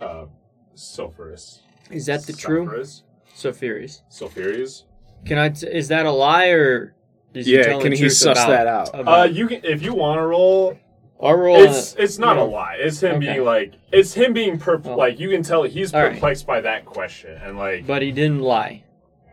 Uh, 0.00 0.26
sulfurous. 0.74 1.60
Is 1.90 2.06
that 2.06 2.22
the 2.26 2.32
true? 2.32 2.66
Sulfurous? 2.66 3.02
So 3.34 3.52
furious. 3.52 4.02
Sulfurious? 4.10 4.84
Can 5.24 5.38
I? 5.38 5.48
T- 5.50 5.66
is 5.66 5.88
that 5.88 6.06
a 6.06 6.10
lie 6.12 6.48
or? 6.48 6.94
Is 7.34 7.46
he 7.46 7.56
Yeah, 7.56 7.64
telling 7.64 7.82
can 7.82 7.90
the 7.90 7.96
he 7.96 8.02
truth 8.04 8.12
suss 8.14 8.38
about- 8.38 8.48
that 8.48 8.66
out? 8.66 9.08
Uh, 9.08 9.24
you 9.30 9.46
can 9.48 9.60
if 9.64 9.82
you 9.82 9.94
want 9.94 10.18
to 10.18 10.26
roll. 10.26 10.76
I'll 11.20 11.34
roll. 11.34 11.56
It's 11.60 11.94
a- 11.96 12.02
it's 12.02 12.18
not 12.18 12.36
you 12.36 12.42
a 12.42 12.46
know, 12.46 12.52
lie. 12.52 12.76
It's 12.78 13.02
him 13.02 13.16
Okay. 13.16 13.32
being 13.34 13.44
like 13.44 13.74
it's 13.92 14.14
him 14.14 14.32
being 14.32 14.58
perp. 14.58 14.84
Well. 14.84 14.96
like 14.96 15.18
you 15.18 15.28
can 15.30 15.42
tell 15.42 15.64
he's 15.64 15.92
All 15.92 16.02
right. 16.02 16.12
perplexed 16.14 16.46
by 16.46 16.60
that 16.60 16.84
question, 16.84 17.36
and 17.42 17.58
like 17.58 17.86
But 17.86 18.02
he 18.02 18.12
didn't 18.12 18.40
lie. 18.40 18.84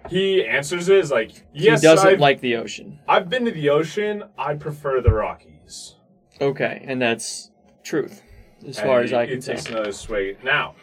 he 0.09 0.43
answers 0.45 0.89
it 0.89 0.97
as 0.97 1.11
like 1.11 1.43
yes, 1.53 1.81
he 1.81 1.87
doesn't 1.87 2.07
I've, 2.13 2.19
like 2.19 2.41
the 2.41 2.55
ocean. 2.55 2.99
I've 3.07 3.29
been 3.29 3.45
to 3.45 3.51
the 3.51 3.69
ocean. 3.69 4.23
I 4.37 4.55
prefer 4.55 4.99
the 5.01 5.11
Rockies. 5.11 5.95
Okay, 6.41 6.83
and 6.87 6.99
that's 7.01 7.51
truth, 7.83 8.21
as 8.67 8.77
And 8.77 8.87
far 8.87 9.01
as 9.01 9.13
I 9.13 9.25
he 9.25 9.33
can 9.33 9.41
tell. 9.41 9.55
takes 9.55 9.69
another 9.69 9.91
swig. 9.91 10.43
Now, 10.43 10.75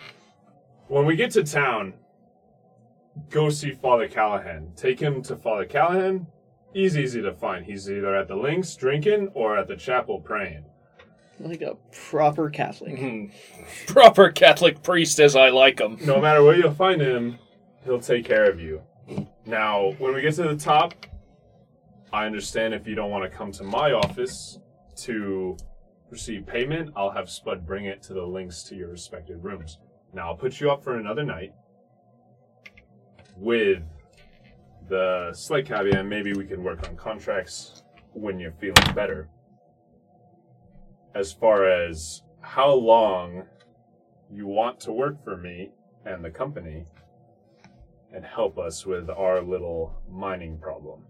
when 0.89 1.05
we 1.07 1.17
get 1.17 1.31
to 1.33 1.45
town, 1.45 1.95
go 3.31 3.49
see 3.51 3.73
Father 3.73 4.09
Callahan. 4.09 4.73
Take 4.77 5.01
him 5.01 5.23
to 5.23 5.37
Father 5.37 5.65
Callahan. 5.65 6.27
He's 6.73 6.97
easy 6.97 7.21
to 7.23 7.33
find. 7.33 7.65
He's 7.65 7.91
either 7.91 8.15
at 8.17 8.29
the 8.29 8.37
links 8.37 8.75
drinking 8.77 9.29
or 9.35 9.59
at 9.59 9.69
the 9.69 9.77
chapel 9.77 10.21
praying. 10.21 10.65
Like 11.41 11.61
a 11.63 11.77
proper 11.91 12.49
Catholic. 12.51 12.95
Mhm. 12.97 13.33
Proper 13.89 14.31
Catholic 14.31 14.83
priest 14.83 15.19
as 15.19 15.35
I 15.35 15.49
like 15.49 15.81
him. 15.81 15.99
No 16.05 16.21
matter 16.21 16.43
where 16.45 16.55
you'll 16.57 16.73
find 16.73 17.01
him, 17.01 17.39
he'll 17.85 18.01
take 18.01 18.25
care 18.25 18.49
of 18.49 18.61
you. 18.61 18.81
Now, 19.45 19.93
when 19.99 20.15
we 20.15 20.21
get 20.23 20.35
to 20.37 20.45
the 20.45 20.57
top, 20.57 20.95
I 22.13 22.27
understand 22.27 22.75
if 22.75 22.87
you 22.87 22.95
don't 22.95 23.11
want 23.11 23.29
to 23.31 23.37
come 23.37 23.51
to 23.53 23.65
my 23.65 23.93
office 23.93 24.59
to 24.99 25.57
receive 26.13 26.47
payment, 26.47 26.91
I'll 26.95 27.11
have 27.11 27.31
Spud 27.31 27.67
bring 27.67 27.87
it 27.87 28.03
to 28.03 28.13
the 28.13 28.23
links 28.23 28.63
to 28.65 28.77
your 28.77 28.91
respective 28.91 29.43
rooms. 29.43 29.79
Now, 30.13 30.29
I'll 30.29 30.37
put 30.37 30.61
you 30.61 30.71
up 30.71 30.85
for 30.85 30.99
another 30.99 31.25
night 31.25 31.55
with 33.35 33.83
the 34.91 35.33
slight 35.33 35.65
caveat 35.65 36.05
maybe 36.05 36.35
we 36.35 36.45
can 36.45 36.63
work 36.63 36.87
on 36.87 36.97
contracts 36.97 37.83
when 38.13 38.39
you're 38.39 38.53
feeling 38.53 38.95
better. 38.95 39.31
As 41.15 41.33
far 41.33 41.67
as 41.67 42.23
how 42.43 42.75
long 42.75 43.45
you 44.31 44.47
want 44.47 44.81
to 44.81 44.93
work 44.93 45.25
for 45.25 45.39
me 45.39 45.71
and 46.05 46.23
the 46.23 46.31
company 46.31 46.85
and 48.13 48.23
help 48.23 48.59
us 48.59 48.85
with 48.85 49.09
our 49.09 49.41
little 49.41 49.95
mining 50.11 50.59
problem. 50.59 51.05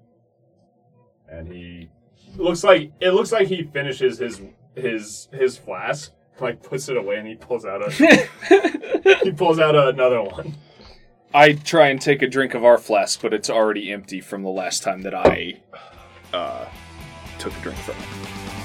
And 1.29 1.53
he 1.53 1.91
looks 2.37 2.63
like 2.63 2.93
it 3.01 3.11
looks 3.11 3.33
like 3.33 3.49
he 3.49 3.65
finishes 3.65 4.19
his 4.19 4.41
his 4.75 5.29
his 5.33 5.57
flask, 5.57 6.13
like 6.41 6.63
puts 6.63 6.89
it 6.89 6.97
away 6.97 7.17
and 7.17 7.27
he 7.27 7.35
pulls 7.35 7.65
out 7.65 7.83
a 7.83 7.91
he 9.25 9.33
pulls 9.33 9.59
out 9.59 9.75
another 9.75 10.23
one. 10.23 10.55
I 11.35 11.55
try 11.55 11.89
and 11.89 12.01
take 12.01 12.21
a 12.21 12.29
drink 12.29 12.55
of 12.55 12.65
our 12.65 12.77
flask, 12.77 13.23
but 13.23 13.33
it's 13.33 13.49
already 13.49 13.91
empty 13.91 14.21
from 14.21 14.43
the 14.43 14.51
last 14.51 14.83
time 14.83 15.03
that 15.03 15.15
I 15.15 15.61
uh, 16.33 16.67
took 17.39 17.57
a 17.57 17.61
drink 17.61 17.79
from 17.79 17.97
it. 17.97 18.62